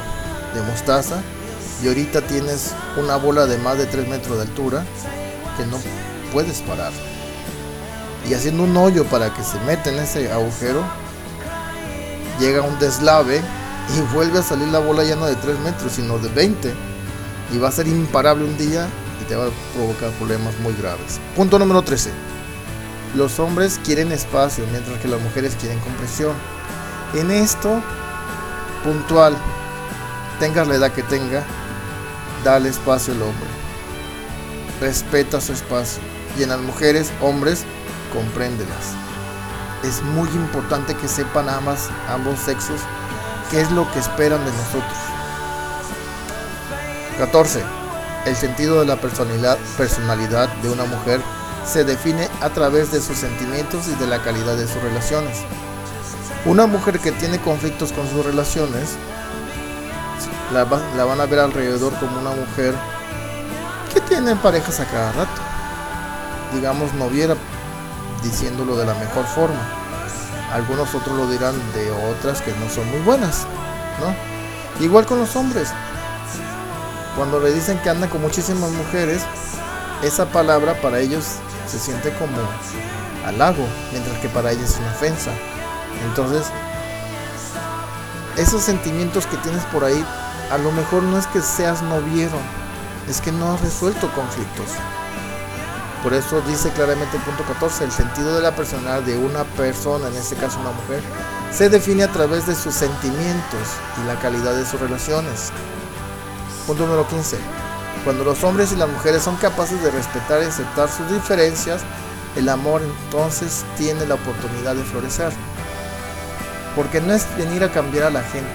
de 0.53 0.61
mostaza 0.61 1.22
y 1.84 1.88
ahorita 1.88 2.22
tienes 2.22 2.74
una 2.97 3.15
bola 3.15 3.45
de 3.45 3.57
más 3.57 3.78
de 3.78 3.86
3 3.86 4.07
metros 4.07 4.38
de 4.38 4.43
altura 4.43 4.86
que 5.57 5.65
no 5.65 5.78
puedes 6.32 6.61
parar. 6.61 6.91
Y 8.30 8.34
haciendo 8.34 8.63
un 8.63 8.76
hoyo 8.78 9.05
para 9.05 9.34
que 9.34 9.43
se 9.43 9.59
meta 9.61 9.89
en 9.89 9.99
ese 9.99 10.32
agujero, 10.32 10.84
llega 12.39 12.61
un 12.61 12.78
deslave 12.80 13.41
y 13.95 14.13
vuelve 14.13 14.39
a 14.39 14.43
salir 14.43 14.67
la 14.67 14.80
bola 14.80 15.03
ya 15.03 15.15
no 15.15 15.26
de 15.26 15.36
3 15.36 15.59
metros, 15.59 15.93
sino 15.93 16.20
de 16.20 16.30
20. 16.30 16.74
Y 17.53 17.57
va 17.57 17.70
a 17.70 17.72
ser 17.72 17.88
imparable 17.88 18.45
un 18.45 18.57
día 18.57 18.88
te 19.30 19.36
va 19.36 19.46
a 19.46 19.50
provocar 19.76 20.10
problemas 20.14 20.58
muy 20.60 20.74
graves. 20.74 21.22
Punto 21.36 21.60
número 21.60 21.84
13. 21.84 22.10
Los 23.16 23.40
hombres 23.40 23.80
quieren 23.86 24.12
espacio, 24.12 24.66
mientras 24.72 25.00
que 25.00 25.08
las 25.08 25.22
mujeres 25.22 25.56
quieren 25.56 25.80
compresión. 25.80 26.34
En 27.14 27.30
esto, 27.30 27.82
puntual, 28.84 29.38
tengas 30.40 30.68
la 30.68 30.76
edad 30.76 30.92
que 30.92 31.04
tenga, 31.04 31.44
dale 32.44 32.70
espacio 32.70 33.14
al 33.14 33.22
hombre. 33.22 33.48
Respeta 34.82 35.40
su 35.40 35.54
espacio. 35.54 36.02
Y 36.38 36.44
en 36.44 36.50
las 36.50 36.60
mujeres, 36.60 37.12
hombres, 37.22 37.66
compréndelas. 38.12 38.96
Es 39.84 40.02
muy 40.02 40.28
importante 40.30 40.96
que 40.96 41.08
sepan 41.08 41.50
ambas, 41.50 41.90
ambos 42.10 42.40
sexos 42.40 42.82
qué 43.52 43.62
es 43.62 43.72
lo 43.72 43.90
que 43.92 44.00
esperan 44.00 44.44
de 44.44 44.52
nosotros. 44.52 44.98
14. 47.18 47.79
El 48.26 48.36
sentido 48.36 48.80
de 48.80 48.86
la 48.86 48.97
personalidad, 48.97 49.57
personalidad 49.78 50.49
de 50.61 50.70
una 50.70 50.86
mujer 50.86 51.22
se 51.65 51.84
define 51.84 52.28
a 52.41 52.49
través 52.49 52.91
de 52.91 53.01
sus 53.01 53.17
sentimientos 53.17 53.88
y 53.88 53.95
de 53.95 54.07
la 54.07 54.22
calidad 54.22 54.57
de 54.57 54.67
sus 54.67 54.82
relaciones. 54.82 55.39
Una 56.45 56.67
mujer 56.67 56.99
que 56.99 57.11
tiene 57.11 57.39
conflictos 57.39 57.91
con 57.91 58.09
sus 58.09 58.26
relaciones 58.26 58.95
la, 60.53 60.65
la 60.97 61.05
van 61.05 61.22
a 61.22 61.26
ver 61.26 61.39
alrededor 61.39 61.93
como 61.99 62.20
una 62.20 62.32
mujer 62.32 62.74
que 63.93 64.01
tiene 64.01 64.36
parejas 64.36 64.80
a 64.80 64.86
cada 64.86 65.11
rato. 65.11 65.41
Digamos, 66.53 66.93
noviera, 66.93 67.36
diciéndolo 68.24 68.76
de 68.76 68.86
la 68.86 68.93
mejor 68.95 69.26
forma. 69.26 69.59
Algunos 70.51 70.93
otros 70.95 71.15
lo 71.15 71.30
dirán 71.30 71.55
de 71.74 71.91
otras 71.91 72.41
que 72.41 72.51
no 72.53 72.70
son 72.70 72.89
muy 72.89 73.01
buenas, 73.01 73.45
¿no? 73.99 74.84
Igual 74.84 75.05
con 75.05 75.20
los 75.20 75.36
hombres. 75.36 75.70
Cuando 77.16 77.39
le 77.39 77.53
dicen 77.53 77.80
que 77.80 77.89
andan 77.89 78.10
con 78.10 78.22
muchísimas 78.22 78.72
mujeres, 78.72 79.22
esa 80.03 80.26
palabra 80.28 80.80
para 80.82 80.99
ellos 80.99 81.26
se 81.68 81.80
siente 81.80 82.14
como 82.14 82.38
halago, 83.26 83.66
mientras 83.91 84.18
que 84.20 84.30
para 84.30 84.51
ellos 84.51 84.72
es 84.72 84.80
una 84.80 84.91
ofensa. 84.91 85.32
Entonces, 86.05 86.47
esos 88.38 88.62
sentimientos 88.62 89.26
que 89.26 89.38
tienes 89.38 89.64
por 89.66 89.84
ahí, 89.84 90.05
a 90.51 90.57
lo 90.57 90.72
mejor 90.72 91.03
no 91.03 91.18
es 91.18 91.28
que 91.28 91.41
seas 91.41 91.82
noviero, 91.82 92.38
es 93.10 93.20
que 93.22 93.32
no 93.32 93.53
has 93.53 93.62
resuelto 93.62 94.10
conflictos. 94.14 94.68
Por 96.03 96.14
eso 96.14 96.39
dice 96.47 96.72
claramente 96.72 97.18
el 97.18 97.24
punto 97.24 97.43
14, 97.43 97.84
el 97.84 97.91
sentido 97.91 98.34
de 98.36 98.41
la 98.41 98.55
personalidad 98.55 99.01
de 99.01 99.18
una 99.18 99.43
persona, 99.43 100.07
en 100.07 100.16
este 100.16 100.36
caso 100.36 100.60
una 100.62 100.72
mujer, 100.72 101.01
se 101.51 101.68
define 101.68 102.03
a 102.03 102.12
través 102.12 102.47
de 102.47 102.55
sus 102.55 102.74
sentimientos 102.74 103.68
y 104.01 104.07
la 104.07 104.18
calidad 104.20 104.55
de 104.55 104.66
sus 104.66 104.80
relaciones. 104.80 105.51
Punto 106.70 106.86
número 106.86 107.07
15. 107.07 107.36
Cuando 108.03 108.24
los 108.24 108.43
hombres 108.43 108.72
y 108.72 108.76
las 108.76 108.88
mujeres 108.88 109.24
son 109.24 109.38
capaces 109.38 109.82
de 109.82 109.89
respetar 109.89 110.43
y 110.43 110.45
aceptar 110.45 110.88
sus 110.88 111.11
diferencias, 111.11 111.82
el 112.36 112.47
amor 112.47 112.84
entonces 112.84 113.65
tiene 113.76 114.05
la 114.05 114.13
oportunidad 114.13 114.76
de 114.76 114.84
florecer. 114.84 115.32
Porque 116.76 117.01
no 117.01 117.11
es 117.11 117.26
venir 117.38 117.63
a 117.63 117.72
cambiar 117.72 118.03
a 118.03 118.09
la 118.11 118.22
gente, 118.22 118.53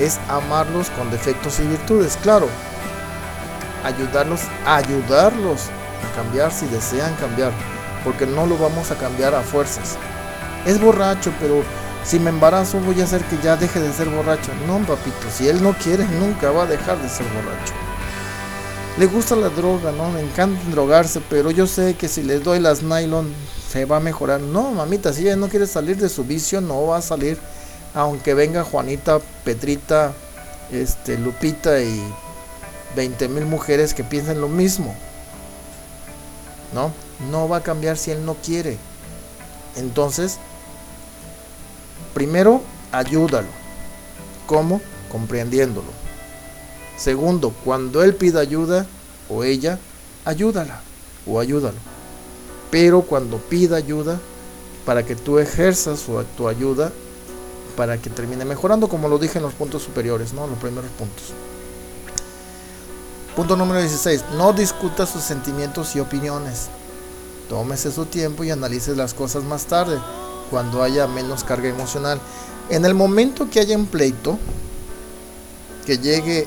es 0.00 0.18
amarlos 0.30 0.88
con 0.88 1.10
defectos 1.10 1.60
y 1.60 1.66
virtudes, 1.66 2.18
claro. 2.22 2.48
Ayudarlos, 3.84 4.40
ayudarlos 4.64 5.64
a 5.66 6.16
cambiar 6.16 6.50
si 6.52 6.64
desean 6.68 7.14
cambiar, 7.16 7.52
porque 8.02 8.24
no 8.24 8.46
lo 8.46 8.56
vamos 8.56 8.90
a 8.90 8.94
cambiar 8.94 9.34
a 9.34 9.42
fuerzas. 9.42 9.98
Es 10.64 10.80
borracho, 10.80 11.34
pero 11.38 11.62
si 12.04 12.18
me 12.18 12.30
embarazo 12.30 12.80
voy 12.80 13.00
a 13.00 13.04
hacer 13.04 13.22
que 13.24 13.38
ya 13.42 13.56
deje 13.56 13.80
de 13.80 13.92
ser 13.92 14.08
borracho. 14.08 14.50
No, 14.66 14.78
papito, 14.86 15.30
si 15.32 15.48
él 15.48 15.62
no 15.62 15.72
quiere, 15.74 16.04
nunca 16.04 16.50
va 16.50 16.64
a 16.64 16.66
dejar 16.66 17.00
de 17.00 17.08
ser 17.08 17.26
borracho. 17.26 17.74
Le 18.98 19.06
gusta 19.06 19.36
la 19.36 19.48
droga, 19.48 19.90
¿no? 19.92 20.12
Le 20.12 20.20
encanta 20.20 20.60
drogarse, 20.70 21.22
pero 21.30 21.50
yo 21.50 21.66
sé 21.66 21.94
que 21.94 22.08
si 22.08 22.22
le 22.22 22.40
doy 22.40 22.60
las 22.60 22.82
nylon 22.82 23.32
se 23.70 23.86
va 23.86 23.96
a 23.96 24.00
mejorar. 24.00 24.40
No, 24.40 24.70
mamita, 24.72 25.12
si 25.12 25.22
ella 25.22 25.36
no 25.36 25.48
quiere 25.48 25.66
salir 25.66 25.96
de 25.96 26.08
su 26.08 26.24
vicio, 26.24 26.60
no 26.60 26.86
va 26.86 26.98
a 26.98 27.02
salir. 27.02 27.38
Aunque 27.94 28.34
venga 28.34 28.64
Juanita, 28.64 29.20
Petrita, 29.44 30.12
este, 30.70 31.16
Lupita 31.16 31.80
y 31.80 32.02
20 32.96 33.28
mil 33.28 33.46
mujeres 33.46 33.94
que 33.94 34.04
piensen 34.04 34.40
lo 34.40 34.48
mismo. 34.48 34.94
¿No? 36.74 36.92
No 37.30 37.48
va 37.48 37.58
a 37.58 37.62
cambiar 37.62 37.96
si 37.96 38.10
él 38.10 38.26
no 38.26 38.34
quiere. 38.34 38.76
Entonces, 39.76 40.38
primero, 42.14 42.62
ayúdalo. 42.90 43.48
¿Cómo? 44.46 44.80
Comprendiéndolo. 45.10 45.88
Segundo, 46.96 47.52
cuando 47.64 48.02
él 48.02 48.14
pida 48.14 48.40
ayuda 48.40 48.86
o 49.28 49.44
ella, 49.44 49.78
ayúdala 50.24 50.80
o 51.26 51.40
ayúdalo. 51.40 51.78
Pero 52.70 53.02
cuando 53.02 53.38
pida 53.38 53.76
ayuda, 53.76 54.18
para 54.84 55.04
que 55.04 55.14
tú 55.14 55.38
ejerzas 55.38 56.04
tu 56.36 56.48
ayuda, 56.48 56.92
para 57.76 57.98
que 57.98 58.10
termine 58.10 58.44
mejorando, 58.44 58.88
como 58.88 59.08
lo 59.08 59.18
dije 59.18 59.38
en 59.38 59.44
los 59.44 59.54
puntos 59.54 59.82
superiores, 59.82 60.32
¿no? 60.32 60.46
Los 60.46 60.58
primeros 60.58 60.90
puntos. 60.92 61.32
Punto 63.36 63.56
número 63.56 63.80
16. 63.80 64.24
No 64.36 64.52
discuta 64.52 65.06
sus 65.06 65.22
sentimientos 65.22 65.96
y 65.96 66.00
opiniones. 66.00 66.68
Tómese 67.48 67.90
su 67.90 68.06
tiempo 68.06 68.44
y 68.44 68.50
analice 68.50 68.94
las 68.94 69.14
cosas 69.14 69.44
más 69.44 69.66
tarde, 69.66 69.98
cuando 70.52 70.82
haya 70.82 71.06
menos 71.06 71.44
carga 71.44 71.70
emocional. 71.70 72.20
En 72.68 72.84
el 72.84 72.92
momento 72.92 73.48
que 73.48 73.58
haya 73.58 73.74
un 73.74 73.86
pleito, 73.86 74.38
que 75.86 75.96
llegue 75.96 76.46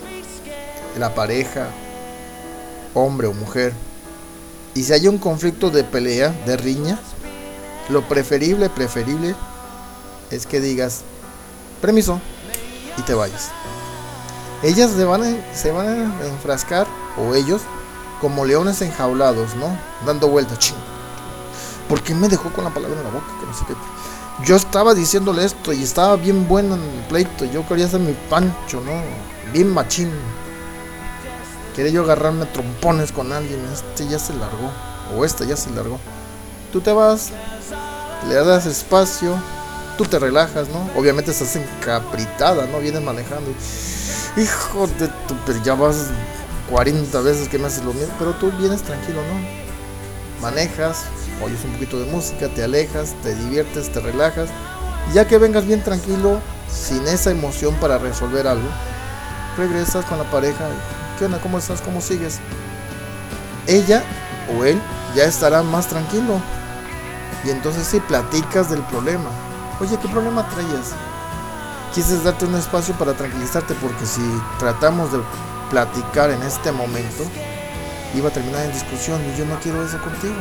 la 1.00 1.16
pareja, 1.16 1.70
hombre 2.94 3.26
o 3.26 3.34
mujer, 3.34 3.74
y 4.76 4.84
si 4.84 4.94
hay 4.94 5.08
un 5.08 5.18
conflicto 5.18 5.72
de 5.72 5.84
pelea, 5.84 6.30
de 6.46 6.56
riña, 6.56 7.00
lo 7.90 8.08
preferible, 8.08 8.70
preferible 8.70 9.34
es 10.30 10.46
que 10.46 10.62
digas, 10.62 11.02
permiso, 11.82 12.22
y 13.00 13.02
te 13.02 13.16
vayas. 13.16 13.50
Ellas 14.62 14.92
se 14.92 15.04
van 15.04 15.24
a, 15.24 15.56
se 15.56 15.72
van 15.72 15.88
a 15.88 16.28
enfrascar, 16.28 16.86
o 17.18 17.34
ellos, 17.34 17.64
como 18.22 18.46
leones 18.46 18.84
enjaulados, 18.84 19.56
¿no? 19.56 19.76
Dando 20.06 20.28
vueltas, 20.28 20.60
ching. 20.60 20.95
¿Por 21.88 22.02
qué 22.02 22.16
me 22.16 22.28
dejó 22.28 22.52
con 22.52 22.64
la 22.64 22.74
palabra 22.74 22.98
en 22.98 23.04
la 23.04 23.12
boca? 23.12 23.28
Que 23.40 23.46
no 23.46 23.54
sé 23.54 23.66
qué. 23.68 23.74
Yo 24.44 24.56
estaba 24.56 24.94
diciéndole 24.94 25.46
esto 25.46 25.72
y 25.72 25.84
estaba 25.84 26.16
bien 26.18 26.48
bueno 26.48 26.76
en 26.76 26.82
el 26.82 27.06
pleito. 27.08 27.46
Yo 27.46 27.68
quería 27.68 27.86
hacer 27.86 28.02
mi 28.02 28.14
pancho, 28.30 28.82
¿no? 28.82 28.92
Bien 29.54 29.70
machín. 29.70 30.12
Quería 31.76 31.92
yo 31.92 32.04
agarrarme 32.04 32.46
trompones 32.48 33.12
con 33.12 33.32
alguien. 33.32 33.60
Este 33.74 34.08
ya 34.08 34.20
se 34.20 34.34
largó. 34.34 34.72
O 35.16 35.24
esta 35.24 35.46
ya 35.46 35.56
se 35.56 35.70
largó. 35.70 36.00
Tú 36.74 36.82
te 36.82 36.92
vas, 36.92 37.32
le 38.28 38.36
das 38.36 38.66
espacio, 38.66 39.38
tú 39.98 40.04
te 40.04 40.20
relajas, 40.20 40.68
¿no? 40.70 40.90
Obviamente 41.00 41.32
estás 41.32 41.56
encapritada, 41.56 42.66
¿no? 42.68 42.80
Vienes 42.80 43.02
manejando. 43.02 43.52
Hijo 44.36 44.88
de 45.00 45.08
tu. 45.28 45.36
Pero 45.46 45.64
ya 45.64 45.76
vas 45.76 46.08
40 46.70 47.22
veces 47.22 47.48
que 47.48 47.58
me 47.58 47.68
haces 47.68 47.86
lo 47.86 47.94
mismo. 47.94 48.14
Pero 48.20 48.34
tú 48.34 48.52
vienes 48.60 48.82
tranquilo, 48.82 49.22
¿no? 49.22 50.42
Manejas, 50.42 51.04
oyes 51.42 51.64
un 51.66 51.74
poquito 51.74 52.00
de 52.00 52.12
música, 52.12 52.48
te 52.50 52.64
alejas, 52.64 53.14
te 53.24 53.36
diviertes, 53.36 53.92
te 53.92 54.00
relajas. 54.00 54.50
Ya 55.14 55.28
que 55.28 55.38
vengas 55.38 55.66
bien 55.66 55.84
tranquilo, 55.84 56.40
sin 56.70 57.08
esa 57.08 57.32
emoción 57.32 57.76
para 57.76 57.98
resolver 57.98 58.48
algo, 58.48 58.68
regresas 59.58 60.06
con 60.06 60.18
la 60.18 60.24
pareja. 60.26 60.66
¿Qué 61.18 61.26
onda? 61.26 61.40
¿Cómo 61.40 61.60
estás? 61.60 61.82
¿Cómo 61.82 62.02
sigues? 62.02 62.40
Ella 63.68 64.04
o 64.56 64.66
él 64.66 64.80
ya 65.16 65.26
estará 65.26 65.64
más 65.64 65.88
tranquilo. 65.88 66.42
Y 67.46 67.52
entonces 67.52 67.86
si 67.88 68.00
platicas 68.00 68.70
del 68.70 68.82
problema. 68.84 69.30
Oye, 69.80 69.98
¿qué 70.02 70.08
problema 70.08 70.48
traías? 70.50 70.94
Quieres 71.94 72.24
darte 72.24 72.46
un 72.46 72.56
espacio 72.56 72.94
para 72.96 73.14
tranquilizarte 73.14 73.74
porque 73.76 74.06
si 74.06 74.22
tratamos 74.60 75.12
de 75.12 75.20
platicar 75.70 76.30
en 76.30 76.42
este 76.44 76.72
momento, 76.72 77.24
iba 78.16 78.30
a 78.30 78.32
terminar 78.32 78.66
en 78.66 78.74
discusión 78.74 79.22
y 79.24 79.38
yo 79.38 79.46
no 79.46 79.60
quiero 79.60 79.86
eso 79.86 80.00
contigo. 80.02 80.36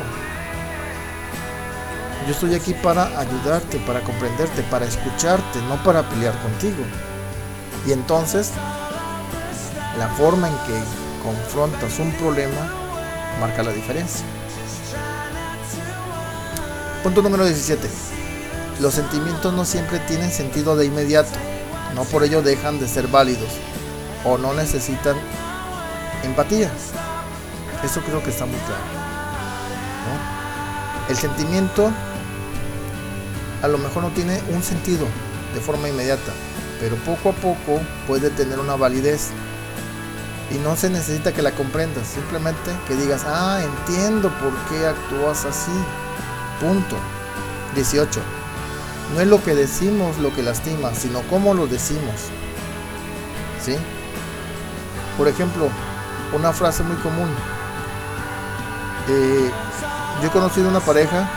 Yo 2.26 2.32
estoy 2.32 2.54
aquí 2.54 2.72
para 2.72 3.18
ayudarte, 3.18 3.78
para 3.80 4.00
comprenderte, 4.00 4.62
para 4.64 4.86
escucharte, 4.86 5.60
no 5.68 5.82
para 5.82 6.08
pelear 6.08 6.34
contigo. 6.40 6.82
Y 7.86 7.92
entonces, 7.92 8.50
la 9.98 10.08
forma 10.08 10.48
en 10.48 10.54
que 10.54 10.82
confrontas 11.22 11.98
un 11.98 12.12
problema 12.12 12.72
marca 13.40 13.62
la 13.62 13.72
diferencia. 13.72 14.24
Punto 17.02 17.20
número 17.20 17.44
17. 17.44 17.90
Los 18.80 18.94
sentimientos 18.94 19.52
no 19.52 19.66
siempre 19.66 19.98
tienen 20.00 20.30
sentido 20.30 20.76
de 20.76 20.86
inmediato. 20.86 21.38
No 21.94 22.04
por 22.04 22.24
ello 22.24 22.40
dejan 22.40 22.80
de 22.80 22.88
ser 22.88 23.06
válidos 23.08 23.50
o 24.24 24.38
no 24.38 24.54
necesitan 24.54 25.16
empatía. 26.22 26.70
Eso 27.84 28.00
creo 28.00 28.22
que 28.22 28.30
está 28.30 28.46
muy 28.46 28.58
claro. 28.60 28.82
El 31.10 31.16
sentimiento 31.16 31.90
a 33.64 33.68
lo 33.68 33.78
mejor 33.78 34.02
no 34.02 34.10
tiene 34.10 34.42
un 34.50 34.62
sentido 34.62 35.06
de 35.54 35.60
forma 35.60 35.88
inmediata, 35.88 36.32
pero 36.80 36.96
poco 36.96 37.30
a 37.30 37.32
poco 37.32 37.80
puede 38.06 38.28
tener 38.28 38.58
una 38.58 38.76
validez. 38.76 39.30
Y 40.50 40.58
no 40.58 40.76
se 40.76 40.90
necesita 40.90 41.32
que 41.32 41.40
la 41.40 41.52
comprendas, 41.52 42.06
simplemente 42.06 42.70
que 42.86 42.94
digas, 42.94 43.24
ah, 43.26 43.62
entiendo 43.64 44.30
por 44.38 44.52
qué 44.68 44.86
actúas 44.86 45.46
así. 45.46 45.72
Punto. 46.60 46.96
18. 47.74 48.20
No 49.14 49.20
es 49.20 49.26
lo 49.26 49.42
que 49.42 49.54
decimos 49.54 50.18
lo 50.18 50.34
que 50.34 50.42
lastima, 50.42 50.94
sino 50.94 51.22
cómo 51.22 51.54
lo 51.54 51.66
decimos. 51.66 52.14
¿Sí? 53.64 53.76
Por 55.16 55.26
ejemplo, 55.26 55.70
una 56.34 56.52
frase 56.52 56.82
muy 56.82 56.96
común. 56.96 57.30
Eh, 59.08 59.50
yo 60.20 60.28
he 60.28 60.30
conocido 60.30 60.68
una 60.68 60.80
pareja, 60.80 61.28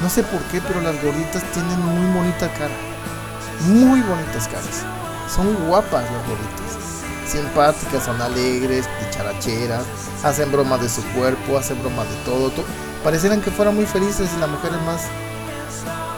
no 0.00 0.08
sé 0.08 0.22
por 0.22 0.40
qué, 0.44 0.60
pero 0.62 0.80
las 0.80 1.02
gorditas 1.02 1.42
tienen 1.52 1.78
muy 1.78 2.14
bonita 2.14 2.48
cara. 2.54 2.74
Muy 3.66 4.00
bonitas 4.00 4.48
caras. 4.48 4.82
Son 5.34 5.52
guapas 5.66 6.04
las 6.04 6.26
gorditas. 6.26 6.70
Simpáticas, 7.26 8.04
son 8.04 8.20
alegres, 8.20 8.88
dicharacheras, 9.04 9.84
hacen 10.24 10.50
bromas 10.50 10.80
de 10.80 10.88
su 10.88 11.02
cuerpo, 11.12 11.58
hacen 11.58 11.80
bromas 11.80 12.08
de 12.08 12.16
todo. 12.24 12.50
todo. 12.50 12.64
Parecieran 13.04 13.42
que 13.42 13.50
fueran 13.50 13.76
muy 13.76 13.86
felices 13.86 14.30
y 14.34 14.40
la 14.40 14.46
mujer 14.46 14.72
es 14.74 14.82
más, 14.82 15.02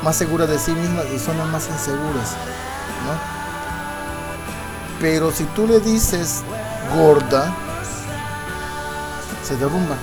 más 0.02 0.16
segura 0.16 0.46
de 0.46 0.58
sí 0.58 0.72
misma 0.72 1.02
y 1.14 1.18
son 1.18 1.36
las 1.38 1.48
más 1.48 1.68
inseguras. 1.68 2.36
¿no? 3.04 3.42
Pero 5.00 5.32
si 5.32 5.44
tú 5.46 5.66
le 5.66 5.80
dices 5.80 6.42
gorda, 6.94 7.52
se 9.42 9.56
derrumba. 9.56 9.96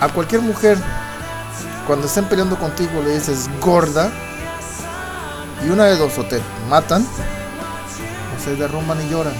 A 0.00 0.08
cualquier 0.08 0.42
mujer, 0.42 0.78
cuando 1.92 2.06
estén 2.06 2.24
peleando 2.24 2.58
contigo, 2.58 3.02
le 3.02 3.16
dices 3.18 3.50
gorda, 3.60 4.10
y 5.62 5.68
una 5.68 5.84
de 5.84 5.98
dos, 5.98 6.16
o 6.16 6.24
te 6.24 6.40
matan, 6.70 7.02
o 7.02 8.42
se 8.42 8.56
derrumban 8.56 8.98
y 9.02 9.10
lloran. 9.10 9.34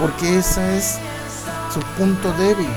Porque 0.00 0.38
ese 0.38 0.76
es 0.76 0.98
su 1.72 1.78
punto 1.96 2.32
débil. 2.32 2.68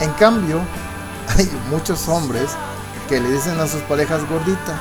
En 0.00 0.10
cambio, 0.14 0.60
hay 1.38 1.48
muchos 1.70 2.08
hombres 2.08 2.50
que 3.08 3.20
le 3.20 3.30
dicen 3.30 3.60
a 3.60 3.68
sus 3.68 3.82
parejas 3.82 4.28
gordita. 4.28 4.76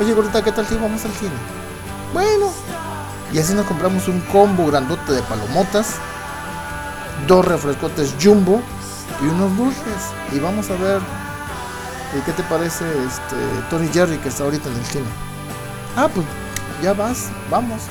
Oye 0.00 0.12
gordita, 0.12 0.42
¿qué 0.42 0.50
tal 0.50 0.66
si 0.66 0.74
vamos 0.74 1.04
al 1.04 1.12
cine? 1.12 1.30
Bueno. 2.12 2.50
Y 3.32 3.38
así 3.38 3.54
nos 3.54 3.66
compramos 3.66 4.08
un 4.08 4.20
combo 4.22 4.66
grandote 4.66 5.12
de 5.12 5.22
palomotas, 5.22 5.94
dos 7.28 7.44
refrescotes 7.44 8.16
jumbo 8.20 8.60
y 9.22 9.26
unos 9.26 9.56
dulces. 9.56 10.12
Y 10.32 10.38
vamos 10.38 10.70
a 10.70 10.76
ver 10.76 11.00
¿Y 12.16 12.20
qué 12.22 12.32
te 12.32 12.42
parece 12.44 12.84
este 13.06 13.36
Tony 13.68 13.88
Jerry 13.88 14.16
que 14.18 14.30
está 14.30 14.44
ahorita 14.44 14.68
en 14.70 14.76
el 14.76 14.84
cine? 14.86 15.04
Ah, 15.94 16.08
pues 16.12 16.26
ya 16.82 16.94
vas, 16.94 17.28
vamos. 17.50 17.82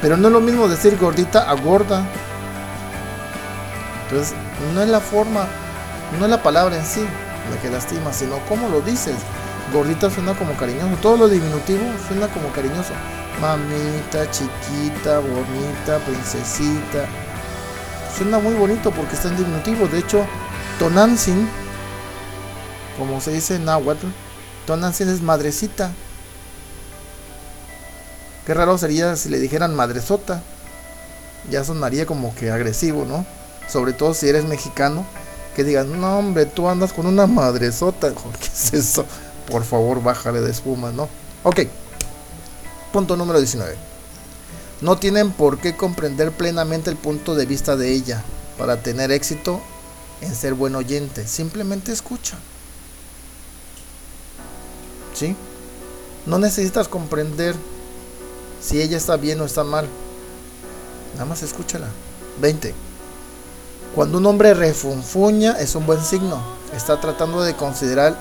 Pero 0.00 0.16
no 0.16 0.28
es 0.28 0.32
lo 0.32 0.40
mismo 0.40 0.66
decir 0.66 0.96
gordita 0.98 1.50
a 1.50 1.54
gorda. 1.54 2.06
Entonces, 4.04 4.34
no 4.74 4.80
es 4.80 4.88
la 4.88 5.00
forma, 5.00 5.46
no 6.18 6.24
es 6.24 6.30
la 6.30 6.42
palabra 6.42 6.76
en 6.76 6.86
sí 6.86 7.04
la 7.50 7.60
que 7.60 7.68
lastima, 7.68 8.12
sino 8.12 8.38
cómo 8.48 8.68
lo 8.70 8.80
dices. 8.80 9.16
Gordita 9.72 10.08
suena 10.08 10.34
como 10.34 10.54
cariñoso. 10.54 10.96
Todo 11.02 11.18
lo 11.18 11.28
diminutivo 11.28 11.82
suena 12.08 12.28
como 12.28 12.50
cariñoso. 12.52 12.92
Mamita, 13.40 14.30
chiquita, 14.30 15.18
bonita, 15.18 15.98
princesita. 16.06 17.06
Suena 18.16 18.38
muy 18.38 18.54
bonito 18.54 18.90
porque 18.90 19.14
está 19.14 19.28
en. 19.28 19.36
De 19.36 19.98
hecho, 19.98 20.26
Tonantzin 20.78 21.48
como 22.98 23.20
se 23.20 23.32
dice 23.32 23.56
en 23.56 23.64
náhuatl, 23.64 24.06
Tonantzin 24.66 25.08
es 25.08 25.22
madrecita. 25.22 25.90
Qué 28.46 28.54
raro 28.54 28.76
sería 28.78 29.16
si 29.16 29.28
le 29.28 29.38
dijeran 29.38 29.74
madresota. 29.74 30.42
Ya 31.50 31.64
sonaría 31.64 32.06
como 32.06 32.34
que 32.34 32.50
agresivo, 32.50 33.04
¿no? 33.04 33.26
Sobre 33.68 33.92
todo 33.92 34.14
si 34.14 34.28
eres 34.28 34.44
mexicano, 34.44 35.04
que 35.56 35.64
digan, 35.64 36.00
no 36.00 36.18
hombre, 36.18 36.46
tú 36.46 36.68
andas 36.68 36.92
con 36.92 37.06
una 37.06 37.26
madresota. 37.26 38.12
¿Qué 38.40 38.46
es 38.46 38.72
eso? 38.74 39.06
Por 39.50 39.64
favor, 39.64 40.02
bájale 40.02 40.40
de 40.40 40.50
espuma, 40.50 40.92
¿no? 40.92 41.08
Ok. 41.42 41.60
Punto 42.92 43.16
número 43.16 43.38
19. 43.38 43.91
No 44.82 44.98
tienen 44.98 45.30
por 45.30 45.58
qué 45.58 45.76
comprender 45.76 46.32
plenamente 46.32 46.90
el 46.90 46.96
punto 46.96 47.36
de 47.36 47.46
vista 47.46 47.76
de 47.76 47.92
ella 47.92 48.22
para 48.58 48.82
tener 48.82 49.12
éxito 49.12 49.60
en 50.20 50.34
ser 50.34 50.54
buen 50.54 50.74
oyente. 50.74 51.26
Simplemente 51.26 51.92
escucha. 51.92 52.36
¿Sí? 55.14 55.36
No 56.26 56.38
necesitas 56.38 56.88
comprender 56.88 57.54
si 58.60 58.82
ella 58.82 58.96
está 58.96 59.16
bien 59.16 59.40
o 59.40 59.44
está 59.44 59.62
mal. 59.62 59.86
Nada 61.14 61.26
más 61.26 61.44
escúchala. 61.44 61.88
20. 62.40 62.74
Cuando 63.94 64.18
un 64.18 64.26
hombre 64.26 64.52
refunfuña 64.52 65.52
es 65.60 65.76
un 65.76 65.86
buen 65.86 66.02
signo. 66.02 66.42
Está 66.74 67.00
tratando 67.00 67.42
de 67.42 67.54
considerar, 67.54 68.16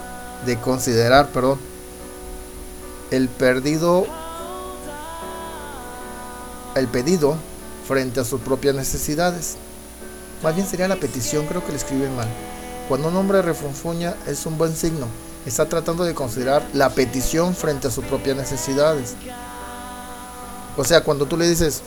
de 0.46 0.60
considerar, 0.60 1.30
perdón, 1.30 1.60
el 3.10 3.30
perdido, 3.30 4.06
el 6.76 6.88
pedido 6.88 7.36
frente 7.88 8.20
a 8.20 8.24
sus 8.24 8.42
propias 8.42 8.76
necesidades. 8.76 9.58
Más 10.44 10.56
bien 10.56 10.68
sería 10.68 10.88
la 10.88 10.96
petición, 10.96 11.46
creo 11.46 11.66
que 11.66 11.72
le 11.72 11.78
escriben 11.78 12.16
mal. 12.16 12.28
Cuando 12.88 13.10
un 13.10 13.16
hombre 13.16 13.42
refunfuña 13.42 14.16
es 14.28 14.46
un 14.46 14.58
buen 14.58 14.76
signo 14.76 15.08
está 15.46 15.68
tratando 15.68 16.04
de 16.04 16.14
considerar 16.14 16.64
la 16.74 16.90
petición 16.90 17.56
frente 17.56 17.88
a 17.88 17.92
sus 17.92 18.06
propias 18.06 18.38
necesidades. 18.38 19.16
O 20.78 20.84
sea, 20.84 21.04
cuando 21.04 21.26
tú 21.26 21.38
le 21.38 21.48
dices, 21.48 21.82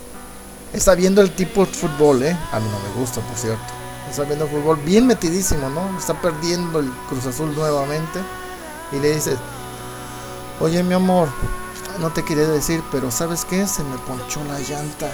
está 0.73 0.95
viendo 0.95 1.23
el 1.23 1.31
tipo 1.31 1.65
de 1.65 1.73
fútbol, 1.73 2.23
¿eh? 2.23 2.37
A 2.53 2.61
mí 2.61 2.67
no 2.71 2.79
me 2.81 3.01
gusta, 3.01 3.21
por 3.21 3.37
cierto. 3.37 3.63
Está 4.11 4.25
viendo 4.25 4.47
fútbol 4.47 4.77
bien 4.85 5.07
metidísimo, 5.07 5.69
¿no? 5.71 5.99
Está 5.99 6.21
perdiendo 6.21 6.81
el 6.81 6.91
Cruz 7.09 7.27
Azul 7.27 7.55
nuevamente. 7.55 8.21
Y 8.93 8.99
le 8.99 9.15
dices, 9.15 9.37
oye 10.61 10.83
mi 10.83 10.95
amor, 10.95 11.29
no 11.99 12.11
te 12.11 12.25
quería 12.25 12.47
decir, 12.47 12.83
pero 12.91 13.11
¿sabes 13.11 13.45
qué? 13.45 13.67
Se 13.67 13.83
me 13.83 13.97
ponchó 13.99 14.43
la 14.45 14.59
llanta 14.61 15.09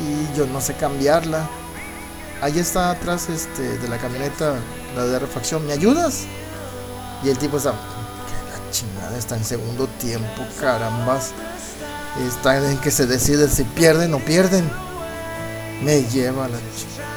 y 0.00 0.36
yo 0.36 0.46
no 0.46 0.60
sé 0.60 0.74
cambiarla. 0.74 1.48
Ahí 2.40 2.58
está 2.58 2.90
atrás 2.90 3.28
este, 3.28 3.78
de 3.78 3.88
la 3.88 3.98
camioneta, 3.98 4.54
la 4.96 5.04
de 5.04 5.18
refacción, 5.18 5.66
¿me 5.66 5.72
ayudas? 5.72 6.24
Y 7.22 7.28
el 7.28 7.38
tipo 7.38 7.56
está, 7.56 7.70
la 7.70 8.70
chingada 8.72 9.16
está 9.16 9.36
en 9.36 9.44
segundo 9.44 9.86
tiempo, 9.86 10.42
carambas. 10.60 11.30
Está 12.26 12.58
en 12.70 12.78
que 12.78 12.90
se 12.90 13.06
decide 13.06 13.48
si 13.48 13.64
pierden 13.64 14.12
o 14.14 14.18
pierden. 14.18 14.68
Me 15.82 16.02
lleva 16.02 16.48
la 16.48 16.58
chingada. 16.76 17.08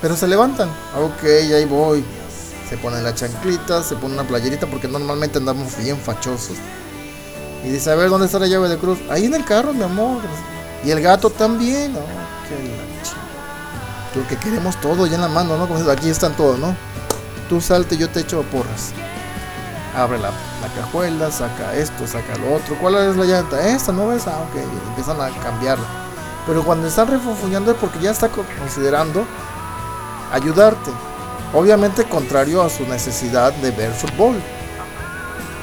Pero 0.00 0.16
se 0.16 0.28
levantan. 0.28 0.68
Ok, 0.96 1.24
ahí 1.24 1.64
voy. 1.64 2.04
Se 2.68 2.76
ponen 2.78 3.02
la 3.02 3.14
chanclita, 3.14 3.82
se 3.82 3.96
pone 3.96 4.14
una 4.14 4.24
playerita 4.24 4.66
porque 4.66 4.88
normalmente 4.88 5.38
andamos 5.38 5.76
bien 5.78 5.98
fachosos. 5.98 6.56
Y 7.64 7.68
dice, 7.68 7.90
a 7.90 7.94
ver, 7.94 8.08
¿dónde 8.08 8.26
está 8.26 8.38
la 8.38 8.46
llave 8.46 8.68
de 8.68 8.78
cruz? 8.78 8.98
Ahí 9.10 9.26
en 9.26 9.34
el 9.34 9.44
carro, 9.44 9.72
mi 9.72 9.82
amor. 9.82 10.20
Y 10.84 10.90
el 10.90 11.00
gato 11.00 11.30
también. 11.30 11.94
Oh, 11.96 12.48
qué 12.48 12.54
la. 12.68 14.20
Lo 14.20 14.26
que 14.26 14.36
queremos 14.36 14.80
todo 14.80 15.06
ya 15.06 15.16
en 15.16 15.20
la 15.20 15.28
mano, 15.28 15.56
¿no? 15.56 15.68
Como 15.68 15.88
aquí 15.90 16.08
están 16.08 16.34
todos, 16.36 16.58
¿no? 16.58 16.74
Tú 17.48 17.60
salte, 17.60 17.96
yo 17.96 18.08
te 18.08 18.20
echo 18.20 18.42
porras 18.42 18.92
abre 19.98 20.18
la, 20.18 20.30
cajuela, 20.76 21.30
saca 21.30 21.74
esto, 21.74 22.06
saca 22.06 22.36
lo 22.38 22.54
otro. 22.54 22.76
¿Cuál 22.78 22.96
es 22.96 23.16
la 23.16 23.24
llanta? 23.24 23.68
Esta, 23.68 23.92
¿no 23.92 24.08
ves? 24.08 24.26
Ah, 24.26 24.44
ok, 24.48 24.60
empiezan 24.88 25.20
a 25.20 25.30
cambiarla. 25.40 25.86
Pero 26.46 26.64
cuando 26.64 26.86
están 26.86 27.08
refunfuñando 27.08 27.72
es 27.72 27.76
porque 27.78 27.98
ya 27.98 28.10
está 28.10 28.28
considerando 28.28 29.24
ayudarte. 30.32 30.90
Obviamente 31.52 32.04
contrario 32.04 32.62
a 32.62 32.70
su 32.70 32.86
necesidad 32.86 33.52
de 33.54 33.70
ver 33.70 33.92
fútbol. 33.92 34.36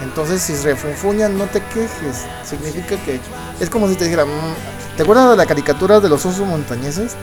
Entonces 0.01 0.41
si 0.41 0.55
refunfuñan 0.55 1.37
no 1.37 1.45
te 1.45 1.61
quejes. 1.61 2.25
Significa 2.43 2.97
que 3.03 3.19
es 3.59 3.69
como 3.69 3.87
si 3.87 3.95
te 3.95 4.05
dijeran, 4.05 4.27
mm, 4.27 4.97
¿te 4.97 5.03
acuerdas 5.03 5.31
de 5.31 5.37
la 5.37 5.45
caricatura 5.45 5.99
de 5.99 6.09
los 6.09 6.25
osos 6.25 6.45
montañeses? 6.45 7.15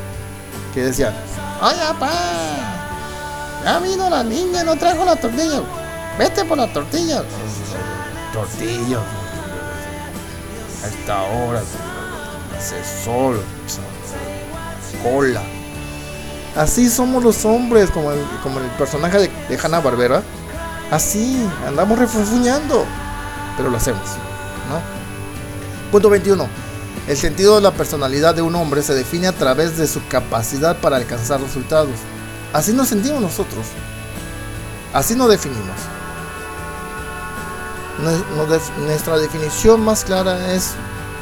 Que 0.74 0.82
decían, 0.84 1.14
¡ay, 1.60 1.76
papá! 1.78 2.12
Ya 3.64 3.78
vino 3.78 4.10
la 4.10 4.24
niña, 4.24 4.64
no 4.64 4.76
trajo 4.76 5.04
la 5.04 5.16
tortilla. 5.16 5.60
Vete 6.18 6.44
por 6.44 6.58
la 6.58 6.72
tortilla. 6.72 7.22
Tortilla. 8.32 8.98
A 10.82 10.88
esta 10.88 11.22
hora. 11.22 11.62
Hace 12.58 13.04
sol. 13.04 13.40
Cola. 15.02 15.42
Así 16.56 16.88
somos 16.88 17.24
los 17.24 17.44
hombres, 17.44 17.90
como 17.90 18.12
el, 18.12 18.20
como 18.42 18.58
el 18.58 18.66
personaje 18.72 19.18
de, 19.18 19.30
de 19.48 19.58
Hanna 19.62 19.80
Barbera. 19.80 20.22
Así, 20.92 21.48
andamos 21.66 21.98
refunfuñando. 21.98 22.84
Pero 23.56 23.70
lo 23.70 23.78
hacemos, 23.78 24.02
¿no? 24.68 24.78
Punto 25.90 26.10
21. 26.10 26.46
El 27.08 27.16
sentido 27.16 27.54
de 27.54 27.62
la 27.62 27.70
personalidad 27.70 28.34
de 28.34 28.42
un 28.42 28.54
hombre 28.54 28.82
se 28.82 28.94
define 28.94 29.26
a 29.26 29.32
través 29.32 29.78
de 29.78 29.86
su 29.86 30.06
capacidad 30.06 30.76
para 30.76 30.96
alcanzar 30.96 31.40
resultados. 31.40 31.94
Así 32.52 32.74
nos 32.74 32.88
sentimos 32.88 33.22
nosotros. 33.22 33.64
Así 34.92 35.14
nos 35.14 35.30
definimos. 35.30 35.76
Nuestra 38.84 39.16
definición 39.16 39.80
más 39.82 40.04
clara 40.04 40.52
es 40.52 40.74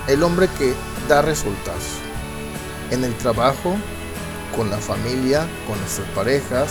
el 0.09 0.25
hombre 0.25 0.49
que 0.59 0.75
da 1.09 1.23
resultados 1.23 1.85
en 2.91 3.05
el 3.05 3.15
trabajo, 3.19 3.77
con 4.57 4.69
la 4.69 4.79
familia, 4.79 5.47
con 5.69 5.79
nuestras 5.79 6.09
parejas. 6.09 6.71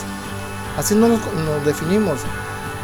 Así 0.78 0.96
nos 0.96 1.22
definimos. 1.66 2.20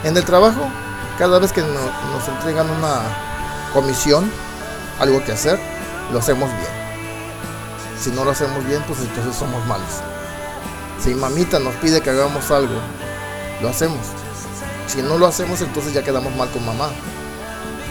En 0.05 0.15
el 0.15 0.23
trabajo, 0.23 0.69
cada 1.17 1.39
vez 1.39 1.51
que 1.51 1.61
nos, 1.61 2.27
entregan 2.27 2.69
una 2.69 3.01
comisión, 3.73 4.31
algo 4.99 5.23
que 5.25 5.31
hacer, 5.31 5.59
lo 6.13 6.19
hacemos 6.19 6.47
bien. 6.51 6.69
Si 7.99 8.11
no 8.11 8.23
lo 8.23 8.29
hacemos 8.29 8.63
bien, 8.67 8.83
pues 8.85 8.99
entonces 8.99 9.35
somos 9.35 9.65
malos. 9.65 9.89
Si 11.03 11.15
mamita 11.15 11.57
nos 11.57 11.73
pide 11.77 12.01
que 12.01 12.11
hagamos 12.11 12.51
algo, 12.51 12.75
lo 13.63 13.69
hacemos. 13.69 13.97
Si 14.85 15.01
no 15.01 15.17
lo 15.17 15.25
hacemos, 15.25 15.61
entonces 15.61 15.91
ya 15.91 16.03
quedamos 16.03 16.35
mal 16.35 16.51
con 16.51 16.63
mamá. 16.63 16.89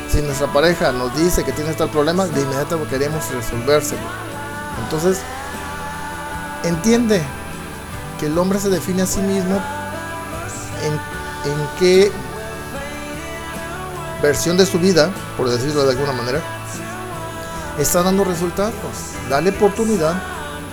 Si 0.09 0.23
nuestra 0.23 0.47
pareja 0.53 0.93
nos 0.93 1.17
dice 1.17 1.43
que 1.43 1.51
tiene 1.51 1.75
tal 1.75 1.91
problema, 1.91 2.27
de 2.27 2.43
inmediato 2.43 2.79
queremos 2.89 3.29
resolvérselo. 3.33 4.07
Entonces, 4.85 5.19
entiende 6.63 7.21
que 8.21 8.27
el 8.27 8.39
hombre 8.39 8.61
se 8.61 8.69
define 8.69 9.03
a 9.03 9.07
sí 9.07 9.21
mismo 9.21 9.61
en 11.45 11.69
qué 11.79 12.13
versión 14.23 14.57
de 14.57 14.67
su 14.67 14.79
vida, 14.79 15.11
por 15.37 15.51
decirlo 15.51 15.85
de 15.85 15.91
alguna 15.91 16.13
manera, 16.13 16.41
está 17.79 18.03
dando 18.03 18.25
resultados. 18.25 18.73
Dale 19.29 19.51
oportunidad 19.51 20.15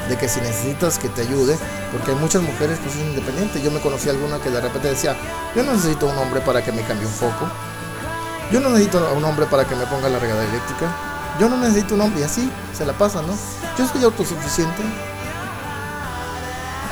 de 0.07 0.17
que 0.17 0.27
si 0.27 0.39
necesitas 0.41 0.97
que 0.97 1.09
te 1.09 1.21
ayude, 1.21 1.57
porque 1.91 2.11
hay 2.11 2.17
muchas 2.17 2.41
mujeres 2.41 2.79
que 2.79 2.89
son 2.89 3.01
independientes. 3.01 3.61
Yo 3.61 3.71
me 3.71 3.79
conocí 3.79 4.09
a 4.09 4.11
alguna 4.11 4.39
que 4.39 4.49
de 4.49 4.61
repente 4.61 4.89
decía, 4.89 5.15
yo 5.55 5.63
no 5.63 5.73
necesito 5.73 6.07
un 6.07 6.17
hombre 6.17 6.41
para 6.41 6.63
que 6.63 6.71
me 6.71 6.81
cambie 6.83 7.05
un 7.05 7.13
foco. 7.13 7.49
Yo 8.51 8.59
no 8.59 8.69
necesito 8.69 8.99
a 9.07 9.13
un 9.13 9.23
hombre 9.23 9.45
para 9.45 9.65
que 9.65 9.75
me 9.75 9.85
ponga 9.85 10.09
la 10.09 10.19
regada 10.19 10.43
eléctrica. 10.43 10.95
Yo 11.39 11.49
no 11.49 11.57
necesito 11.57 11.95
un 11.95 12.01
hombre 12.01 12.21
y 12.21 12.23
así 12.23 12.51
se 12.77 12.85
la 12.85 12.93
pasa, 12.93 13.21
¿no? 13.21 13.33
Yo 13.77 13.87
soy 13.87 14.03
autosuficiente. 14.03 14.81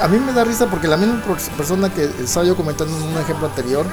A 0.01 0.07
mí 0.07 0.17
me 0.17 0.31
da 0.31 0.43
risa 0.45 0.67
porque 0.67 0.87
la 0.87 0.95
misma 0.95 1.21
persona 1.57 1.89
que 1.93 2.05
estaba 2.23 2.45
yo 2.45 2.55
comentando 2.55 2.95
en 2.95 3.03
un 3.03 3.17
ejemplo 3.17 3.47
anterior, 3.47 3.85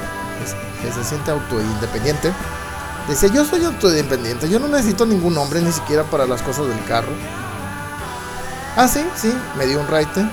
que 0.81 0.91
se 0.91 1.03
siente 1.03 1.31
autoindependiente, 1.31 2.31
decía, 3.09 3.29
yo 3.29 3.43
soy 3.43 3.65
autoindependiente, 3.65 4.47
yo 4.49 4.59
no 4.59 4.67
necesito 4.69 5.05
ningún 5.05 5.37
hombre 5.37 5.61
ni 5.61 5.71
siquiera 5.71 6.03
para 6.03 6.25
las 6.25 6.41
cosas 6.41 6.67
del 6.67 6.83
carro. 6.85 7.11
Ah, 8.77 8.87
sí, 8.87 9.05
sí, 9.15 9.33
me 9.57 9.65
dio 9.65 9.81
un 9.81 9.87
raite. 9.87 10.23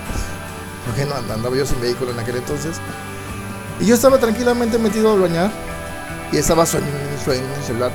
Porque 0.85 1.07
no 1.07 1.14
andaba 1.14 1.57
yo 1.57 1.64
sin 1.64 1.81
vehículo 1.81 2.11
en 2.12 2.20
aquel 2.20 2.37
entonces. 2.37 2.77
Y 3.81 3.87
yo 3.87 3.95
estaba 3.95 4.18
tranquilamente 4.18 4.79
metido 4.79 5.12
a 5.12 5.16
bañar. 5.16 5.51
Y 6.31 6.37
estaba 6.37 6.66
sueño, 6.66 6.87
sueño, 7.25 7.43
el 7.57 7.62
celular. 7.64 7.93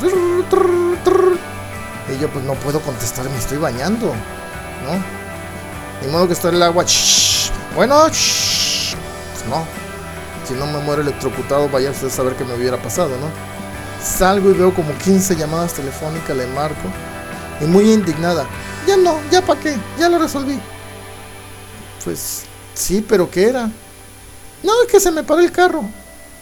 Y 2.09 2.19
yo 2.19 2.27
pues 2.29 2.43
no 2.45 2.55
puedo 2.55 2.81
contestar, 2.81 3.29
me 3.29 3.37
estoy 3.37 3.59
bañando. 3.59 4.07
¿No? 4.07 6.05
Ni 6.05 6.11
modo 6.11 6.27
que 6.27 6.33
esté 6.33 6.49
el 6.49 6.63
agua. 6.63 6.83
Bueno, 7.75 8.01
pues 8.03 8.95
no. 9.49 9.65
Si 10.47 10.53
no 10.55 10.65
me 10.65 10.79
muero 10.79 11.01
electrocutado, 11.01 11.69
vaya 11.69 11.91
usted 11.91 12.07
a 12.07 12.09
saber 12.09 12.35
qué 12.35 12.43
me 12.43 12.55
hubiera 12.55 12.81
pasado, 12.81 13.09
¿no? 13.09 13.29
Salgo 14.03 14.49
y 14.49 14.53
veo 14.53 14.73
como 14.73 14.97
15 14.97 15.35
llamadas 15.35 15.73
telefónicas, 15.73 16.35
le 16.35 16.47
marco. 16.47 16.89
Y 17.61 17.65
muy 17.65 17.91
indignada. 17.91 18.47
Ya 18.87 18.97
no, 18.97 19.19
ya 19.29 19.41
para 19.41 19.59
qué, 19.59 19.75
ya 19.99 20.09
lo 20.09 20.17
resolví. 20.17 20.59
Pues 22.03 22.43
sí, 22.73 23.05
pero 23.07 23.29
¿qué 23.29 23.49
era? 23.49 23.69
No, 24.63 24.81
es 24.83 24.91
que 24.91 24.99
se 24.99 25.11
me 25.11 25.23
paró 25.23 25.41
el 25.41 25.51
carro. 25.51 25.83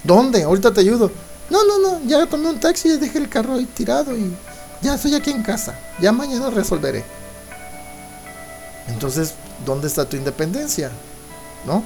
¿Dónde? 0.04 0.44
Ahorita 0.44 0.72
te 0.72 0.82
ayudo. 0.82 1.12
No, 1.50 1.64
no, 1.66 1.80
no, 1.80 2.02
ya 2.06 2.26
tomé 2.26 2.50
un 2.50 2.60
taxi 2.60 2.90
y 2.90 2.98
dejé 2.98 3.18
el 3.18 3.30
carro 3.30 3.56
ahí 3.56 3.66
tirado 3.66 4.16
y 4.16 4.34
ya 4.82 4.96
estoy 4.96 5.16
aquí 5.16 5.32
en 5.32 5.44
casa. 5.44 5.78
Ya 6.00 6.12
mañana 6.12 6.50
resolveré. 6.50 7.04
Entonces, 8.88 9.34
¿dónde 9.66 9.88
está 9.88 10.08
tu 10.08 10.16
independencia? 10.16 10.92
¿No? 11.66 11.84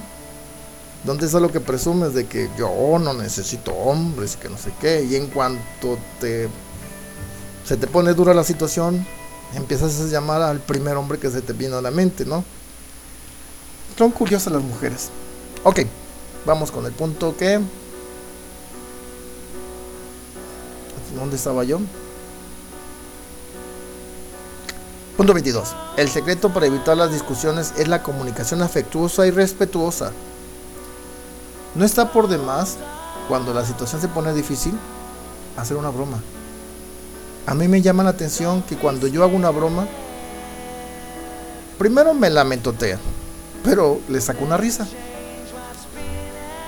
¿Dónde 1.04 1.26
está 1.26 1.40
lo 1.40 1.50
que 1.50 1.60
presumes 1.60 2.14
de 2.14 2.26
que 2.26 2.48
yo 2.56 2.98
no 3.00 3.12
necesito 3.12 3.72
hombres 3.72 4.34
y 4.34 4.42
que 4.42 4.48
no 4.48 4.56
sé 4.56 4.72
qué? 4.80 5.02
Y 5.02 5.16
en 5.16 5.26
cuanto 5.28 5.98
te 6.20 6.48
se 7.66 7.76
te 7.76 7.86
pone 7.86 8.12
dura 8.14 8.34
la 8.34 8.44
situación, 8.44 9.06
empiezas 9.54 10.00
a 10.00 10.06
llamar 10.06 10.42
al 10.42 10.60
primer 10.60 10.96
hombre 10.96 11.18
que 11.18 11.30
se 11.30 11.42
te 11.42 11.52
viene 11.52 11.76
a 11.76 11.80
la 11.80 11.90
mente, 11.90 12.24
¿no? 12.24 12.44
Son 13.96 14.10
curiosas 14.10 14.52
las 14.52 14.62
mujeres. 14.62 15.10
Ok, 15.62 15.80
vamos 16.44 16.70
con 16.70 16.86
el 16.86 16.92
punto 16.92 17.36
que... 17.36 17.60
¿Dónde 21.14 21.36
estaba 21.36 21.62
yo? 21.62 21.78
Punto 25.16 25.34
22. 25.34 25.74
El 25.98 26.08
secreto 26.08 26.50
para 26.50 26.66
evitar 26.66 26.96
las 26.96 27.12
discusiones 27.12 27.74
es 27.76 27.86
la 27.86 28.02
comunicación 28.02 28.62
afectuosa 28.62 29.26
y 29.26 29.30
respetuosa. 29.30 30.10
No 31.74 31.84
está 31.84 32.12
por 32.12 32.28
demás, 32.28 32.76
cuando 33.28 33.52
la 33.52 33.64
situación 33.64 34.00
se 34.00 34.08
pone 34.08 34.32
difícil, 34.32 34.74
hacer 35.56 35.76
una 35.76 35.90
broma. 35.90 36.18
A 37.46 37.54
mí 37.54 37.68
me 37.68 37.82
llama 37.82 38.04
la 38.04 38.10
atención 38.10 38.62
que 38.62 38.76
cuando 38.76 39.06
yo 39.06 39.22
hago 39.22 39.36
una 39.36 39.50
broma, 39.50 39.86
primero 41.78 42.14
me 42.14 42.30
lamentotea, 42.30 42.98
pero 43.64 44.00
le 44.08 44.20
saco 44.20 44.44
una 44.44 44.56
risa. 44.56 44.86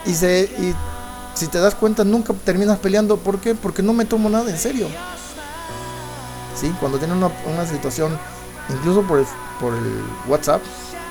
Y, 0.04 0.12
se, 0.12 0.42
y 0.58 0.74
si 1.34 1.46
te 1.46 1.58
das 1.60 1.74
cuenta, 1.74 2.04
nunca 2.04 2.34
terminas 2.44 2.78
peleando. 2.78 3.16
¿Por 3.16 3.38
qué? 3.38 3.54
Porque 3.54 3.82
no 3.82 3.94
me 3.94 4.04
tomo 4.04 4.28
nada 4.28 4.50
en 4.50 4.58
serio. 4.58 4.88
¿Sí? 6.60 6.74
Cuando 6.78 6.98
tienen 6.98 7.16
una, 7.16 7.30
una 7.50 7.66
situación, 7.66 8.18
incluso 8.68 9.02
por 9.02 9.18
el, 9.18 9.26
por 9.60 9.74
el 9.74 10.04
WhatsApp, 10.26 10.62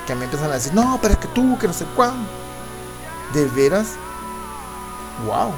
que 0.06 0.14
me 0.14 0.24
empiezan 0.24 0.50
a 0.50 0.54
decir, 0.54 0.74
no, 0.74 0.98
pero 1.00 1.14
es 1.14 1.20
que 1.20 1.28
tú, 1.28 1.56
que 1.58 1.66
no 1.66 1.72
sé 1.72 1.84
cuándo. 1.96 2.28
¿De 3.32 3.46
veras? 3.46 3.94
¡Wow! 5.26 5.52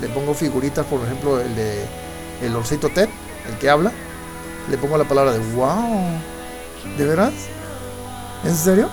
Le 0.00 0.08
pongo 0.08 0.34
figuritas, 0.34 0.86
por 0.86 1.02
ejemplo, 1.02 1.40
el 1.40 1.54
de 1.56 1.86
el 2.42 2.54
Orcito 2.54 2.88
Ted, 2.88 3.08
el 3.48 3.58
que 3.58 3.68
habla. 3.68 3.92
Le 4.70 4.78
pongo 4.78 4.98
la 4.98 5.04
palabra 5.04 5.32
de 5.32 5.38
wow. 5.54 6.02
¿De 6.96 7.04
veras? 7.04 7.32
¿En 8.44 8.54
serio? 8.54 8.88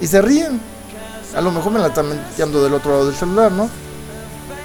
Y 0.00 0.06
se 0.06 0.20
ríen. 0.20 0.60
A 1.36 1.40
lo 1.40 1.50
mejor 1.52 1.72
me 1.72 1.78
la 1.78 1.88
están 1.88 2.08
metiendo 2.08 2.62
del 2.62 2.74
otro 2.74 2.90
lado 2.90 3.06
del 3.06 3.14
celular, 3.14 3.52
¿no? 3.52 3.70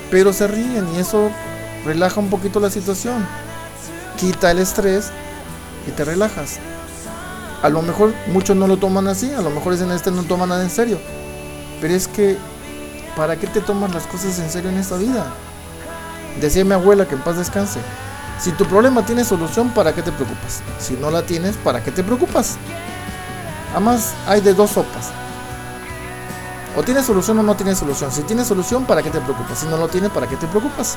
Pero 0.10 0.34
se 0.34 0.48
ríen 0.48 0.88
y 0.96 1.00
eso 1.00 1.30
relaja 1.86 2.20
un 2.20 2.30
poquito 2.30 2.60
la 2.60 2.70
situación. 2.70 3.26
Quita 4.18 4.52
el 4.52 4.60
estrés 4.60 5.12
y 5.88 5.92
te 5.92 6.04
relajas. 6.04 6.60
A 7.64 7.70
lo 7.70 7.82
mejor 7.82 8.14
muchos 8.28 8.56
no 8.56 8.68
lo 8.68 8.78
toman 8.78 9.08
así, 9.08 9.32
a 9.34 9.42
lo 9.42 9.50
mejor 9.50 9.74
dicen 9.74 9.92
este 9.92 10.12
no 10.12 10.24
toma 10.24 10.46
nada 10.46 10.64
en 10.64 10.70
serio. 10.70 11.00
Pero 11.82 11.94
es 11.94 12.08
que, 12.08 12.38
¿para 13.16 13.36
qué 13.36 13.48
te 13.48 13.62
tomas 13.62 13.94
las 13.94 14.06
cosas 14.06 14.38
en 14.40 14.50
serio 14.50 14.70
en 14.70 14.78
esta 14.78 14.98
vida? 14.98 15.26
Decía 16.40 16.64
mi 16.66 16.74
abuela 16.74 17.08
que 17.08 17.16
en 17.16 17.22
paz 17.22 17.38
descanse. 17.38 17.80
Si 18.40 18.52
tu 18.52 18.66
problema 18.66 19.04
tiene 19.04 19.24
solución, 19.24 19.72
¿para 19.72 19.94
qué 19.94 20.04
te 20.04 20.12
preocupas? 20.12 20.62
Si 20.80 20.94
no 20.94 21.10
la 21.10 21.24
tienes, 21.24 21.56
¿para 21.58 21.84
qué 21.84 21.92
te 21.92 22.04
preocupas? 22.04 22.58
Además, 23.72 24.14
hay 24.28 24.42
de 24.42 24.54
dos 24.54 24.72
sopas. 24.72 25.12
O 26.76 26.84
tiene 26.84 27.02
solución 27.02 27.40
o 27.40 27.44
no 27.44 27.56
tiene 27.56 27.74
solución. 27.74 28.12
Si 28.12 28.22
tiene 28.22 28.46
solución, 28.46 28.86
¿para 28.86 29.02
qué 29.02 29.10
te 29.10 29.20
preocupas? 29.20 29.58
Si 29.58 29.66
no 29.66 29.78
lo 29.78 29.88
tiene, 29.88 30.12
¿para 30.12 30.28
qué 30.28 30.36
te 30.36 30.46
preocupas? 30.46 30.96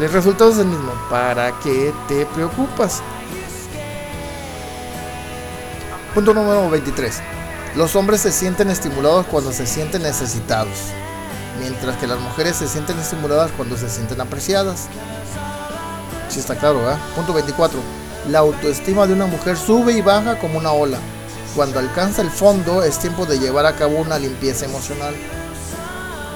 El 0.00 0.10
resultado 0.10 0.50
es 0.50 0.58
el 0.58 0.66
mismo. 0.66 0.92
¿Para 1.08 1.52
qué 1.60 1.94
te 2.08 2.26
preocupas? 2.26 3.00
Punto 6.18 6.34
número 6.34 6.68
23. 6.68 7.20
Los 7.76 7.94
hombres 7.94 8.22
se 8.22 8.32
sienten 8.32 8.70
estimulados 8.70 9.24
cuando 9.26 9.52
se 9.52 9.68
sienten 9.68 10.02
necesitados, 10.02 10.74
mientras 11.60 11.96
que 11.98 12.08
las 12.08 12.18
mujeres 12.18 12.56
se 12.56 12.66
sienten 12.66 12.98
estimuladas 12.98 13.52
cuando 13.56 13.76
se 13.76 13.88
sienten 13.88 14.20
apreciadas. 14.20 14.88
Sí 16.28 16.40
está 16.40 16.56
claro, 16.56 16.78
¿verdad? 16.78 16.98
Punto 17.14 17.32
24. 17.32 17.78
La 18.30 18.40
autoestima 18.40 19.06
de 19.06 19.12
una 19.12 19.26
mujer 19.26 19.56
sube 19.56 19.92
y 19.92 20.00
baja 20.00 20.40
como 20.40 20.58
una 20.58 20.72
ola. 20.72 20.98
Cuando 21.54 21.78
alcanza 21.78 22.20
el 22.20 22.32
fondo 22.32 22.82
es 22.82 22.98
tiempo 22.98 23.24
de 23.24 23.38
llevar 23.38 23.66
a 23.66 23.76
cabo 23.76 23.98
una 23.98 24.18
limpieza 24.18 24.64
emocional. 24.64 25.14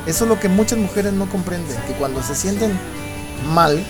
Eso 0.06 0.24
es 0.24 0.28
lo 0.30 0.38
que 0.38 0.48
muchas 0.48 0.78
mujeres 0.78 1.12
no 1.12 1.28
comprenden, 1.28 1.76
que 1.88 1.94
cuando 1.94 2.22
se 2.22 2.36
sienten 2.36 2.78
mal, 3.52 3.84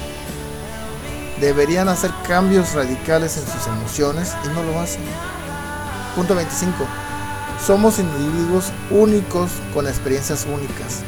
deberían 1.38 1.90
hacer 1.90 2.10
cambios 2.26 2.72
radicales 2.72 3.36
en 3.36 3.44
sus 3.44 3.66
emociones 3.66 4.32
y 4.46 4.48
no 4.54 4.62
lo 4.62 4.80
hacen. 4.80 5.02
Punto 6.14 6.34
25. 6.34 6.86
Somos 7.64 7.98
individuos 7.98 8.70
únicos 8.90 9.50
con 9.72 9.86
experiencias 9.86 10.46
únicas. 10.46 11.00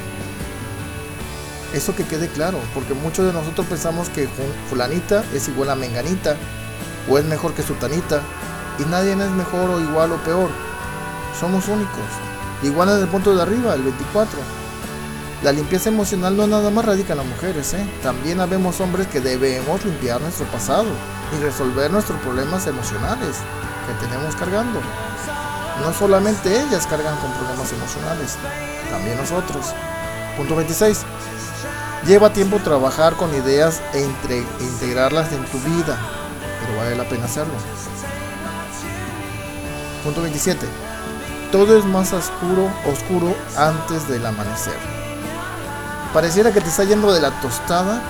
Eso 1.75 1.95
que 1.95 2.05
quede 2.05 2.29
claro, 2.29 2.59
porque 2.73 2.95
muchos 2.95 3.27
de 3.27 3.33
nosotros 3.35 3.67
pensamos 3.67 4.09
que 4.09 4.29
fulanita 4.71 5.23
es 5.35 5.49
igual 5.49 5.69
a 5.69 5.75
menganita, 5.75 6.37
o 7.11 7.19
es 7.19 7.25
mejor 7.27 7.53
que 7.53 7.63
sultanita, 7.63 8.23
y 8.79 8.85
nadie 8.85 9.13
es 9.13 9.31
mejor 9.33 9.69
o 9.69 9.81
igual 9.81 10.13
o 10.13 10.17
peor. 10.19 10.49
Somos 11.39 11.69
únicos. 11.69 12.05
Igual 12.63 12.89
en 12.89 13.01
el 13.01 13.09
punto 13.09 13.37
de 13.37 13.43
arriba, 13.43 13.75
el 13.75 13.83
24. 13.83 14.39
La 15.43 15.53
limpieza 15.53 15.91
emocional 15.91 16.35
no 16.35 16.47
nada 16.47 16.71
más 16.71 16.87
radica 16.87 17.13
en 17.13 17.19
las 17.19 17.27
mujeres, 17.27 17.75
¿eh? 17.75 17.85
también 18.03 18.41
habemos 18.41 18.81
hombres 18.81 19.07
que 19.09 19.21
debemos 19.21 19.85
limpiar 19.85 20.23
nuestro 20.23 20.47
pasado 20.47 20.87
y 21.37 21.43
resolver 21.43 21.91
nuestros 21.91 22.19
problemas 22.21 22.67
emocionales 22.67 23.37
que 23.87 24.07
tenemos 24.07 24.35
cargando. 24.37 24.81
No 25.83 25.93
solamente 25.93 26.61
ellas 26.61 26.87
cargan 26.87 27.17
con 27.17 27.33
problemas 27.33 27.73
emocionales, 27.73 28.37
también 28.91 29.17
nosotros. 29.17 29.67
Punto 30.37 30.57
26. 30.57 31.03
Lleva 32.07 32.33
tiempo 32.33 32.59
trabajar 32.59 33.15
con 33.15 33.35
ideas 33.35 33.81
e 33.93 34.03
entre, 34.03 34.39
integrarlas 34.61 35.33
en 35.33 35.45
tu 35.47 35.59
vida, 35.61 35.99
pero 36.61 36.79
vale 36.79 36.97
la 36.97 37.05
pena 37.05 37.25
hacerlo. 37.25 37.55
Punto 40.05 40.23
27. 40.23 40.67
Todo 41.51 41.79
es 41.79 41.85
más 41.85 42.13
oscuro, 42.13 42.71
oscuro 42.93 43.35
antes 43.57 44.07
del 44.09 44.27
amanecer. 44.27 44.77
Pareciera 46.13 46.53
que 46.53 46.61
te 46.61 46.69
está 46.69 46.85
yendo 46.85 47.13
de 47.13 47.21
la 47.21 47.31
tostada 47.41 48.03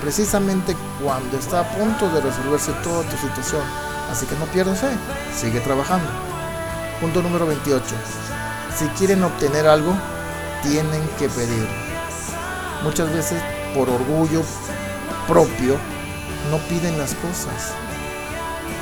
precisamente 0.00 0.76
cuando 1.02 1.38
está 1.38 1.60
a 1.60 1.64
punto 1.64 2.08
de 2.10 2.20
resolverse 2.20 2.72
toda 2.82 3.02
tu 3.04 3.16
situación. 3.16 3.62
Así 4.10 4.26
que 4.26 4.36
no 4.36 4.46
pierdas 4.46 4.80
fe, 4.80 4.90
sigue 5.34 5.60
trabajando. 5.60 6.08
Punto 7.00 7.22
número 7.22 7.46
28. 7.46 7.84
Si 8.76 8.86
quieren 8.98 9.22
obtener 9.22 9.66
algo, 9.66 9.94
tienen 10.62 11.02
que 11.18 11.28
pedir. 11.28 11.68
Muchas 12.82 13.12
veces 13.12 13.42
por 13.74 13.88
orgullo 13.88 14.42
propio 15.26 15.76
no 16.50 16.58
piden 16.68 16.98
las 16.98 17.14
cosas. 17.14 17.72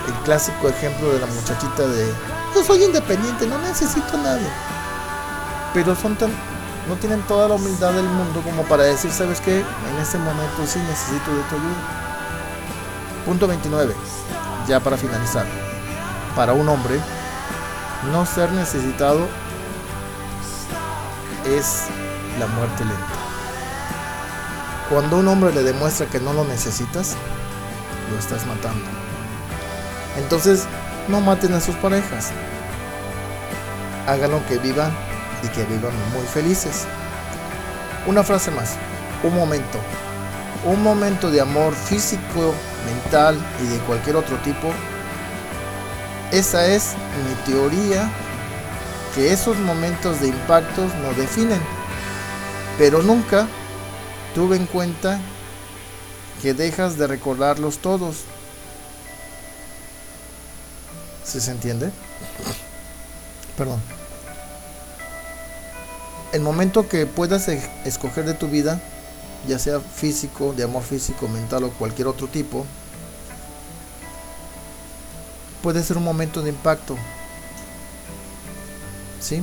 El 0.07 0.15
clásico 0.25 0.69
ejemplo 0.69 1.13
de 1.13 1.21
la 1.21 1.27
muchachita 1.27 1.87
de 1.87 2.13
yo 2.55 2.63
soy 2.63 2.85
independiente, 2.85 3.47
no 3.47 3.59
necesito 3.59 4.17
a 4.17 4.23
nadie. 4.23 4.49
Pero 5.73 5.97
son 5.97 6.15
tan 6.17 6.31
no 6.89 6.97
tienen 6.97 7.23
toda 7.23 7.49
la 7.49 7.55
humildad 7.55 7.93
del 7.93 8.05
mundo 8.05 8.43
como 8.43 8.63
para 8.65 8.85
decir, 8.85 9.11
¿sabes 9.11 9.41
qué? 9.41 9.59
En 9.59 9.99
este 10.01 10.19
momento 10.19 10.67
sí 10.67 10.79
necesito 10.81 11.35
de 11.35 11.43
tu 11.45 11.55
ayuda. 11.57 12.05
Punto 13.25 13.47
29. 13.47 13.95
Ya 14.67 14.81
para 14.81 14.97
finalizar. 14.97 15.47
Para 16.35 16.53
un 16.53 16.69
hombre, 16.69 16.99
no 18.13 18.27
ser 18.27 18.51
necesitado 18.53 19.29
es 21.47 21.85
la 22.39 22.47
muerte 22.47 22.85
lenta. 22.85 23.25
Cuando 24.89 25.19
un 25.19 25.29
hombre 25.29 25.53
le 25.55 25.63
demuestra 25.63 26.07
que 26.07 26.21
no 26.21 26.33
lo 26.33 26.45
necesitas, 26.45 27.17
lo 28.11 28.19
estás 28.19 28.47
matando. 28.47 28.85
Entonces, 30.17 30.67
no 31.09 31.21
maten 31.21 31.53
a 31.55 31.61
sus 31.61 31.75
parejas. 31.77 32.31
Háganlo 34.07 34.45
que 34.47 34.59
vivan 34.59 34.93
y 35.43 35.49
que 35.49 35.65
vivan 35.65 35.93
muy 36.13 36.27
felices. 36.27 36.87
Una 38.07 38.23
frase 38.23 38.51
más, 38.51 38.77
un 39.23 39.35
momento. 39.35 39.79
Un 40.65 40.83
momento 40.83 41.31
de 41.31 41.41
amor 41.41 41.75
físico, 41.75 42.55
mental 42.87 43.39
y 43.63 43.67
de 43.67 43.79
cualquier 43.81 44.17
otro 44.17 44.37
tipo. 44.39 44.73
Esa 46.33 46.67
es 46.67 46.95
mi 47.27 47.53
teoría, 47.53 48.11
que 49.15 49.33
esos 49.33 49.59
momentos 49.59 50.21
de 50.21 50.29
impactos 50.29 50.95
nos 50.97 51.17
definen. 51.17 51.61
Pero 52.79 53.03
nunca 53.03 53.47
tuve 54.35 54.57
en 54.57 54.67
cuenta 54.67 55.21
que 56.43 56.55
dejas 56.55 56.97
de 56.97 57.07
recordarlos 57.07 57.79
todos. 57.79 58.25
¿Sí 61.25 61.41
se 61.41 61.51
entiende? 61.51 61.91
Perdón 63.57 63.81
el 66.35 66.43
momento 66.43 66.89
que 66.89 67.07
puedas 67.07 67.49
e-, 67.49 67.63
escoger 67.85 68.25
de 68.25 68.35
tu 68.35 68.49
vida, 68.49 68.81
ya 69.47 69.59
sea 69.59 69.81
físico, 69.81 70.53
de 70.53 70.65
amor 70.65 70.83
físico, 70.83 71.29
mental 71.29 71.65
o 71.65 71.71
cualquier 71.71 72.09
otro 72.09 72.29
tipo, 72.29 72.65
puede 75.63 75.83
ser 75.83 75.97
un 75.97 76.05
momento 76.05 76.43
de 76.43 76.51
impacto. 76.51 76.97
¿Sí? 79.21 79.43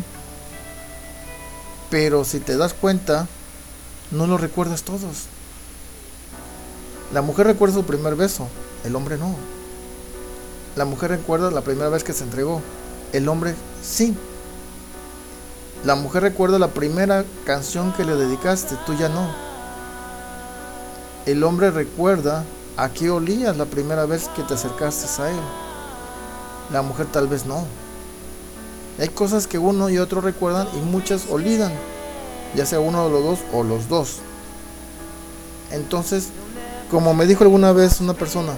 Pero 1.90 2.24
si 2.24 2.40
te 2.40 2.58
das 2.58 2.74
cuenta, 2.74 3.28
no 4.12 4.28
lo 4.28 4.38
recuerdas 4.38 4.84
todos. 4.84 5.26
La 7.14 7.22
mujer 7.22 7.48
recuerda 7.48 7.76
su 7.76 7.84
primer 7.84 8.16
beso, 8.16 8.48
el 8.86 8.96
hombre 8.96 9.18
no. 9.18 9.36
La 10.76 10.86
mujer 10.86 11.12
recuerda 11.12 11.52
la 11.52 11.62
primera 11.62 11.90
vez 11.90 12.04
que 12.04 12.14
se 12.14 12.24
entregó, 12.24 12.62
el 13.12 13.28
hombre 13.28 13.56
sí. 13.84 14.16
La 15.84 15.96
mujer 15.96 16.22
recuerda 16.22 16.60
la 16.60 16.70
primera 16.70 17.26
canción 17.46 17.92
que 17.94 18.06
le 18.06 18.16
dedicaste, 18.16 18.78
tú 18.86 18.94
ya 18.94 19.10
no. 19.10 19.51
El 21.26 21.44
hombre 21.44 21.70
recuerda 21.70 22.46
a 22.78 22.90
qué 22.90 23.12
olías 23.12 23.56
la 23.56 23.66
primera 23.66 24.06
vez 24.06 24.28
que 24.36 24.42
te 24.42 24.56
acercaste 24.56 25.22
a 25.22 25.30
él. 25.30 25.40
La 26.72 26.82
mujer 26.82 27.06
tal 27.12 27.28
vez 27.28 27.46
no. 27.46 27.64
Hay 29.00 29.10
cosas 29.10 29.46
que 29.46 29.60
uno 29.60 29.90
y 29.92 30.00
otro 30.00 30.22
recuerdan 30.22 30.68
y 30.76 30.78
muchas 30.78 31.28
olvidan, 31.30 31.72
ya 32.56 32.66
sea 32.66 32.80
uno 32.80 33.06
de 33.06 33.12
los 33.12 33.24
dos 33.24 33.40
o 33.54 33.64
los 33.64 33.88
dos. 33.88 34.18
Entonces, 35.70 36.30
como 36.90 37.14
me 37.14 37.28
dijo 37.28 37.44
alguna 37.44 37.72
vez 37.72 38.02
una 38.02 38.16
persona, 38.16 38.54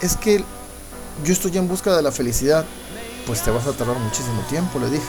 es 0.00 0.16
que 0.16 0.44
yo 1.24 1.32
estoy 1.32 1.56
en 1.56 1.68
busca 1.68 1.94
de 1.94 2.02
la 2.02 2.10
felicidad, 2.10 2.64
pues 3.26 3.42
te 3.42 3.52
vas 3.52 3.66
a 3.68 3.72
tardar 3.72 3.98
muchísimo 3.98 4.42
tiempo, 4.48 4.80
le 4.80 4.90
dije. 4.90 5.08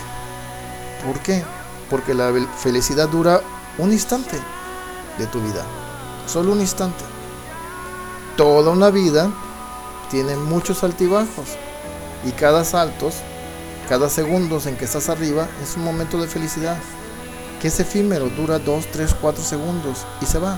¿Por 1.05 1.20
qué? 1.22 1.43
Porque 1.89 2.13
la 2.13 2.32
felicidad 2.57 3.09
dura 3.09 3.41
un 3.80 3.91
instante 3.91 4.39
de 5.18 5.28
tu 5.28 5.39
vida. 5.41 5.63
Solo 6.28 6.51
un 6.51 6.61
instante. 6.61 7.03
Toda 8.38 8.72
una 8.72 8.89
vida 8.89 9.32
tiene 10.09 10.36
muchos 10.36 10.84
altibajos. 10.84 11.57
Y 12.26 12.32
cada 12.32 12.66
salto, 12.66 13.11
cada 13.88 14.09
segundo 14.09 14.59
en 14.66 14.78
que 14.78 14.86
estás 14.86 15.09
arriba 15.09 15.47
es 15.63 15.76
un 15.76 15.84
momento 15.84 16.20
de 16.20 16.28
felicidad. 16.28 16.78
Que 17.61 17.70
es 17.70 17.80
efímero, 17.80 18.30
dura 18.30 18.59
2, 18.59 18.88
3, 18.91 19.16
4 19.22 19.43
segundos 19.43 20.05
y 20.22 20.26
se 20.26 20.39
va. 20.39 20.57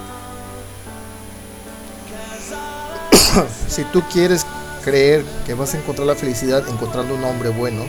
si 3.67 3.83
tú 3.85 4.01
quieres 4.11 4.45
creer 4.83 5.25
que 5.45 5.53
vas 5.53 5.73
a 5.73 5.77
encontrar 5.77 6.07
la 6.07 6.15
felicidad 6.15 6.67
encontrando 6.69 7.13
un 7.13 7.23
hombre 7.23 7.49
bueno 7.49 7.83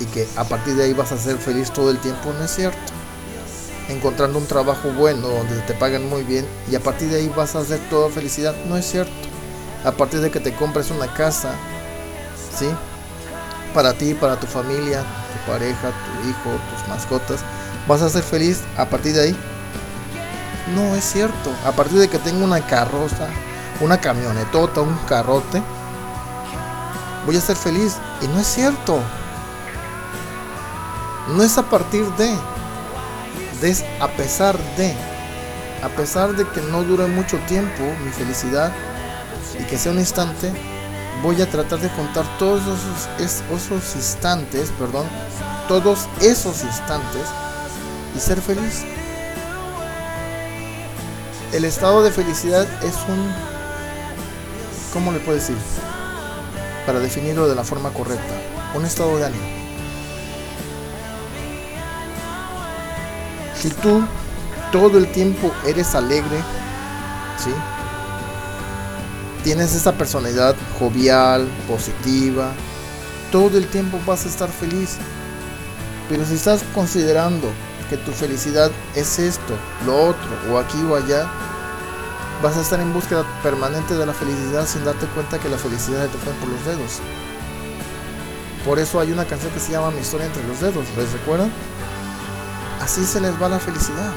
y 0.00 0.04
que 0.06 0.26
a 0.36 0.44
partir 0.44 0.74
de 0.74 0.84
ahí 0.84 0.92
vas 0.92 1.12
a 1.12 1.18
ser 1.18 1.38
feliz 1.38 1.70
todo 1.70 1.90
el 1.90 1.98
tiempo, 1.98 2.32
no 2.36 2.44
es 2.44 2.50
cierto. 2.50 2.99
Encontrando 3.90 4.38
un 4.38 4.46
trabajo 4.46 4.88
bueno 4.90 5.26
donde 5.26 5.60
te 5.62 5.74
pagan 5.74 6.08
muy 6.08 6.22
bien 6.22 6.46
y 6.70 6.76
a 6.76 6.80
partir 6.80 7.08
de 7.08 7.16
ahí 7.16 7.32
vas 7.36 7.56
a 7.56 7.58
hacer 7.58 7.80
toda 7.90 8.08
felicidad, 8.08 8.54
no 8.68 8.76
es 8.76 8.88
cierto. 8.88 9.12
A 9.84 9.90
partir 9.90 10.20
de 10.20 10.30
que 10.30 10.38
te 10.38 10.54
compres 10.54 10.92
una 10.92 11.12
casa, 11.12 11.50
¿sí? 12.56 12.68
Para 13.74 13.92
ti, 13.92 14.14
para 14.14 14.38
tu 14.38 14.46
familia, 14.46 15.00
tu 15.00 15.50
pareja, 15.50 15.90
tu 15.90 16.28
hijo, 16.28 16.56
tus 16.70 16.88
mascotas, 16.88 17.40
vas 17.88 18.00
a 18.02 18.08
ser 18.08 18.22
feliz 18.22 18.60
a 18.76 18.86
partir 18.86 19.12
de 19.12 19.22
ahí. 19.22 19.36
No 20.72 20.94
es 20.94 21.04
cierto. 21.04 21.50
A 21.66 21.72
partir 21.72 21.98
de 21.98 22.08
que 22.08 22.18
tenga 22.18 22.44
una 22.44 22.64
carroza, 22.64 23.26
una 23.80 24.00
camionetota, 24.00 24.82
un 24.82 24.96
carrote, 25.08 25.60
voy 27.26 27.36
a 27.36 27.40
ser 27.40 27.56
feliz. 27.56 27.96
Y 28.22 28.28
no 28.28 28.38
es 28.38 28.46
cierto. 28.46 29.00
No 31.34 31.42
es 31.42 31.58
a 31.58 31.64
partir 31.64 32.04
de, 32.12 32.36
es 33.62 33.84
a 34.00 34.08
pesar 34.08 34.58
de, 34.76 34.92
a 35.82 35.88
pesar 35.90 36.34
de 36.34 36.46
que 36.48 36.60
no 36.62 36.82
dure 36.82 37.06
mucho 37.06 37.38
tiempo 37.48 37.82
mi 38.04 38.10
felicidad 38.10 38.72
y 39.58 39.64
que 39.64 39.78
sea 39.78 39.92
un 39.92 39.98
instante, 39.98 40.52
voy 41.22 41.40
a 41.42 41.50
tratar 41.50 41.78
de 41.80 41.88
contar 41.90 42.24
todos 42.38 42.62
esos, 43.18 43.42
esos 43.50 43.96
instantes, 43.96 44.70
perdón, 44.78 45.06
todos 45.68 46.08
esos 46.20 46.62
instantes 46.62 47.26
y 48.16 48.20
ser 48.20 48.40
feliz. 48.40 48.84
El 51.52 51.64
estado 51.64 52.02
de 52.02 52.10
felicidad 52.12 52.66
es 52.82 52.94
un 53.08 53.32
¿cómo 54.92 55.12
le 55.12 55.20
puedo 55.20 55.38
decir? 55.38 55.56
Para 56.86 57.00
definirlo 57.00 57.48
de 57.48 57.54
la 57.54 57.64
forma 57.64 57.90
correcta, 57.90 58.34
un 58.74 58.84
estado 58.84 59.16
de 59.18 59.26
ánimo. 59.26 59.59
Si 63.60 63.68
tú 63.68 64.02
todo 64.72 64.96
el 64.98 65.10
tiempo 65.12 65.52
eres 65.66 65.94
alegre, 65.94 66.38
¿sí? 67.38 67.50
Tienes 69.44 69.74
esa 69.74 69.92
personalidad 69.92 70.54
jovial, 70.78 71.46
positiva, 71.68 72.52
todo 73.30 73.58
el 73.58 73.66
tiempo 73.66 73.98
vas 74.06 74.24
a 74.24 74.28
estar 74.28 74.48
feliz. 74.48 74.96
Pero 76.08 76.24
si 76.24 76.34
estás 76.34 76.62
considerando 76.74 77.48
que 77.88 77.96
tu 77.98 78.12
felicidad 78.12 78.70
es 78.94 79.18
esto, 79.18 79.54
lo 79.84 80.08
otro, 80.08 80.30
o 80.50 80.58
aquí 80.58 80.82
o 80.88 80.96
allá, 80.96 81.28
vas 82.42 82.56
a 82.56 82.62
estar 82.62 82.80
en 82.80 82.92
búsqueda 82.92 83.24
permanente 83.42 83.94
de 83.94 84.06
la 84.06 84.14
felicidad 84.14 84.66
sin 84.66 84.84
darte 84.84 85.06
cuenta 85.06 85.38
que 85.38 85.48
la 85.48 85.58
felicidad 85.58 86.08
te 86.08 86.18
fue 86.18 86.32
por 86.34 86.48
los 86.48 86.64
dedos. 86.64 87.00
Por 88.64 88.78
eso 88.78 89.00
hay 89.00 89.12
una 89.12 89.24
canción 89.24 89.52
que 89.52 89.60
se 89.60 89.72
llama 89.72 89.90
Mi 89.90 90.00
historia 90.00 90.26
entre 90.26 90.46
los 90.46 90.60
dedos, 90.60 90.84
¿les 90.96 91.12
recuerdan? 91.12 91.50
Así 92.80 93.04
se 93.04 93.20
les 93.20 93.40
va 93.40 93.48
la 93.48 93.58
felicidad, 93.58 94.10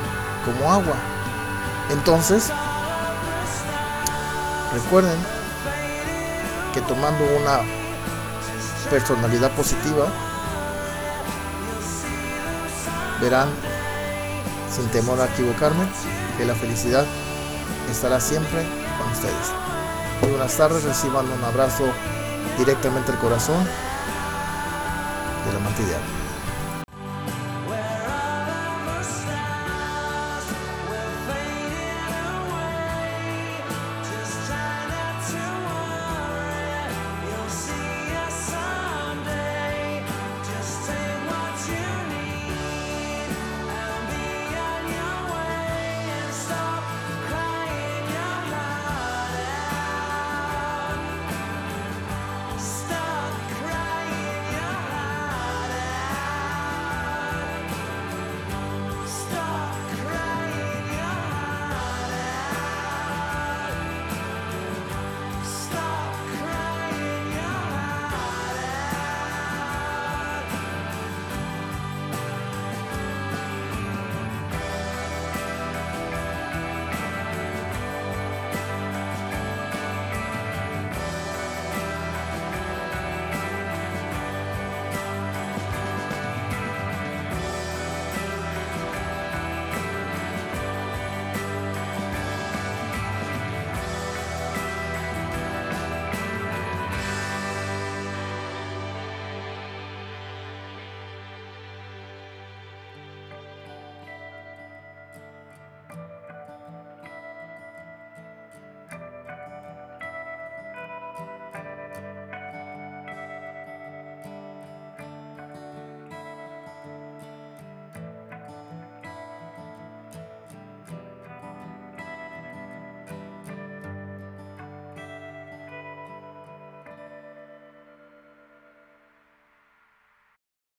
como 0.45 0.71
agua. 0.71 0.95
Entonces, 1.91 2.49
recuerden 4.73 5.17
que 6.73 6.81
tomando 6.81 7.23
una 7.41 7.59
personalidad 8.89 9.51
positiva, 9.51 10.07
verán, 13.21 13.49
sin 14.73 14.87
temor 14.89 15.19
a 15.19 15.25
equivocarme, 15.25 15.85
que 16.37 16.45
la 16.45 16.55
felicidad 16.55 17.05
estará 17.91 18.19
siempre 18.19 18.65
con 18.97 19.11
ustedes. 19.11 19.51
Muy 20.21 20.31
buenas 20.31 20.55
tardes, 20.55 20.83
reciban 20.83 21.29
un 21.29 21.43
abrazo 21.43 21.85
directamente 22.57 23.11
al 23.11 23.19
corazón 23.19 23.63
de 25.45 25.53
la 25.53 25.59
mantilla. 25.59 26.22